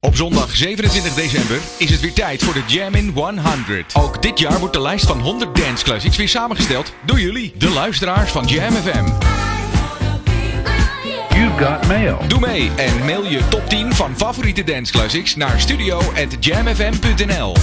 Op 0.00 0.16
zondag 0.16 0.56
27 0.56 1.14
december 1.14 1.60
is 1.78 1.90
het 1.90 2.00
weer 2.00 2.12
tijd 2.12 2.42
voor 2.44 2.54
de 2.54 2.62
Jam 2.66 2.94
in 2.94 3.10
100. 3.14 3.94
Ook 3.94 4.22
dit 4.22 4.38
jaar 4.38 4.58
wordt 4.58 4.74
de 4.74 4.80
lijst 4.80 5.06
van 5.06 5.20
100 5.20 5.56
dance 5.56 5.84
classics 5.84 6.16
weer 6.16 6.28
samengesteld 6.28 6.92
door 7.06 7.20
jullie, 7.20 7.52
de 7.56 7.70
luisteraars 7.70 8.30
van 8.30 8.46
Jam 8.46 8.72
FM. 8.72 9.04
You 11.34 11.50
got 11.58 11.86
mail. 11.86 12.18
Doe 12.28 12.40
mee 12.40 12.70
en 12.76 13.04
mail 13.04 13.24
je 13.24 13.48
top 13.48 13.68
10 13.68 13.94
van 13.94 14.16
favoriete 14.16 14.64
dance 14.64 14.92
classics 14.92 15.36
naar 15.36 15.60
studio@jamfm.nl. 15.60 17.54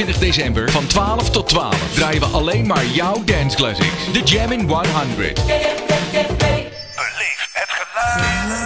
Zondag 0.00 0.18
27 0.18 0.18
december 0.18 0.70
van 0.70 0.86
12 0.86 1.30
tot 1.30 1.48
12 1.48 1.94
draaien 1.94 2.20
we 2.20 2.26
alleen 2.26 2.66
maar 2.66 2.86
jouw 2.86 3.22
dance 3.24 3.56
classics. 3.56 4.12
De 4.12 4.22
Jam 4.22 4.52
in 4.52 4.68
100. 4.68 5.42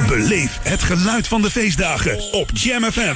Beleef 0.08 0.58
het 0.62 0.82
geluid 0.82 1.28
van 1.28 1.42
de 1.42 1.50
feestdagen 1.50 2.32
op 2.32 2.50
Jam 2.52 2.84
FM. 2.84 3.14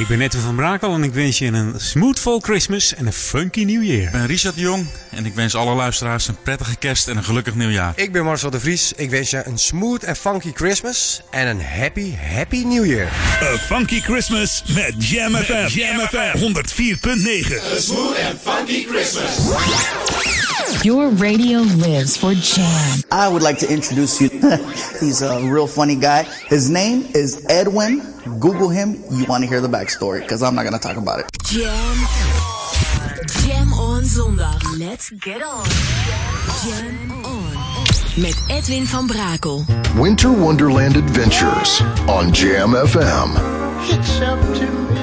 Ik 0.00 0.06
ben 0.08 0.18
Netto 0.18 0.38
van 0.38 0.54
Brakel 0.54 0.94
en 0.94 1.02
ik 1.02 1.12
wens 1.12 1.38
je 1.38 1.46
een 1.46 1.74
smoothful 1.76 2.40
Christmas 2.40 2.94
en 2.94 3.06
een 3.06 3.12
funky 3.12 3.64
New 3.64 3.84
Year. 3.84 4.02
Ik 4.02 4.10
ben 4.10 4.26
Richard 4.26 4.54
de 4.54 4.60
Jong 4.60 4.86
en 5.10 5.26
ik 5.26 5.34
wens 5.34 5.54
alle 5.54 5.74
luisteraars 5.74 6.28
een 6.28 6.36
prettige 6.42 6.76
kerst 6.76 7.08
en 7.08 7.16
een 7.16 7.24
gelukkig 7.24 7.54
nieuwjaar. 7.54 7.92
Ik 7.96 8.12
ben 8.12 8.24
Marcel 8.24 8.50
de 8.50 8.60
Vries. 8.60 8.92
Ik 8.96 9.10
wens 9.10 9.30
je 9.30 9.46
een 9.46 9.58
smooth 9.58 10.02
en 10.02 10.16
funky 10.16 10.52
Christmas 10.54 11.22
en 11.30 11.46
een 11.46 11.62
happy, 11.62 12.14
happy 12.34 12.64
New 12.64 12.86
Year. 12.86 13.08
A 13.42 13.58
funky 13.58 14.00
Christmas 14.00 14.62
met 14.74 15.08
Jam 15.08 15.34
FM. 15.34 15.66
Jam 15.66 15.98
FM 15.98 16.38
104.9. 16.38 17.78
smooth 17.78 18.18
and 18.18 18.38
funky 18.42 18.86
Christmas. 18.88 20.49
Your 20.84 21.08
radio 21.10 21.58
lives 21.60 22.16
for 22.16 22.32
Jam. 22.34 23.00
I 23.12 23.28
would 23.28 23.42
like 23.42 23.58
to 23.58 23.70
introduce 23.70 24.20
you. 24.20 24.28
He's 25.00 25.20
a 25.20 25.42
real 25.44 25.66
funny 25.66 25.94
guy. 25.96 26.22
His 26.48 26.70
name 26.70 27.06
is 27.14 27.44
Edwin. 27.50 28.00
Google 28.38 28.68
him. 28.70 28.94
You 29.10 29.24
want 29.26 29.44
to 29.44 29.48
hear 29.48 29.60
the 29.60 29.68
backstory 29.68 30.20
because 30.22 30.42
I'm 30.42 30.54
not 30.54 30.62
going 30.62 30.72
to 30.72 30.78
talk 30.78 30.96
about 30.96 31.20
it. 31.20 31.26
Jam. 31.44 31.96
Jam 33.44 33.72
on 33.74 34.02
zondag. 34.04 34.62
Let's 34.78 35.10
get 35.10 35.42
on. 35.42 35.66
Jam 36.64 37.24
on. 37.24 37.52
Met 38.16 38.38
Edwin 38.48 38.86
van 38.86 39.06
Brakel. 39.06 39.64
Winter 39.96 40.32
Wonderland 40.32 40.96
Adventures 40.96 41.82
on 42.08 42.32
Jam 42.32 42.72
FM. 42.74 43.36
It's 43.90 44.20
up 44.20 44.40
to 44.58 44.66
me. 44.66 45.00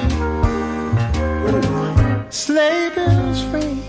Sleigh 2.30 2.90
bells 2.94 3.44
ring. 3.52 3.87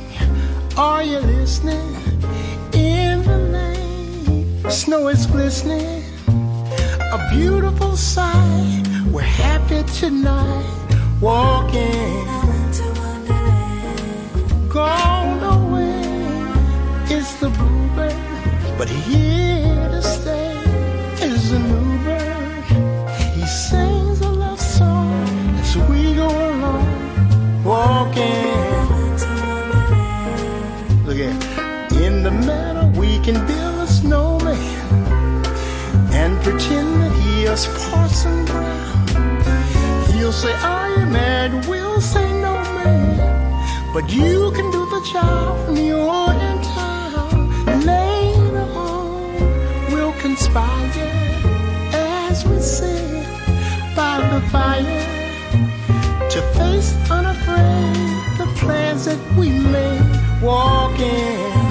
Are 0.77 1.03
you 1.03 1.19
listening? 1.19 1.95
In 2.73 3.23
the 3.23 3.37
lane, 3.37 4.69
snow 4.69 5.07
is 5.07 5.25
glistening. 5.25 6.03
A 7.11 7.29
beautiful 7.31 7.97
sight. 7.97 8.83
We're 9.11 9.21
happy 9.21 9.83
tonight. 9.99 10.65
Walking. 11.21 12.25
Gone 14.69 15.43
away 15.43 16.01
is 17.11 17.35
the 17.39 17.49
bluebird, 17.49 18.15
but 18.77 18.87
here 18.87 19.89
to 19.89 20.01
stay 20.01 20.53
is 21.25 21.51
a 21.51 21.59
new 21.59 21.97
bird. 22.05 22.63
He 23.33 23.45
sings 23.47 24.21
a 24.21 24.29
love 24.29 24.61
song 24.61 25.27
as 25.59 25.75
we 25.89 26.13
go 26.13 26.27
along, 26.27 27.63
walking. 27.63 28.78
At 31.21 31.91
in 31.91 32.23
the 32.23 32.31
meadow 32.31 32.87
we 32.97 33.19
can 33.19 33.35
build 33.45 33.79
a 33.79 33.87
snowman 33.87 34.55
and 36.13 36.41
pretend 36.41 37.01
that 37.01 37.11
he 37.11 37.43
is 37.43 37.67
Parson 37.91 38.45
Brown. 38.45 39.07
He'll 40.13 40.31
say, 40.31 40.53
Are 40.63 40.89
you 40.91 41.05
mad? 41.07 41.67
We'll 41.67 41.99
say, 41.99 42.25
No, 42.41 42.53
man. 42.53 43.93
But 43.93 44.09
you 44.09 44.51
can 44.51 44.71
do 44.71 44.85
the 44.85 45.09
job 45.11 45.67
when 45.67 45.85
you're 45.85 46.33
in 46.47 46.61
town. 46.61 47.49
Later 47.85 48.59
on, 48.77 49.91
we'll 49.91 50.13
conspire 50.21 50.89
as 51.91 52.45
we 52.45 52.61
sit 52.61 53.25
by 53.93 54.15
the 54.31 54.39
fire 54.47 56.29
to 56.29 56.41
face 56.57 56.95
unafraid 57.11 58.37
the 58.37 58.47
plans 58.55 59.03
that 59.03 59.19
we 59.35 59.49
made. 59.49 60.18
Walking. 60.41 61.68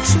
He 0.00 0.06
is 0.08 0.16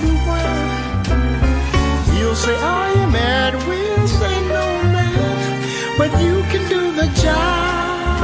You'll 2.18 2.34
say, 2.34 2.54
Are 2.54 2.90
you 2.90 3.06
mad? 3.08 3.54
We'll 3.66 4.08
say, 4.08 4.48
No, 4.48 4.64
man. 4.92 5.96
But 5.96 6.10
you 6.22 6.42
can 6.52 6.68
do 6.68 6.92
the 6.92 7.08
job. 7.22 8.20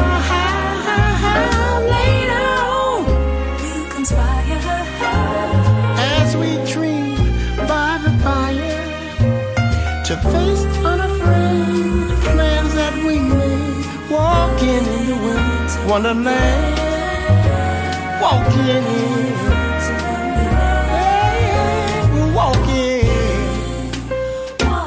Later 1.95 2.45
on, 2.77 3.05
we'll 3.63 3.87
conspire 3.91 4.61
as 6.19 6.37
we 6.37 6.51
dream 6.73 7.17
by 7.67 8.01
the 8.05 8.13
fire 8.23 8.85
to 10.05 10.17
face 10.31 10.65
unafraid 10.85 12.19
plans 12.25 12.75
that 12.75 12.95
we 13.07 13.19
made. 13.19 13.87
Walking 14.11 14.85
in 14.99 15.07
the 15.09 15.17
wonderland. 15.89 16.77
Walking 18.21 18.85
in. 19.51 19.56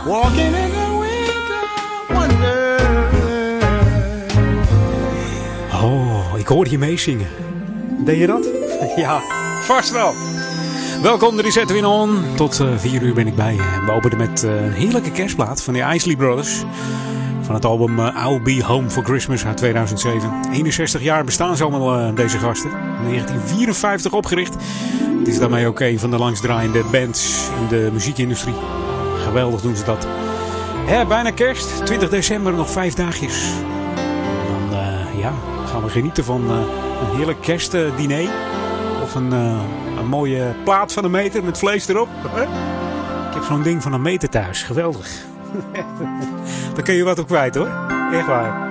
Walking 0.09 0.55
in 0.55 0.71
the 0.71 0.97
winter 0.99 1.65
wonder. 2.07 2.79
Oh, 5.83 6.39
ik 6.39 6.47
hoorde 6.47 6.69
je 6.69 6.77
meezingen. 6.77 7.27
Deed 8.05 8.19
je 8.19 8.27
dat? 8.27 8.47
Ja, 8.95 9.21
vast 9.61 9.91
wel. 9.91 10.13
Welkom, 11.01 11.37
er 11.37 11.45
is 11.45 11.55
Edwin 11.55 11.85
On. 11.85 12.23
Tot 12.35 12.63
4 12.77 13.01
uur 13.01 13.13
ben 13.13 13.27
ik 13.27 13.35
bij 13.35 13.53
je. 13.53 13.83
We 13.85 13.91
openen 13.91 14.17
met 14.17 14.43
eh, 14.43 14.65
een 14.65 14.71
heerlijke 14.71 15.11
kerstplaat 15.11 15.63
van 15.63 15.73
de 15.73 15.91
Isley 15.93 16.15
Brothers. 16.15 16.63
Van 17.41 17.55
het 17.55 17.65
album 17.65 17.99
eh, 17.99 18.25
I'll 18.25 18.41
Be 18.41 18.63
Home 18.63 18.89
for 18.89 19.03
Christmas 19.03 19.45
uit 19.45 19.57
2007. 19.57 20.31
61 20.51 21.01
jaar 21.01 21.23
bestaan 21.23 21.57
ze 21.57 21.63
allemaal 21.63 21.99
eh, 21.99 22.15
deze 22.15 22.37
gasten. 22.37 22.69
In 22.69 23.09
1954 23.09 24.13
opgericht. 24.13 24.55
Het 25.19 25.27
is 25.27 25.39
daarmee 25.39 25.67
ook 25.67 25.79
een 25.79 25.99
van 25.99 26.09
de 26.09 26.17
langstdraaiende 26.17 26.83
bands 26.91 27.49
in 27.61 27.67
de 27.67 27.89
muziekindustrie. 27.93 28.55
Geweldig 29.29 29.61
doen 29.61 29.75
ze 29.75 29.83
dat. 29.83 30.07
Bijna 31.07 31.31
kerst. 31.31 31.85
20 31.85 32.09
december, 32.09 32.53
nog 32.53 32.69
vijf 32.69 32.93
dagjes. 32.93 33.43
Dan 34.47 34.79
eh, 34.79 35.19
ja, 35.19 35.33
gaan 35.65 35.83
we 35.83 35.89
genieten 35.89 36.23
van 36.23 36.49
eh, 36.49 36.57
een 37.01 37.15
heerlijk 37.15 37.41
kerstdiner. 37.41 38.29
Of 39.03 39.15
een, 39.15 39.33
eh, 39.33 39.59
een 39.97 40.07
mooie 40.07 40.53
plaat 40.63 40.93
van 40.93 41.03
een 41.03 41.11
meter 41.11 41.43
met 41.43 41.57
vlees 41.57 41.87
erop. 41.87 42.07
Ik 43.27 43.33
heb 43.33 43.43
zo'n 43.43 43.63
ding 43.63 43.81
van 43.83 43.93
een 43.93 44.01
meter 44.01 44.29
thuis. 44.29 44.63
Geweldig. 44.63 45.07
Dan 46.75 46.83
kun 46.83 46.93
je 46.93 47.03
wat 47.03 47.19
op 47.19 47.27
kwijt 47.27 47.55
hoor. 47.55 47.69
Echt 48.13 48.27
waar. 48.27 48.67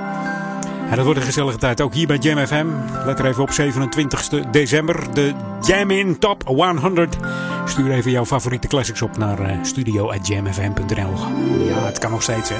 En 0.90 0.96
dat 0.96 1.04
wordt 1.04 1.20
een 1.20 1.26
gezellige 1.26 1.58
tijd. 1.58 1.80
Ook 1.80 1.94
hier 1.94 2.06
bij 2.06 2.16
Jam 2.16 2.46
FM. 2.46 2.66
Let 3.04 3.18
er 3.18 3.26
even 3.26 3.42
op 3.42 3.50
27 3.50 4.28
december. 4.50 5.14
De 5.14 5.34
Jam 5.62 5.90
In 5.90 6.18
Top 6.18 6.42
100. 6.46 7.16
Stuur 7.68 7.90
even 7.90 8.10
jouw 8.10 8.26
favoriete 8.26 8.68
classics 8.68 9.02
op 9.02 9.16
naar 9.16 9.40
uh, 9.40 9.64
studio.jamfm.nl. 9.64 11.12
Ja, 11.66 11.84
het 11.84 11.98
kan 11.98 12.10
nog 12.10 12.22
steeds 12.22 12.48
hè. 12.48 12.56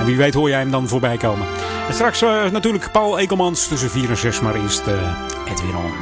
En 0.00 0.06
wie 0.06 0.16
weet 0.16 0.34
hoor 0.34 0.48
jij 0.48 0.58
hem 0.58 0.70
dan 0.70 0.88
voorbij 0.88 1.16
komen. 1.16 1.46
En 1.88 1.94
straks 1.94 2.22
uh, 2.22 2.50
natuurlijk 2.50 2.92
Paul 2.92 3.18
Ekelmans 3.18 3.68
tussen 3.68 3.90
4 3.90 4.10
en 4.10 4.16
6. 4.16 4.40
Maar 4.40 4.54
eerst 4.54 4.86
uh, 4.86 5.52
Edwin 5.52 5.76
On. 5.76 5.92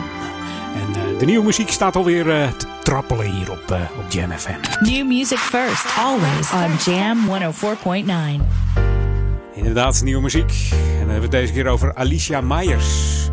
En 0.75 1.19
De 1.19 1.25
nieuwe 1.25 1.45
muziek 1.45 1.71
staat 1.71 1.97
alweer 1.97 2.25
te 2.25 2.67
trappelen 2.83 3.31
hier 3.31 3.51
op, 3.51 3.79
op 3.99 4.05
Jam 4.13 4.31
FM. 4.31 4.85
New 4.93 5.07
music 5.07 5.39
first, 5.39 5.87
always 5.99 6.53
on 6.53 6.93
Jam 6.93 7.19
104.9. 8.41 8.65
Inderdaad, 9.55 10.03
nieuwe 10.03 10.23
muziek. 10.23 10.53
En 10.71 10.79
dan 10.81 10.89
hebben 10.99 11.17
we 11.17 11.23
het 11.23 11.31
deze 11.31 11.53
keer 11.53 11.67
over 11.67 11.95
Alicia 11.95 12.41
Myers. 12.41 13.25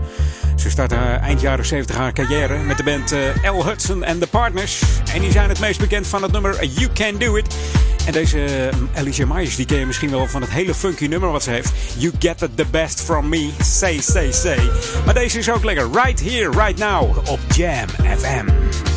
Ze 0.62 0.70
startte 0.70 0.96
eind 0.96 1.42
jaren 1.42 1.66
70 1.66 1.96
haar 1.96 2.14
carrière 2.14 2.58
met 2.58 2.78
de 2.78 2.84
band 2.84 3.14
uh, 3.14 3.54
L. 3.54 3.66
Hudson 3.66 4.06
and 4.06 4.22
the 4.22 4.28
Partners. 4.28 4.82
En 5.14 5.22
die 5.22 5.32
zijn 5.32 5.50
het 5.50 5.60
meest 5.60 5.80
bekend 5.80 6.08
van 6.08 6.22
het 6.22 6.32
nummer 6.32 6.66
You 6.66 6.90
Can 6.94 7.18
Do 7.18 7.36
It. 7.36 7.56
En 8.06 8.14
deze 8.14 8.70
Alicia 8.96 9.26
Myers, 9.26 9.56
die 9.56 9.66
ken 9.66 9.80
je 9.80 9.86
misschien 9.86 10.10
wel 10.10 10.28
van 10.28 10.42
het 10.42 10.50
hele 10.50 10.74
funky 10.74 11.06
nummer 11.06 11.32
wat 11.32 11.44
ze 11.44 11.50
heeft. 11.50 11.72
You 11.98 12.14
get 12.20 12.38
the 12.56 12.66
best 12.72 13.02
from 13.02 13.30
me, 13.30 13.50
say, 13.62 14.00
say, 14.02 14.32
say. 14.32 14.70
Maar 15.06 15.14
deze 15.14 15.38
is 15.38 15.50
ook 15.50 15.64
lekker. 15.64 15.90
Right 15.92 16.20
here, 16.20 16.50
right 16.50 16.78
now, 16.78 17.18
op 17.30 17.40
Jam 17.56 17.88
FM. 18.18 18.91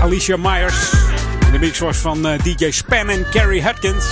Alicia 0.00 0.36
Myers. 0.36 0.90
de 1.52 1.58
mix 1.58 1.78
was 1.78 1.96
van 1.96 2.26
eh, 2.26 2.42
DJ 2.42 2.70
Span 2.70 3.08
en 3.08 3.26
Carrie 3.30 3.62
Hudkins. 3.62 4.08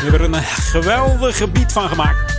Die 0.00 0.10
hebben 0.10 0.20
er 0.20 0.38
een 0.38 0.42
geweldig 0.44 1.36
gebied 1.36 1.72
van 1.72 1.88
gemaakt. 1.88 2.38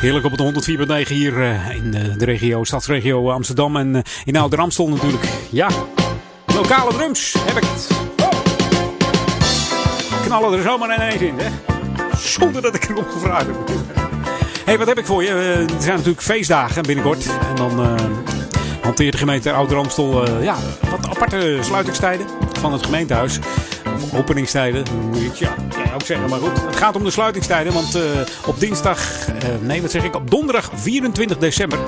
Heerlijk 0.00 0.24
op 0.24 0.30
het 0.30 0.68
104.9 1.06 1.08
hier 1.08 1.32
uh, 1.32 1.74
in 1.74 1.90
de 1.90 2.24
regio, 2.24 2.64
stadsregio 2.64 3.30
Amsterdam 3.30 3.76
en 3.76 4.02
in 4.24 4.36
Oude 4.36 4.56
Ramstel 4.56 4.88
natuurlijk. 4.88 5.24
Ja, 5.50 5.68
lokale 6.54 6.92
drums 6.92 7.34
heb 7.38 7.56
ik 7.56 7.64
het. 7.66 7.88
Oh. 8.22 8.28
Knallen 10.24 10.58
er 10.58 10.62
zomaar 10.62 10.94
ineens 10.94 11.20
in, 11.20 11.38
hè? 11.38 11.50
Zonder 12.16 12.62
dat 12.62 12.74
ik 12.74 12.88
erom 12.88 13.04
gevraagd 13.04 13.46
heb. 13.46 13.56
hey, 14.64 14.78
wat 14.78 14.86
heb 14.86 14.98
ik 14.98 15.06
voor 15.06 15.22
je? 15.22 15.30
er 15.30 15.82
zijn 15.82 15.96
natuurlijk 15.96 16.22
feestdagen 16.22 16.82
binnenkort. 16.82 17.26
En 17.26 17.56
dan 17.56 17.80
hanteert 18.90 19.12
de 19.12 19.18
gemeente 19.18 19.52
Ouder 19.52 19.76
Amstel 19.76 20.28
uh, 20.28 20.44
ja, 20.44 20.56
wat 20.90 21.08
aparte 21.08 21.58
sluitingstijden 21.60 22.26
van 22.52 22.72
het 22.72 22.84
gemeentehuis. 22.84 23.38
Of 24.02 24.14
openingstijden, 24.14 24.84
moet 25.10 25.38
je 25.38 25.44
ja, 25.44 25.54
ja, 25.84 25.94
ook 25.94 26.02
zeggen. 26.02 26.28
Maar 26.28 26.38
goed, 26.38 26.64
het 26.66 26.76
gaat 26.76 26.96
om 26.96 27.04
de 27.04 27.10
sluitingstijden. 27.10 27.72
Want 27.72 27.96
uh, 27.96 28.02
op 28.46 28.60
dinsdag, 28.60 29.28
uh, 29.28 29.34
nee 29.60 29.82
wat 29.82 29.90
zeg 29.90 30.04
ik, 30.04 30.14
op 30.14 30.30
donderdag 30.30 30.70
24 30.74 31.38
december. 31.38 31.78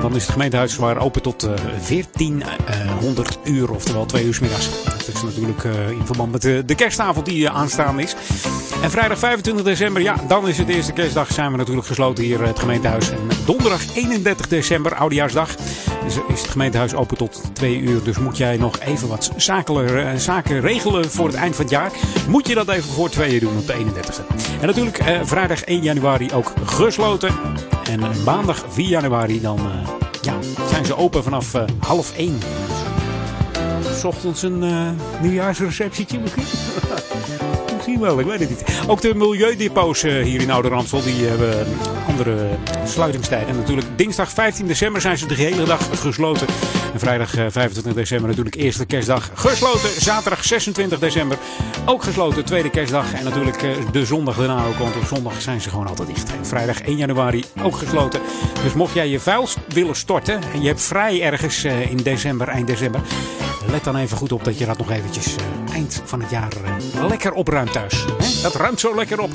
Dan 0.00 0.14
is 0.14 0.22
het 0.22 0.32
gemeentehuis 0.32 0.76
waar 0.76 0.98
open 0.98 1.22
tot 1.22 1.48
1400 1.88 3.38
uur, 3.44 3.70
oftewel 3.70 4.06
2 4.06 4.24
uur 4.24 4.34
s 4.34 4.40
middags. 4.40 4.68
Dat 4.84 5.14
is 5.14 5.22
natuurlijk 5.22 5.64
in 5.90 6.06
verband 6.06 6.32
met 6.32 6.42
de, 6.42 6.74
kerstavond 6.74 7.26
die 7.26 7.50
aanstaan 7.50 8.00
is. 8.00 8.16
En 8.82 8.90
vrijdag 8.90 9.18
25 9.18 9.64
december, 9.64 10.02
ja, 10.02 10.16
dan 10.28 10.48
is 10.48 10.58
het 10.58 10.68
eerste 10.68 10.92
kerstdag. 10.92 11.32
Zijn 11.32 11.50
we 11.50 11.56
natuurlijk 11.56 11.86
gesloten 11.86 12.24
hier 12.24 12.46
het 12.46 12.58
gemeentehuis. 12.58 13.10
En 13.10 13.18
donderdag 13.44 13.94
31 13.94 14.48
december, 14.48 14.94
oudejaarsdag 14.94 15.54
is, 16.06 16.14
het 16.14 16.50
gemeentehuis 16.50 16.94
open 16.94 17.16
tot 17.16 17.42
twee 17.52 17.78
uur. 17.78 18.04
Dus 18.04 18.18
moet 18.18 18.36
jij 18.36 18.56
nog 18.56 18.78
even 18.78 19.08
wat 19.08 19.30
zaken, 19.36 20.06
eh, 20.06 20.14
zaken 20.16 20.60
regelen 20.60 21.10
voor 21.10 21.26
het 21.26 21.36
eind 21.36 21.54
van 21.56 21.64
het 21.64 21.74
jaar. 21.74 21.92
Moet 22.28 22.48
je 22.48 22.54
dat 22.54 22.68
even 22.68 22.92
voor 22.92 23.08
twee 23.08 23.34
uur 23.34 23.40
doen 23.40 23.56
op 23.56 23.66
de 23.66 23.74
31ste. 23.74 24.22
En 24.60 24.66
natuurlijk 24.66 24.98
eh, 24.98 25.20
vrijdag 25.22 25.64
1 25.64 25.82
januari 25.82 26.32
ook 26.32 26.52
gesloten. 26.64 27.34
En 27.90 28.00
maandag 28.24 28.64
4 28.68 28.88
januari 28.88 29.40
dan 29.40 29.60
ja, 30.22 30.34
zijn 30.68 30.84
ze 30.84 30.96
open 30.96 31.22
vanaf 31.22 31.52
half 31.78 32.16
1. 32.16 32.38
S 33.96 34.04
ochtends 34.04 34.42
een 34.42 34.62
uh, 34.62 34.90
nieuwjaarsreceptietje 35.20 36.18
misschien? 36.18 36.44
misschien 37.86 38.08
wel, 38.08 38.20
ik 38.20 38.26
weet 38.26 38.40
het 38.40 38.48
niet. 38.48 38.88
Ook 38.88 39.00
de 39.00 39.14
milieudepots 39.14 40.02
hier 40.02 40.40
in 40.40 40.50
Oude 40.50 40.68
Ramsel, 40.68 41.02
die 41.02 41.26
hebben 41.26 41.66
andere 42.08 42.48
sluitingstijden. 42.84 43.56
Natuurlijk 43.56 43.86
dinsdag 43.96 44.30
15 44.30 44.66
december 44.66 45.00
zijn 45.00 45.18
ze 45.18 45.26
de 45.26 45.34
hele 45.34 45.64
dag 45.64 46.00
gesloten. 46.00 46.46
En 46.92 46.98
vrijdag 46.98 47.30
25 47.30 47.94
december 47.94 48.28
natuurlijk 48.28 48.56
eerste 48.56 48.86
kerstdag 48.86 49.30
gesloten. 49.34 50.00
Zaterdag 50.00 50.44
26 50.44 50.98
december 50.98 51.38
ook 51.84 52.02
gesloten, 52.02 52.44
tweede 52.44 52.70
kerstdag. 52.70 53.12
En 53.12 53.24
natuurlijk 53.24 53.58
de 53.92 54.06
zondag 54.06 54.36
daarna 54.36 54.66
ook, 54.66 54.76
want 54.76 54.96
op 54.96 55.04
zondag 55.04 55.40
zijn 55.40 55.60
ze 55.60 55.70
gewoon 55.70 55.86
altijd 55.86 56.08
dicht. 56.08 56.36
En 56.36 56.46
vrijdag 56.46 56.80
1 56.80 56.96
januari 56.96 57.44
ook 57.62 57.76
gesloten. 57.76 58.20
Dus 58.62 58.72
mocht 58.72 58.94
jij 58.94 59.08
je 59.08 59.20
vuil 59.20 59.48
willen 59.68 59.96
storten 59.96 60.40
en 60.52 60.60
je 60.60 60.68
hebt 60.68 60.82
vrij 60.82 61.22
ergens 61.22 61.64
in 61.64 61.96
december, 62.02 62.48
eind 62.48 62.66
december. 62.66 63.00
Let 63.70 63.84
dan 63.84 63.96
even 63.96 64.16
goed 64.16 64.32
op 64.32 64.44
dat 64.44 64.58
je 64.58 64.66
dat 64.66 64.78
nog 64.78 64.90
eventjes 64.90 65.34
eind 65.72 66.02
van 66.04 66.20
het 66.20 66.30
jaar 66.30 66.52
lekker 67.08 67.32
opruimt 67.32 67.72
thuis. 67.72 68.04
Dat 68.42 68.54
ruimt 68.54 68.80
zo 68.80 68.94
lekker 68.94 69.20
op. 69.20 69.30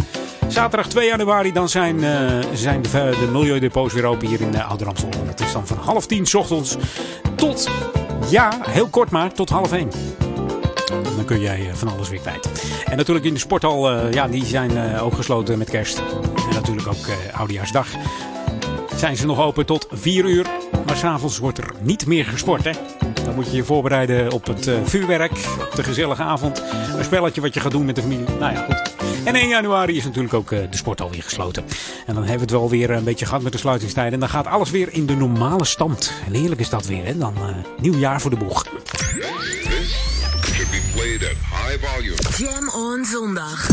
Zaterdag 0.48 0.88
2 0.88 1.08
januari 1.08 1.52
dan 1.52 1.70
zijn, 1.70 2.00
zijn 2.54 2.82
de, 2.82 2.90
de 2.92 3.30
milieudepots 3.32 3.94
weer 3.94 4.06
open 4.06 4.28
hier 4.28 4.42
in 4.42 4.54
uh, 4.54 4.70
Ouder-Amstel. 4.70 5.10
Dat 5.26 5.40
is 5.40 5.52
dan 5.52 5.68
van 5.68 5.78
half 5.78 6.08
tien 6.08 6.36
ochtends 6.36 6.76
tot, 7.36 7.70
ja, 8.30 8.60
heel 8.70 8.88
kort 8.88 9.10
maar, 9.10 9.34
tot 9.34 9.50
half 9.50 9.72
één. 9.72 9.90
Dan 11.16 11.26
kun 11.26 11.40
jij 11.40 11.70
van 11.74 11.88
alles 11.88 12.10
weer 12.10 12.20
kwijt. 12.20 12.50
En 12.86 12.98
natuurlijk 12.98 13.26
in 13.26 13.34
de 13.34 13.40
sporthal, 13.40 14.10
ja, 14.10 14.28
die 14.28 14.46
zijn 14.46 15.00
ook 15.00 15.14
gesloten 15.14 15.58
met 15.58 15.70
kerst. 15.70 15.98
En 16.50 16.54
natuurlijk 16.54 16.88
ook 16.88 17.06
Oudejaarsdag. 17.32 17.88
Zijn 18.96 19.18
ze 19.18 19.26
nog 19.26 19.40
open 19.40 19.66
tot 19.66 19.88
4 19.92 20.26
uur. 20.26 20.46
Maar 20.86 20.98
s'avonds 20.98 21.38
wordt 21.38 21.58
er 21.58 21.74
niet 21.82 22.06
meer 22.06 22.26
gesport, 22.26 22.64
hè. 22.64 22.72
Dan 23.26 23.36
moet 23.36 23.52
je 23.52 23.56
je 23.56 23.64
voorbereiden 23.64 24.32
op 24.32 24.46
het 24.46 24.70
vuurwerk, 24.84 25.32
op 25.60 25.76
de 25.76 25.84
gezellige 25.84 26.24
avond. 26.24 26.64
Een 26.98 27.04
spelletje 27.04 27.42
wat 27.42 27.54
je 27.54 27.60
gaat 27.60 27.72
doen 27.72 27.86
met 27.86 27.96
de 27.96 28.02
familie. 28.02 28.26
Nou 28.40 28.54
ja, 28.54 28.66
goed. 28.66 28.96
En 29.24 29.36
1 29.36 29.48
januari 29.48 29.98
is 29.98 30.04
natuurlijk 30.04 30.34
ook 30.34 30.50
de 30.50 30.68
sport 30.72 31.02
alweer 31.02 31.24
gesloten. 31.24 31.64
En 32.06 32.14
dan 32.14 32.24
hebben 32.24 32.34
we 32.34 32.42
het 32.42 32.52
wel 32.52 32.70
weer 32.70 32.90
een 32.90 33.04
beetje 33.04 33.26
gehad 33.26 33.42
met 33.42 33.52
de 33.52 33.58
sluitingstijden. 33.58 34.14
En 34.14 34.20
dan 34.20 34.30
gaat 34.30 34.48
alles 34.48 34.72
weer 34.72 34.94
in 34.94 35.06
de 35.06 35.16
normale 35.16 35.66
stand. 35.66 36.14
En 36.26 36.34
heerlijk 36.34 36.62
is 36.62 36.70
dat 36.70 36.86
weer, 36.86 37.06
hè. 37.06 37.18
Dan 37.18 37.34
nieuw 37.80 37.98
jaar 37.98 38.22
voor 38.22 38.30
de 38.30 38.38
boeg. 38.38 38.66
played 40.94 41.24
at 41.24 41.38
high 41.50 41.78
volume. 41.80 42.16
Jam 42.38 42.70
on 42.70 43.06
zondag. 43.06 43.68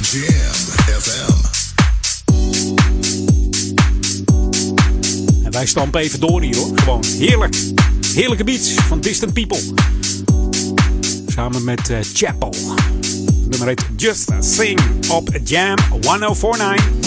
Jam 0.00 0.52
FM. 1.00 1.32
En 5.44 5.50
wij 5.50 5.66
stampen 5.66 6.00
even 6.00 6.20
door 6.20 6.42
hier 6.42 6.56
hoor. 6.56 6.78
Gewoon 6.78 7.04
heerlijk. 7.04 7.56
Heerlijke 8.14 8.44
beats 8.44 8.70
van 8.70 9.00
Distant 9.00 9.32
People. 9.32 9.58
Samen 11.26 11.64
met 11.64 11.90
uh, 11.90 11.98
Chapel. 12.12 12.54
Nummer 13.48 13.68
heet 13.68 13.84
Just 13.96 14.30
Sing 14.40 14.80
op 15.08 15.28
Jam 15.44 15.76
1049. 16.00 16.99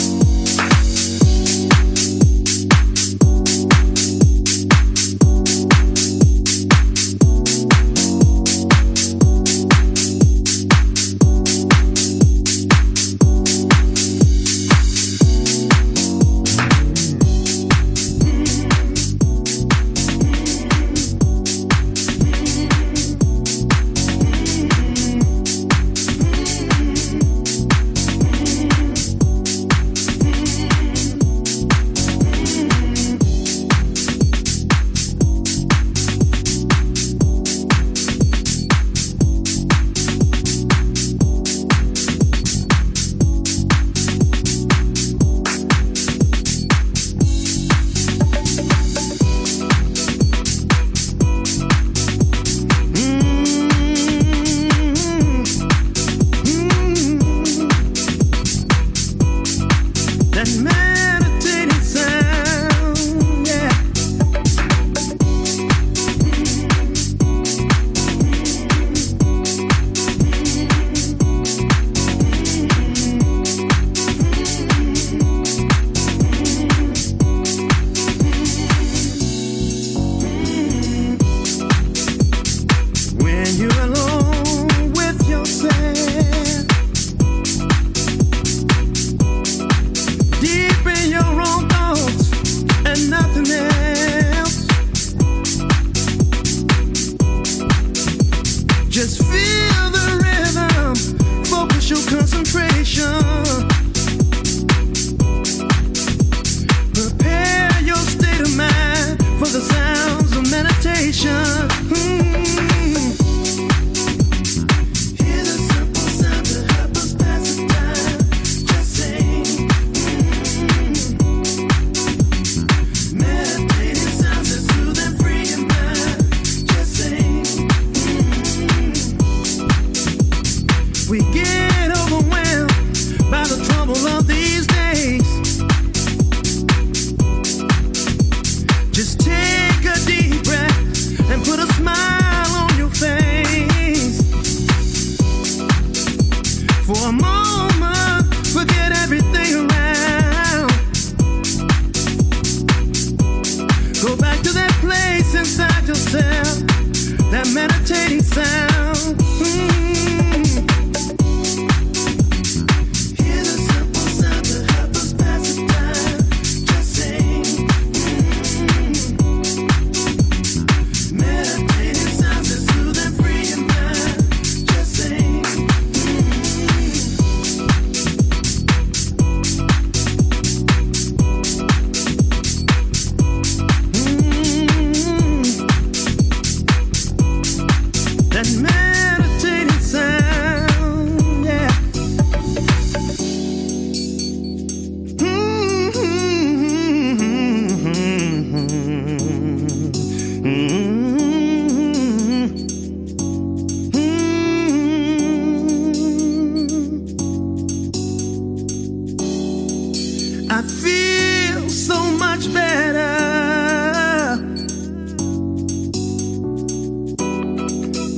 I 210.56 210.62
feel 210.62 211.68
so 211.68 212.12
much 212.12 212.54
better. 212.54 214.38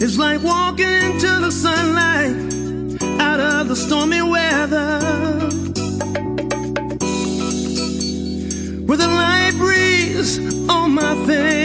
It's 0.04 0.18
like 0.18 0.44
walking 0.44 0.86
into 0.86 1.32
the 1.40 1.50
sunlight 1.50 2.36
out 3.22 3.40
of 3.40 3.70
the 3.70 3.76
stormy 3.78 4.22
weather. 4.22 5.00
With 8.86 9.00
a 9.00 9.08
light 9.08 9.56
breeze 9.58 10.38
on 10.70 10.92
my 10.92 11.16
face. 11.26 11.65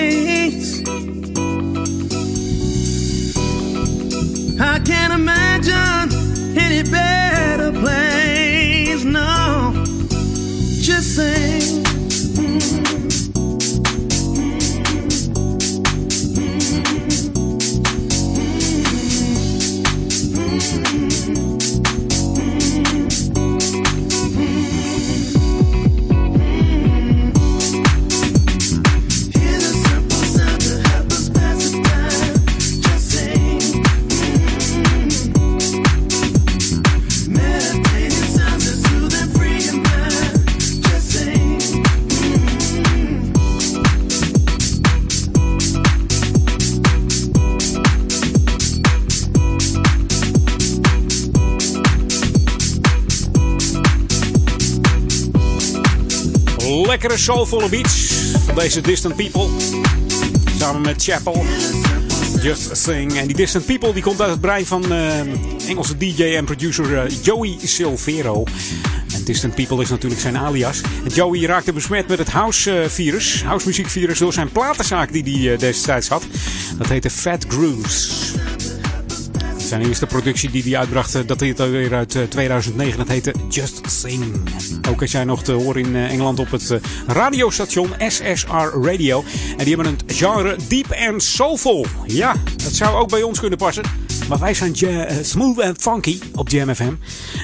Lekkere 57.01 57.23
soulvolle 57.23 57.69
beats 57.69 58.13
van 58.45 58.55
deze 58.55 58.81
Distant 58.81 59.17
People. 59.17 59.49
Samen 60.59 60.81
met 60.81 61.03
Chapel. 61.03 61.45
Just 62.43 62.77
Sing. 62.77 63.17
En 63.17 63.27
die 63.27 63.37
Distant 63.37 63.67
People 63.67 63.93
die 63.93 64.03
komt 64.03 64.21
uit 64.21 64.31
het 64.31 64.41
brein 64.41 64.67
van 64.67 64.93
uh, 64.93 65.21
Engelse 65.69 65.97
DJ 65.97 66.23
en 66.23 66.45
producer 66.45 66.91
uh, 66.91 67.23
Joey 67.23 67.59
Silvero. 67.63 68.45
En 69.15 69.25
Distant 69.25 69.55
People 69.55 69.83
is 69.83 69.91
natuurlijk 69.91 70.21
zijn 70.21 70.39
alias. 70.39 70.81
En 71.05 71.11
Joey 71.11 71.41
raakte 71.41 71.73
besmet 71.73 72.09
met 72.09 72.19
het 72.19 72.31
house-virus, 72.31 73.43
house-muziekvirus, 73.43 74.19
door 74.19 74.33
zijn 74.33 74.53
platenzaak 74.53 75.13
die 75.13 75.49
hij 75.49 75.57
destijds 75.57 76.09
had. 76.09 76.23
Dat 76.79 76.89
heette 76.89 77.11
Fat 77.11 77.45
Grooves. 77.49 78.20
Zijn 79.71 79.87
eerste 79.87 80.07
productie 80.07 80.51
die 80.51 80.63
hij 80.63 80.79
uitbracht, 80.79 81.29
dat 81.29 81.41
heet 81.41 81.61
alweer 81.61 81.95
uit 81.95 82.17
2009. 82.29 82.99
Dat 82.99 83.09
heette 83.09 83.35
Just 83.49 83.81
Sing. 83.89 84.25
Ook 84.89 85.01
als 85.01 85.13
jij 85.13 85.25
nog 85.25 85.43
te 85.43 85.53
horen 85.53 85.85
in 85.85 85.97
Engeland 85.97 86.39
op 86.39 86.51
het 86.51 86.81
radiostation 87.07 87.91
SSR 88.09 88.79
Radio. 88.83 89.25
En 89.57 89.65
die 89.65 89.75
hebben 89.75 89.87
een 89.87 90.15
genre 90.15 90.57
deep 90.69 90.93
and 91.09 91.23
soulful. 91.23 91.87
Ja, 92.07 92.35
dat 92.65 92.73
zou 92.73 92.97
ook 92.97 93.11
bij 93.11 93.23
ons 93.23 93.41
kunnen 93.41 93.59
passen. 93.59 94.10
Maar 94.31 94.39
wij 94.39 94.55
zijn 94.55 94.77
smooth 95.25 95.61
and 95.61 95.79
funky 95.79 96.19
op 96.35 96.49
Jam 96.49 96.75
FM. 96.75 96.95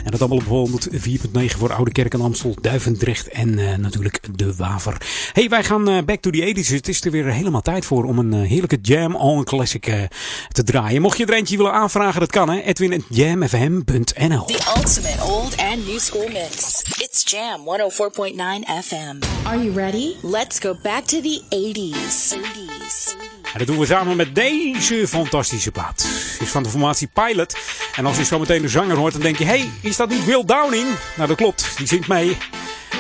En 0.05 0.11
dat 0.11 0.21
allemaal 0.21 0.61
op 0.61 0.71
104.9 0.71 1.59
voor 1.59 1.73
Oude 1.73 1.93
Kerk 1.93 2.15
en 2.15 2.21
Amstel, 2.21 2.57
Duivendrecht 2.61 3.29
en 3.29 3.59
uh, 3.59 3.75
natuurlijk 3.75 4.21
De 4.37 4.55
Waver. 4.55 4.97
hey, 5.33 5.49
wij 5.49 5.65
gaan 5.65 5.91
uh, 5.91 6.03
back 6.03 6.21
to 6.21 6.31
the 6.31 6.55
80s. 6.55 6.69
Het 6.69 6.89
is 6.89 7.05
er 7.05 7.11
weer 7.11 7.25
helemaal 7.25 7.61
tijd 7.61 7.85
voor 7.85 8.05
om 8.05 8.19
een 8.19 8.35
uh, 8.35 8.49
heerlijke 8.49 8.79
Jam 8.83 9.15
On 9.15 9.45
Classic 9.45 10.09
te 10.49 10.63
draaien. 10.63 11.03
Mocht 11.03 11.19
je 11.19 11.27
er 11.27 11.35
eentje 11.35 11.57
willen 11.57 11.73
aanvragen, 11.73 12.21
dat 12.21 12.31
kan 12.31 12.49
hè. 12.49 12.61
Edwin 12.61 12.93
at 12.93 13.03
jamfm.nl 13.09 14.45
The 14.45 14.73
ultimate 14.77 15.25
old 15.25 15.57
and 15.57 15.87
new 15.87 15.99
school 15.99 16.29
mix. 16.29 16.83
It's 16.99 17.31
Jam 17.31 17.61
104.9 17.61 18.85
FM. 18.85 19.47
Are 19.47 19.63
you 19.65 19.73
ready? 19.75 20.15
Let's 20.23 20.59
go 20.59 20.77
back 20.83 21.05
to 21.05 21.21
the 21.21 21.43
80s. 21.51 22.37
80s. 22.37 23.46
En 23.57 23.65
dat 23.65 23.75
doen 23.75 23.85
we 23.85 23.93
samen 23.93 24.17
met 24.17 24.35
deze 24.35 25.09
fantastische 25.09 25.71
plaat. 25.71 26.07
Is 26.41 26.49
van 26.49 26.63
de 26.63 26.69
formatie 26.69 27.09
Pilot. 27.13 27.57
En 27.95 28.07
als 28.07 28.17
je 28.17 28.25
zo 28.25 28.39
meteen 28.39 28.63
de 28.63 28.69
zanger 28.69 28.97
hoort, 28.97 29.13
dan 29.13 29.23
denk 29.23 29.39
je: 29.39 29.45
hey, 29.45 29.71
is 29.81 29.97
dat 29.97 30.09
niet 30.09 30.25
Will 30.25 30.45
Downing? 30.45 30.87
Nou, 31.17 31.29
dat 31.29 31.37
klopt. 31.37 31.73
Die 31.77 31.87
zingt 31.87 32.09
mee. 32.09 32.37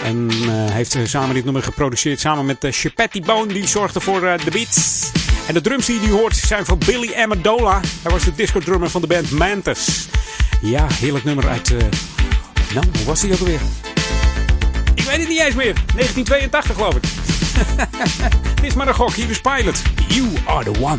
En 0.04 0.30
uh, 0.32 0.70
heeft 0.70 0.98
samen 1.04 1.34
dit 1.34 1.44
nummer 1.44 1.62
geproduceerd. 1.62 2.20
Samen 2.20 2.46
met 2.46 2.64
uh, 2.64 2.72
Chapetti 2.72 3.20
Bone. 3.20 3.52
Die 3.52 3.66
zorgde 3.66 4.00
voor 4.00 4.20
de 4.20 4.50
beats. 4.50 5.10
En 5.46 5.54
de 5.54 5.60
drums 5.60 5.86
die 5.86 6.00
je 6.00 6.10
hoort 6.10 6.36
zijn 6.36 6.64
van 6.64 6.78
Billy 6.78 7.14
Amendola. 7.14 7.80
Hij 8.02 8.12
was 8.12 8.24
de 8.24 8.34
disco-drummer 8.34 8.90
van 8.90 9.00
de 9.00 9.06
band 9.06 9.30
Mantis. 9.30 10.08
Ja, 10.60 10.86
heerlijk 10.92 11.24
nummer 11.24 11.48
uit. 11.48 11.70
Nou, 12.74 12.86
hoe 12.96 13.04
was 13.04 13.22
hij 13.22 13.32
ook 13.32 13.38
alweer? 13.38 13.60
Ik 14.94 15.02
weet 15.02 15.18
het 15.18 15.28
niet 15.28 15.40
eens 15.40 15.54
meer. 15.54 15.74
1982 15.94 16.74
geloof 16.74 16.94
ik. 16.94 17.35
Is 18.62 18.74
maar 18.74 18.88
een 18.88 18.94
gok. 18.94 19.12
Hier 19.12 19.30
is 19.30 19.40
Pilot. 19.40 19.82
You 20.08 20.28
are 20.46 20.72
the 20.72 20.80
one. 20.80 20.98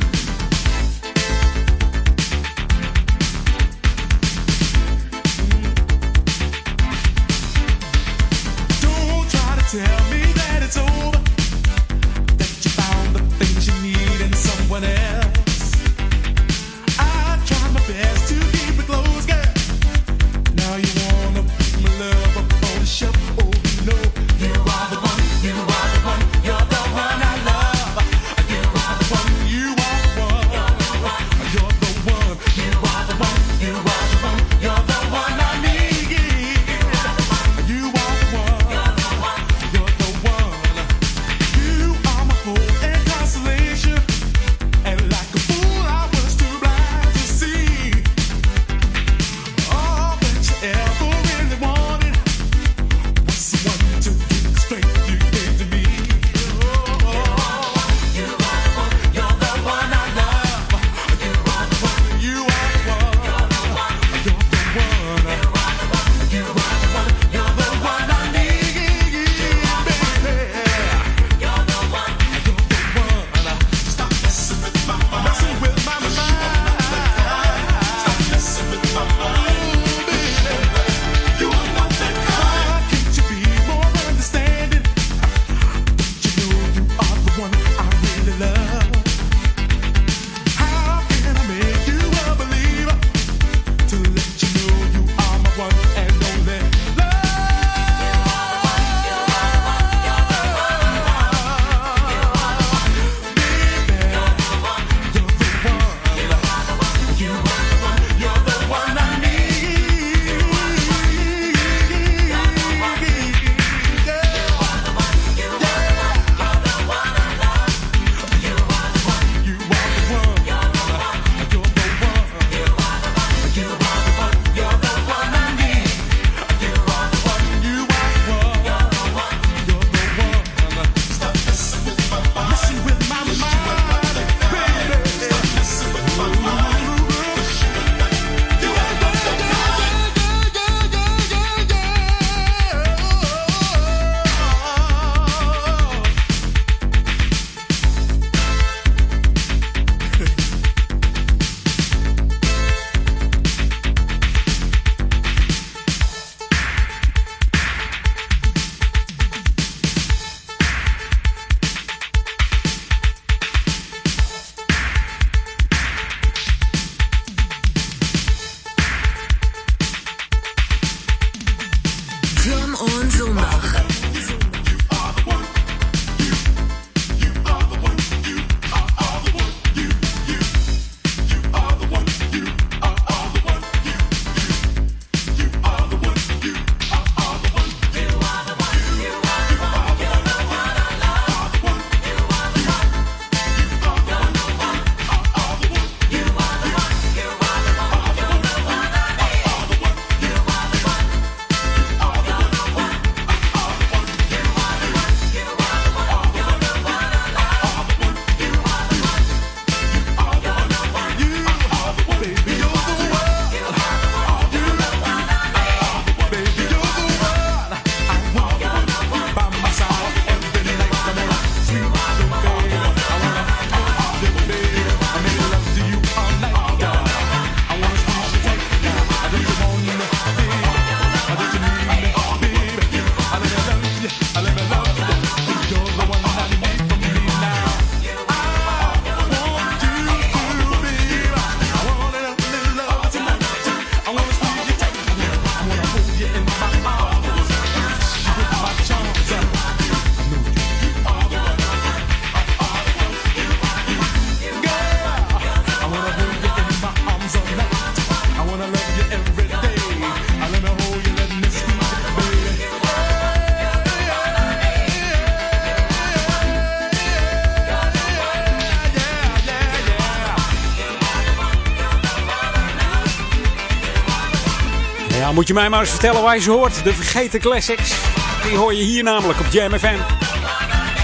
Moet 275.38 275.47
je 275.47 275.54
mij 275.54 275.69
maar 275.69 275.80
eens 275.80 275.89
vertellen 275.89 276.21
waar 276.21 276.36
je 276.36 276.41
ze 276.41 276.52
hoort. 276.52 276.84
De 276.84 276.93
vergeten 276.93 277.39
classics. 277.39 277.95
Die 278.43 278.58
hoor 278.58 278.73
je 278.73 278.84
hier 278.84 279.04
namelijk 279.04 279.39
op 279.39 279.45
Jam 279.45 279.71
FM. 279.71 279.97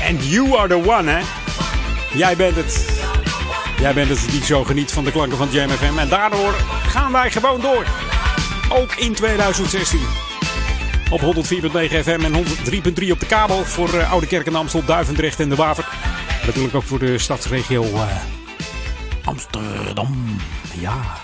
And 0.09 0.25
you 0.25 0.57
are 0.57 0.67
the 0.67 0.89
one, 0.89 1.11
hè? 1.11 1.21
Jij 2.17 2.35
bent 2.35 2.55
het. 2.55 2.85
Jij 3.79 3.93
bent 3.93 4.09
het 4.09 4.25
die 4.29 4.43
zo 4.43 4.63
geniet 4.63 4.91
van 4.91 5.03
de 5.03 5.11
klanken 5.11 5.37
van 5.37 5.49
Jam 5.51 5.69
FM. 5.69 5.97
En 5.97 6.09
daardoor 6.09 6.53
gaan 6.87 7.11
wij 7.11 7.31
gewoon 7.31 7.61
door. 7.61 7.85
Ook 8.69 8.95
in 8.95 9.13
2016. 9.13 9.99
Op 11.09 11.21
104.9 11.21 11.25
FM 12.03 12.19
en 12.23 12.33
103.3 12.33 13.11
op 13.11 13.19
de 13.19 13.25
kabel 13.27 13.65
voor 13.65 13.93
uh, 13.93 14.11
Oude 14.11 14.27
Kerk 14.27 14.47
en 14.47 14.55
Amstel, 14.55 14.85
Duivendrecht 14.85 15.39
en 15.39 15.49
de 15.49 15.55
Waver. 15.55 15.87
Natuurlijk 16.45 16.75
ook 16.75 16.83
voor 16.83 16.99
de 16.99 17.17
stadsregio 17.17 17.83
uh, 17.83 18.01
Amsterdam. 19.23 20.37
Ja, 20.79 21.17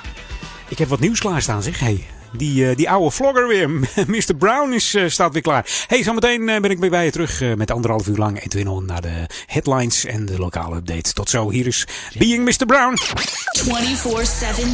ik 0.68 0.78
heb 0.78 0.88
wat 0.88 1.00
nieuws 1.00 1.20
klaarstaan, 1.20 1.64
zeg. 1.64 1.80
Hey, 1.80 2.08
die, 2.32 2.70
uh, 2.70 2.76
die 2.76 2.90
oude 2.90 3.12
vlogger 3.12 3.48
weer, 3.48 3.70
Mr. 4.16 4.36
Brown, 4.38 4.74
is, 4.74 4.96
uh, 4.96 5.10
staat 5.10 5.34
weer 5.34 5.42
klaar. 5.42 5.66
Hey, 5.88 6.04
zometeen 6.04 6.42
uh, 6.42 6.60
ben 6.60 6.72
ik 6.72 6.80
weer 6.80 6.90
bij 6.90 7.06
je 7.06 7.12
terug 7.12 7.56
met 7.56 7.72
anderhalf 7.72 8.08
uur 8.08 8.18
lang 8.18 8.40
1 8.40 8.50
2 8.50 8.64
naar 8.64 9.02
de 9.02 9.26
headlines 9.46 10.06
en 10.06 10.26
de 10.26 10.38
lokale 10.38 10.76
update. 10.76 11.14
Tot 11.14 11.30
zo, 11.30 11.50
hier 11.50 11.68
is 11.68 11.88
Being 12.18 12.46
Mr. 12.46 12.66
Brown. 12.66 12.98
24-7 12.98 13.72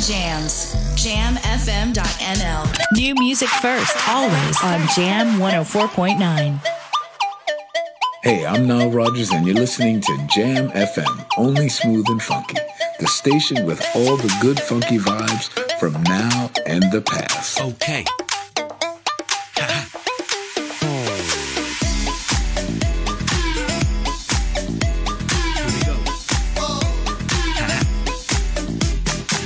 jams. 0.08 0.74
Jamfm.nl 0.96 2.62
New 2.90 3.14
music 3.14 3.48
first, 3.48 3.96
always 4.08 4.62
on 4.62 4.86
Jam 4.96 5.40
104.9. 5.40 6.85
Hey, 8.26 8.44
I'm 8.44 8.66
Nile 8.66 8.90
Rodgers, 8.90 9.30
and 9.30 9.46
you're 9.46 9.54
listening 9.54 10.02
to 10.02 10.28
Jam 10.34 10.70
FM, 10.70 11.28
only 11.38 11.70
smooth 11.70 12.10
and 12.10 12.20
funky. 12.20 12.58
The 13.00 13.06
station 13.06 13.68
with 13.68 13.80
all 13.96 14.18
the 14.18 14.36
good 14.42 14.60
funky 14.60 14.98
vibes 14.98 15.48
from 15.80 15.94
now 16.02 16.50
and 16.66 16.92
the 16.92 17.02
past. 17.02 17.62
Okay. 17.62 18.04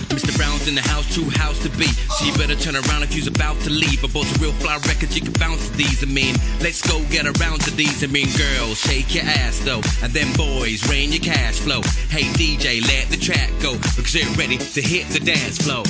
Mr. 0.07 0.37
Brown's 0.37 0.69
in 0.69 0.75
the 0.75 0.81
house, 0.83 1.13
true 1.13 1.29
house 1.31 1.59
to 1.63 1.69
be. 1.71 2.08
So 2.19 2.25
you 2.25 2.33
better 2.33 2.55
turn 2.55 2.75
around 2.75 3.03
if 3.03 3.15
you's 3.15 3.27
about 3.27 3.57
to 3.61 3.69
leave. 3.69 4.03
I 4.03 4.07
bought 4.09 4.27
a 4.35 4.39
real 4.41 4.51
fly 4.51 4.75
records, 4.89 5.15
you 5.15 5.21
can 5.21 5.31
bounce 5.39 5.69
these. 5.69 6.03
I 6.03 6.05
mean, 6.05 6.35
let's 6.59 6.85
go 6.85 7.01
get 7.05 7.23
around 7.23 7.61
to 7.61 7.71
these. 7.71 8.03
I 8.03 8.07
mean, 8.07 8.27
girls, 8.35 8.77
shake 8.77 9.15
your 9.15 9.23
ass 9.23 9.59
though. 9.59 9.79
And 10.03 10.11
then 10.11 10.27
boys, 10.35 10.85
rain 10.89 11.13
your 11.13 11.21
cash 11.21 11.59
flow. 11.59 11.79
Hey 12.09 12.23
DJ, 12.35 12.81
let 12.85 13.07
the 13.07 13.15
track 13.15 13.49
go. 13.61 13.77
Because 13.95 14.11
they're 14.11 14.29
ready 14.35 14.57
to 14.57 14.81
hit 14.81 15.07
the 15.07 15.21
dance 15.21 15.59
floor. 15.59 15.85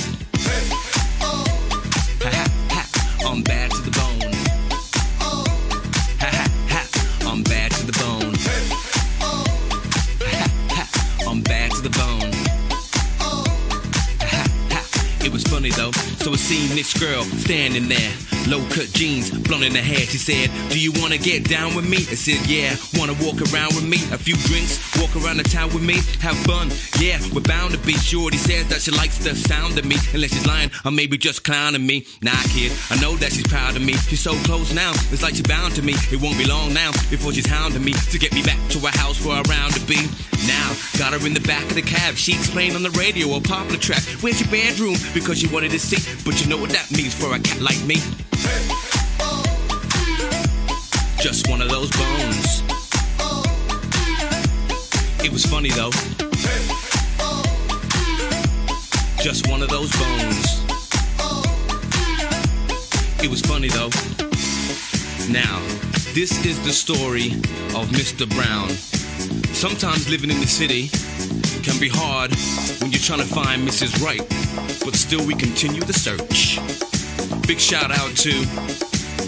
Ha 2.22 2.30
ha 2.30 2.46
ha, 2.70 3.28
I'm 3.28 3.42
bad 3.42 3.72
to 3.72 3.82
the 3.82 3.90
bone. 3.90 4.32
Ha 6.20 6.30
ha 6.30 6.46
ha, 6.68 7.28
I'm 7.28 7.42
bad 7.42 7.72
to 7.72 7.86
the 7.86 7.92
bone. 7.98 8.36
Ha 10.20 10.36
ha 10.38 10.48
ha, 10.70 11.28
I'm 11.28 11.42
bad 11.42 11.72
to 11.72 11.80
the 11.82 11.90
bone. 11.90 12.29
Was 15.30 15.42
funny 15.44 15.70
though. 15.70 15.92
So 16.22 16.32
I 16.32 16.36
seen 16.36 16.74
this 16.74 16.92
girl 16.98 17.22
standing 17.22 17.88
there, 17.88 18.12
low 18.46 18.62
cut 18.70 18.88
jeans, 18.92 19.30
blonde 19.30 19.64
in 19.64 19.72
the 19.72 19.80
hair. 19.82 20.00
She 20.06 20.18
said, 20.18 20.50
Do 20.70 20.78
you 20.78 20.92
wanna 21.00 21.18
get 21.18 21.48
down 21.48 21.74
with 21.74 21.88
me? 21.88 21.98
I 21.98 22.16
said, 22.16 22.40
Yeah. 22.46 22.76
Wanna 22.94 23.14
walk 23.14 23.40
around 23.52 23.74
with 23.74 23.86
me? 23.86 23.98
A 24.12 24.18
few 24.18 24.36
drinks, 24.48 24.78
walk 24.98 25.14
around 25.16 25.38
the 25.38 25.44
town 25.44 25.72
with 25.74 25.82
me, 25.82 25.98
have 26.20 26.36
fun. 26.46 26.70
Yeah, 26.98 27.18
we're 27.32 27.42
bound 27.42 27.72
to 27.72 27.78
be. 27.78 27.94
Shorty 27.94 28.36
says 28.36 28.68
that 28.68 28.80
she 28.82 28.90
likes 28.90 29.18
the 29.18 29.34
sound 29.34 29.78
of 29.78 29.84
me, 29.84 29.96
unless 30.14 30.32
she's 30.32 30.46
lying 30.46 30.70
or 30.84 30.90
maybe 30.90 31.18
just 31.18 31.44
clowning 31.44 31.86
me. 31.86 32.06
Nah, 32.22 32.40
kid, 32.54 32.72
I 32.90 33.00
know 33.00 33.16
that 33.16 33.32
she's 33.32 33.46
proud 33.46 33.76
of 33.76 33.82
me. 33.82 33.94
She's 34.08 34.20
so 34.20 34.34
close 34.44 34.72
now, 34.74 34.92
it's 35.12 35.22
like 35.22 35.34
she's 35.34 35.46
bound 35.46 35.74
to 35.76 35.82
me. 35.82 35.94
It 36.12 36.20
won't 36.20 36.38
be 36.38 36.44
long 36.44 36.72
now 36.72 36.92
before 37.10 37.32
she's 37.32 37.46
hounding 37.46 37.84
me 37.84 37.92
to 37.92 38.18
get 38.18 38.32
me 38.34 38.42
back 38.42 38.58
to 38.70 38.78
her 38.80 38.96
house 38.98 39.18
for 39.18 39.34
a 39.34 39.42
round 39.48 39.74
to 39.74 39.80
be. 39.86 40.00
Now, 40.46 40.72
got 40.98 41.12
her 41.12 41.26
in 41.26 41.34
the 41.34 41.40
back 41.40 41.64
of 41.64 41.74
the 41.74 41.82
cab. 41.82 42.14
She 42.14 42.32
explained 42.32 42.74
on 42.74 42.82
the 42.82 42.90
radio 42.90 43.36
a 43.36 43.40
popular 43.40 43.78
track. 43.78 44.02
Where's 44.20 44.40
your 44.40 44.50
bedroom? 44.50 44.96
Because 45.12 45.38
she 45.38 45.46
wanted 45.48 45.70
to 45.72 45.78
see. 45.78 46.00
But 46.24 46.40
you 46.40 46.48
know 46.48 46.56
what 46.56 46.70
that 46.70 46.90
means 46.90 47.14
for 47.14 47.34
a 47.34 47.38
cat 47.38 47.60
like 47.60 47.80
me. 47.84 47.96
Just 51.18 51.48
one 51.48 51.60
of 51.60 51.68
those 51.68 51.90
bones. 51.90 52.62
It 55.22 55.30
was 55.30 55.44
funny 55.44 55.68
though. 55.70 55.90
Just 59.22 59.48
one 59.48 59.62
of 59.62 59.68
those 59.68 59.92
bones. 59.92 60.64
It 63.22 63.28
was 63.28 63.42
funny 63.42 63.68
though. 63.68 63.90
Now, 65.30 65.60
this 66.14 66.44
is 66.46 66.58
the 66.64 66.72
story 66.72 67.32
of 67.76 67.90
Mr. 67.90 68.28
Brown. 68.34 68.70
Sometimes 69.54 70.08
living 70.08 70.30
in 70.30 70.40
the 70.40 70.46
city 70.46 70.88
can 71.62 71.78
be 71.78 71.88
hard 71.88 72.34
when 72.80 72.90
you're 72.90 73.00
trying 73.00 73.20
to 73.20 73.26
find 73.26 73.68
Mrs. 73.68 74.02
Right, 74.02 74.26
but 74.84 74.96
still 74.96 75.24
we 75.26 75.34
continue 75.34 75.82
the 75.82 75.92
search. 75.92 76.89
Big 77.46 77.58
shout 77.58 77.90
out 77.90 78.16
to 78.16 78.30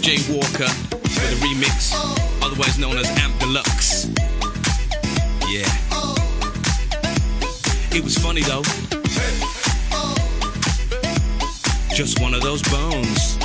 Jay 0.01 0.17
Walker 0.33 0.67
for 0.67 1.25
the 1.27 1.37
remix, 1.41 1.93
otherwise 2.41 2.77
known 2.77 2.97
as 2.97 3.07
Amp 3.19 3.37
Deluxe. 3.39 4.07
Yeah. 5.47 5.67
It 7.95 8.03
was 8.03 8.17
funny 8.17 8.41
though. 8.41 8.63
Just 11.93 12.19
one 12.21 12.33
of 12.33 12.41
those 12.41 12.61
bones. 12.63 13.37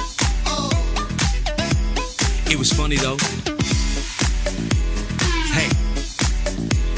It 2.50 2.56
was 2.58 2.72
funny 2.72 2.96
though. 2.96 3.18
Hey, 5.52 5.68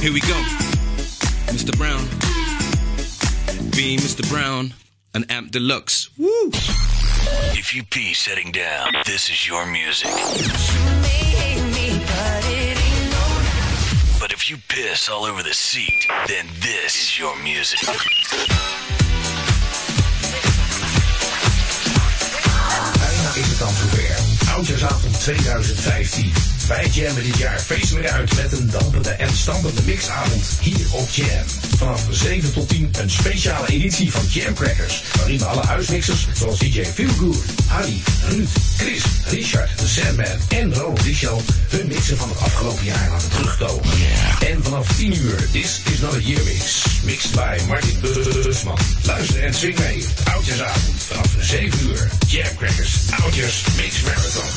here 0.01 0.13
we 0.13 0.21
go. 0.21 0.41
Mr. 1.51 1.77
Brown. 1.77 2.07
Being 3.73 3.99
Mr. 3.99 4.29
Brown, 4.29 4.75
an 5.15 5.25
amp 5.29 5.51
deluxe. 5.51 6.11
Woo! 6.19 6.53
If 7.53 7.75
you 7.75 7.85
pee 7.85 8.15
sitting 8.15 8.53
down, 8.53 8.93
this 9.07 9.31
is 9.31 9.47
your 9.47 9.67
music. 9.67 10.11
But 14.19 14.33
if 14.33 14.51
you 14.51 14.57
piss 14.69 15.09
all 15.09 15.25
over 15.25 15.43
the 15.43 15.55
seat, 15.55 16.07
then 16.27 16.47
this 16.61 16.97
is 17.03 17.19
your 17.19 17.37
music. 17.43 18.80
Oudjaarsavond 24.61 25.21
2015. 25.21 26.33
Wij 26.69 26.87
jammen 26.87 27.23
dit 27.23 27.39
jaar 27.39 27.59
feestelijk 27.59 28.11
uit 28.11 28.37
met 28.37 28.53
een 28.53 28.71
dampende 28.71 29.11
en 29.11 29.37
stampende 29.37 29.83
mixavond 29.83 30.45
hier 30.61 30.87
op 30.91 31.09
Jam. 31.09 31.45
Vanaf 31.77 32.07
7 32.11 32.53
tot 32.53 32.69
10 32.69 32.91
een 33.01 33.11
speciale 33.11 33.67
editie 33.67 34.13
van 34.13 34.23
Jam 34.29 34.55
Crackers. 34.55 35.03
Waarin 35.17 35.39
we 35.39 35.45
alle 35.45 35.63
huismixers 35.63 36.27
zoals 36.35 36.59
DJ 36.59 36.85
Feelgood, 36.85 37.37
Harry, 37.67 38.03
Ruud, 38.29 38.49
Chris, 38.77 39.03
Richard, 39.31 39.77
The 39.77 39.89
Sandman 39.89 40.39
en 40.49 40.75
Ronald 40.75 41.05
Michel 41.05 41.43
hun 41.69 41.87
mixen 41.87 42.17
van 42.17 42.29
het 42.29 42.39
afgelopen 42.39 42.85
jaar 42.85 43.09
laten 43.11 43.31
terugkomen. 43.31 43.85
En 44.47 44.63
vanaf 44.63 44.97
10 44.97 45.17
uur 45.17 45.51
This 45.53 45.81
is 45.93 46.01
not 46.01 46.15
a 46.15 46.19
year 46.19 46.45
mix. 46.45 46.85
Mixed 47.05 47.33
by 47.33 47.67
Martin 47.67 48.01
Busman. 48.01 48.79
Luister 49.03 49.43
en 49.43 49.55
swing 49.55 49.79
mee. 49.79 50.07
Oudjaarsavond 50.33 51.03
vanaf 51.03 51.35
7 51.41 51.89
uur. 51.89 52.11
Jam 52.27 52.57
Crackers, 52.57 52.95
Oudjaars 53.23 53.65
Mix 53.77 54.03
Marathon. 54.03 54.50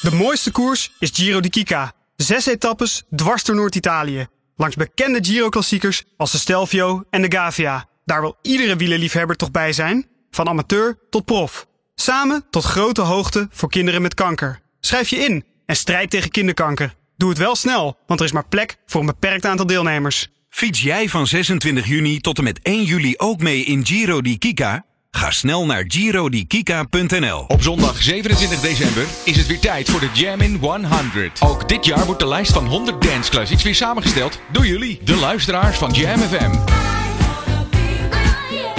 De 0.00 0.12
mooiste 0.12 0.50
koers 0.50 0.92
is 0.98 1.10
Giro 1.12 1.40
di 1.40 1.48
Kika. 1.48 1.92
Zes 2.16 2.46
etappes 2.46 3.02
dwars 3.16 3.44
door 3.44 3.56
Noord-Italië. 3.56 4.26
Langs 4.56 4.76
bekende 4.76 5.24
Giro-klassiekers 5.24 6.04
als 6.16 6.32
de 6.32 6.38
Stelvio 6.38 7.04
en 7.10 7.22
de 7.22 7.32
Gavia. 7.32 7.88
Daar 8.04 8.20
wil 8.20 8.38
iedere 8.42 8.76
wielerliefhebber 8.76 9.36
toch 9.36 9.50
bij 9.50 9.72
zijn? 9.72 10.06
Van 10.30 10.48
amateur 10.48 10.98
tot 11.10 11.24
prof. 11.24 11.66
Samen 11.94 12.44
tot 12.50 12.64
grote 12.64 13.00
hoogte 13.00 13.48
voor 13.50 13.68
kinderen 13.68 14.02
met 14.02 14.14
kanker. 14.14 14.60
Schrijf 14.80 15.08
je 15.08 15.16
in 15.16 15.44
en 15.66 15.76
strijd 15.76 16.10
tegen 16.10 16.30
kinderkanker. 16.30 16.94
Doe 17.16 17.28
het 17.28 17.38
wel 17.38 17.56
snel, 17.56 17.98
want 18.06 18.20
er 18.20 18.26
is 18.26 18.32
maar 18.32 18.48
plek 18.48 18.76
voor 18.86 19.00
een 19.00 19.06
beperkt 19.06 19.44
aantal 19.44 19.66
deelnemers. 19.66 20.28
Fiets 20.48 20.82
jij 20.82 21.08
van 21.08 21.26
26 21.26 21.86
juni 21.86 22.20
tot 22.20 22.38
en 22.38 22.44
met 22.44 22.60
1 22.62 22.84
juli 22.84 23.14
ook 23.16 23.40
mee 23.40 23.64
in 23.64 23.86
Giro 23.86 24.20
di 24.20 24.38
Kika? 24.38 24.84
Ga 25.10 25.30
snel 25.30 25.66
naar 25.66 25.84
girodikika.nl. 25.88 27.44
Op 27.48 27.62
zondag 27.62 28.02
27 28.02 28.60
december 28.60 29.04
is 29.24 29.36
het 29.36 29.46
weer 29.46 29.60
tijd 29.60 29.90
voor 29.90 30.00
de 30.00 30.08
Jam 30.12 30.40
in 30.40 30.56
100. 30.56 31.40
Ook 31.40 31.68
dit 31.68 31.84
jaar 31.84 32.04
wordt 32.04 32.20
de 32.20 32.28
lijst 32.28 32.52
van 32.52 32.66
100 32.66 33.02
dance 33.02 33.30
classics 33.30 33.62
weer 33.62 33.74
samengesteld 33.74 34.38
door 34.52 34.66
jullie, 34.66 35.00
de 35.04 35.16
luisteraars 35.16 35.76
van 35.76 35.92
Jam 35.92 36.18
FM. 36.18 36.50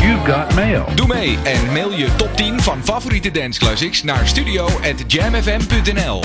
You 0.01 0.17
got 0.25 0.55
mail. 0.55 0.85
Doe 0.95 1.07
mee 1.07 1.37
en 1.43 1.71
mail 1.73 1.91
je 1.91 2.15
top 2.15 2.35
10 2.35 2.61
van 2.61 2.83
favoriete 2.83 3.31
dance 3.31 3.59
classics 3.59 4.03
naar 4.03 4.27
studio@jamfm.nl. 4.27 6.21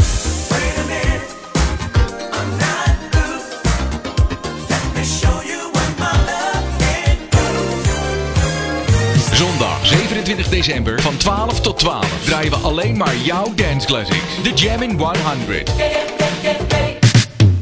27 9.92 10.48
december 10.48 11.02
van 11.02 11.16
12 11.16 11.60
tot 11.60 11.78
12 11.78 12.24
draaien 12.24 12.50
we 12.50 12.56
alleen 12.56 12.96
maar 12.96 13.16
jouw 13.16 13.52
dance 13.54 13.86
classics. 13.86 14.42
De 14.42 14.52
Jam 14.54 14.82
in 14.82 14.98
100. 14.98 17.01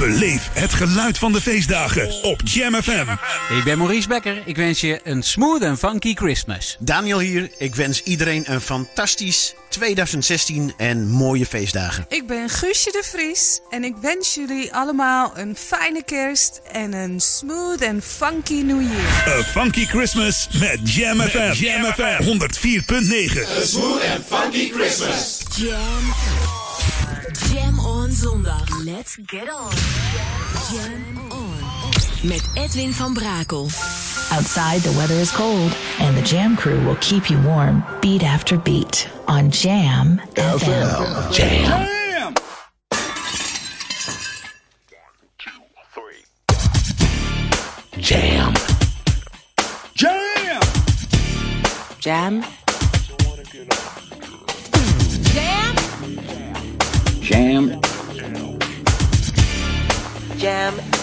Beleef 0.00 0.48
het 0.52 0.72
geluid 0.72 1.18
van 1.18 1.32
de 1.32 1.40
feestdagen 1.40 2.22
op 2.22 2.40
Jam 2.44 2.74
FM. 2.74 3.06
Ik 3.58 3.64
ben 3.64 3.78
Maurice 3.78 4.08
Becker. 4.08 4.42
Ik 4.44 4.56
wens 4.56 4.80
je 4.80 5.00
een 5.04 5.22
smooth 5.22 5.62
en 5.62 5.78
funky 5.78 6.14
Christmas. 6.14 6.76
Daniel 6.78 7.18
hier. 7.18 7.50
Ik 7.58 7.74
wens 7.74 8.02
iedereen 8.02 8.44
een 8.52 8.60
fantastisch 8.60 9.54
2016 9.68 10.72
en 10.76 11.08
mooie 11.08 11.46
feestdagen. 11.46 12.04
Ik 12.08 12.26
ben 12.26 12.48
Guusje 12.48 12.90
de 12.90 13.02
Vries 13.04 13.60
en 13.70 13.84
ik 13.84 13.94
wens 14.00 14.34
jullie 14.34 14.74
allemaal 14.74 15.32
een 15.34 15.56
fijne 15.56 16.02
kerst 16.04 16.60
en 16.72 16.92
een 16.92 17.20
smooth 17.20 17.80
en 17.80 18.02
funky 18.02 18.62
New 18.62 18.82
Year. 18.82 19.38
A 19.38 19.42
funky 19.42 19.86
Christmas 19.86 20.48
met 20.60 20.94
Jam 20.94 21.20
FM. 21.20 21.52
Jam 21.52 21.92
FM 21.92 22.22
104.9. 22.22 23.58
A 23.58 23.66
smooth 23.66 24.02
and 24.14 24.24
funky 24.28 24.70
Christmas. 24.70 25.38
Jam. 25.56 27.19
Jam 28.10 28.32
on 28.32 28.42
zondag. 28.44 28.84
Let's 28.84 29.16
get 29.26 29.48
on. 29.48 29.70
Jam 30.70 31.30
on. 31.30 32.28
Met 32.28 32.50
Edwin 32.54 32.92
van 32.92 33.14
Brakel. 33.14 33.64
Outside, 34.32 34.80
the 34.80 34.94
weather 34.96 35.14
is 35.14 35.30
cold, 35.30 35.76
and 35.98 36.16
the 36.16 36.22
Jam 36.22 36.56
crew 36.56 36.84
will 36.84 36.96
keep 37.00 37.28
you 37.30 37.38
warm 37.42 37.84
beat 38.00 38.22
after 38.22 38.58
beat 38.58 39.08
on 39.26 39.50
Jam 39.50 40.20
FM. 40.34 41.32
Jam. 41.32 41.88
Jam. 48.00 48.54
Jam. 48.54 48.54
Jam. 49.94 50.84
Jam. 52.00 52.44
Jam. 55.32 55.76
Jam. 57.20 57.89
Come 60.40 60.99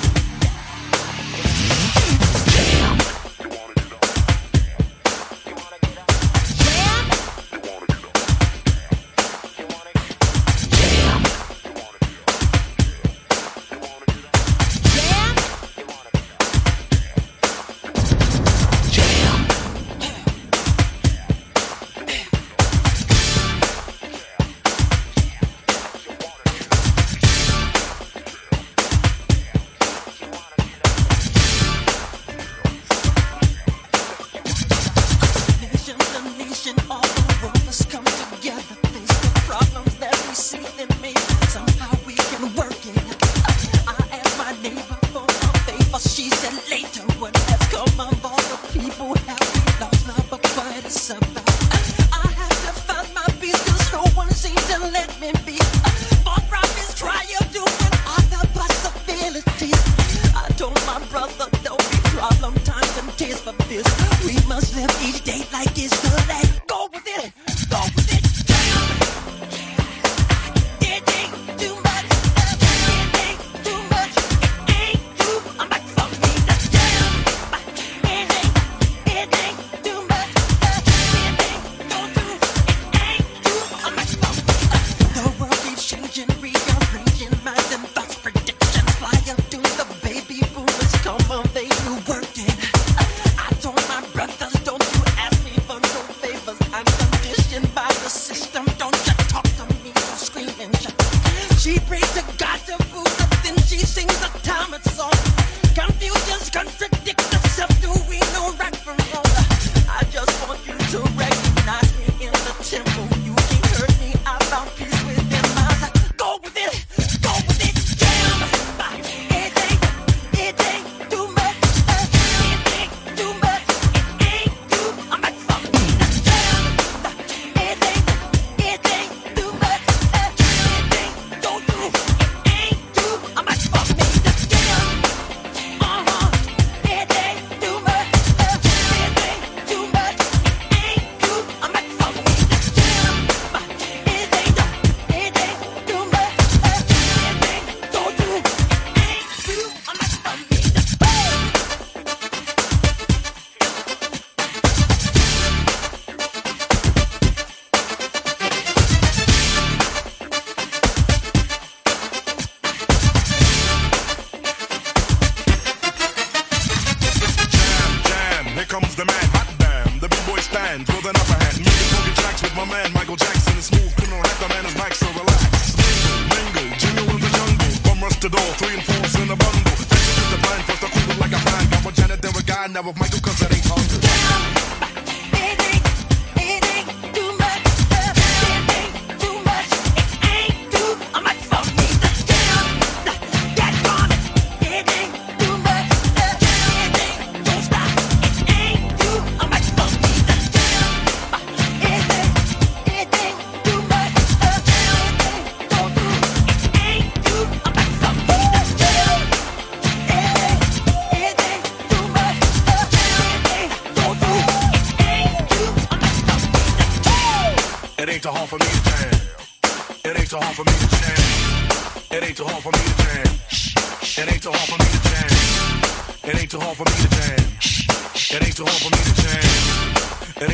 on, 63.77 63.96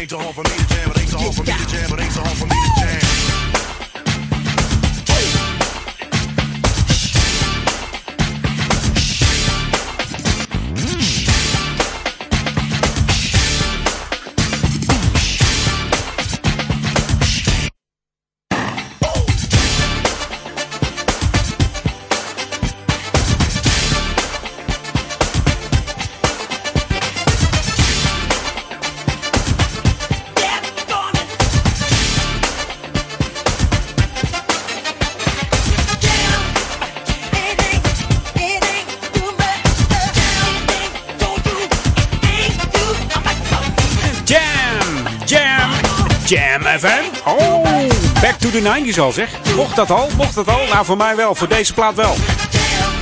ain't 0.03 0.09
too 0.09 0.17
hard 0.17 0.35
for 0.35 0.43
me 0.43 0.49
to 0.49 0.67
jam. 0.67 0.91
It 0.91 0.99
ain't 0.99 1.09
too 1.11 1.17
hard 1.17 1.35
for 1.35 1.43
me 1.43 1.53
to 1.53 1.67
jam. 1.67 1.93
It 1.93 2.03
ain't 2.03 2.13
too 2.13 2.19
hard 2.19 2.37
for 2.37 2.47
me 2.47 2.52
Jam 46.33 46.61
FM. 46.61 47.27
Oh, 47.27 47.63
back 48.21 48.37
to 48.39 48.49
the 48.49 48.61
90s 48.61 48.99
al 48.99 49.11
zeg. 49.11 49.29
Mocht 49.55 49.75
dat 49.75 49.91
al? 49.91 50.09
Mocht 50.17 50.35
dat 50.35 50.47
al? 50.47 50.65
Nou, 50.71 50.85
voor 50.85 50.97
mij 50.97 51.15
wel. 51.15 51.35
Voor 51.35 51.47
deze 51.47 51.73
plaat 51.73 51.95
wel. 51.95 52.15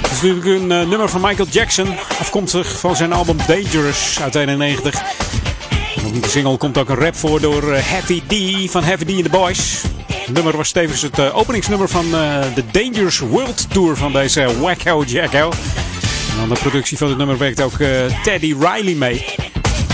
Het 0.02 0.12
is 0.12 0.22
natuurlijk 0.22 0.46
een 0.46 0.72
eh, 0.72 0.88
nummer 0.88 1.10
van 1.10 1.22
Michael 1.22 1.48
Jackson. 1.48 1.88
Afkomstig 2.20 2.80
van 2.80 2.96
zijn 2.96 3.14
album 3.14 3.38
Dangerous 3.48 4.22
uit 4.22 4.36
91. 4.36 5.02
En 5.96 6.06
op 6.06 6.14
die 6.14 6.28
single 6.28 6.58
komt 6.58 6.78
ook 6.78 6.90
een 6.90 6.96
rap 6.96 7.16
voor 7.16 7.42
door 7.42 7.74
eh, 7.74 7.82
Heavy 7.84 8.22
D 8.28 8.72
van 8.72 8.84
Heavy 8.84 9.06
D 9.06 9.10
and 9.10 9.24
the 9.24 9.30
Boys. 9.30 9.84
Het 10.08 10.34
nummer 10.34 10.58
was 10.58 10.72
tevens 10.72 11.02
het 11.02 11.20
eh, 11.20 11.38
openingsnummer 11.38 11.90
van 11.90 12.06
de 12.56 12.64
Dangerous 12.72 13.20
World 13.20 13.74
Tour 13.74 13.96
van 13.96 14.12
deze 14.12 14.60
Wacko 14.60 15.04
Jacko. 15.04 15.52
En 16.36 16.42
aan 16.42 16.50
de 16.50 16.60
productie 16.60 16.98
van 16.98 17.08
het 17.08 17.18
nummer 17.18 17.38
werkt 17.38 17.62
ook 17.62 17.78
Teddy 18.24 18.56
Riley 18.60 18.94
mee. 18.94 19.51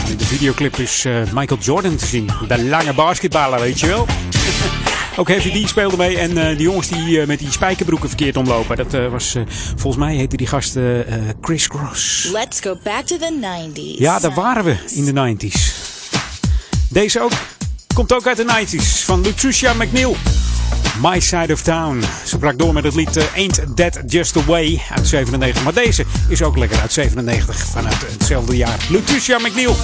In 0.09 0.17
de 0.17 0.25
videoclip 0.25 0.77
is 0.77 1.05
eh, 1.05 1.21
Michael 1.33 1.59
Jordan 1.59 1.95
te 1.95 2.05
zien. 2.05 2.29
De 2.47 2.63
lange 2.63 2.93
basketballer, 2.93 3.59
weet 3.59 3.79
je 3.79 3.87
wel. 3.87 4.07
Ook 5.19 5.27
Heavy 5.27 5.65
D 5.65 5.69
speelde 5.69 5.97
mee. 5.97 6.17
En 6.17 6.37
eh, 6.37 6.57
die 6.57 6.61
jongens 6.61 6.87
die 6.87 7.21
eh, 7.21 7.27
met 7.27 7.39
die 7.39 7.51
spijkerbroeken 7.51 8.07
verkeerd 8.09 8.37
omlopen. 8.37 8.77
Dat 8.77 9.11
was, 9.11 9.35
volgens 9.75 9.95
mij 9.95 10.15
heette 10.15 10.37
die 10.37 10.47
gast 10.47 10.77
Chris 11.41 11.67
Cross. 11.67 12.29
Let's 12.31 12.59
go 12.59 12.77
back 12.83 13.05
to 13.05 13.17
the 13.17 13.33
90s. 13.41 13.99
Ja, 13.99 14.19
daar 14.19 14.33
waren 14.33 14.63
we 14.63 14.75
in 14.87 15.05
de 15.05 15.35
90s. 15.35 15.59
Deze 16.89 17.21
ook. 17.21 17.31
Komt 17.93 18.13
ook 18.13 18.27
uit 18.27 18.37
de 18.37 18.65
90s. 18.65 19.05
Van 19.05 19.25
Lucia 19.41 19.73
McNeil. 19.73 20.15
My 21.01 21.19
Side 21.19 21.53
of 21.53 21.61
Town. 21.61 22.03
Ze 22.25 22.37
brak 22.37 22.57
door 22.57 22.73
met 22.73 22.83
het 22.83 22.95
lied 22.95 23.17
eh, 23.17 23.23
Ain't 23.35 23.61
That 23.75 23.99
Just 24.07 24.33
the 24.33 24.45
Way 24.45 24.81
uit 24.95 25.07
97. 25.07 25.63
Maar 25.63 25.73
deze 25.73 26.05
is 26.27 26.41
ook 26.41 26.57
lekker 26.57 26.79
uit 26.79 26.91
97 26.91 27.57
vanuit 27.57 28.11
hetzelfde 28.11 28.55
jaar. 28.57 28.77
Lucia 28.89 29.37
McNeil. 29.37 29.75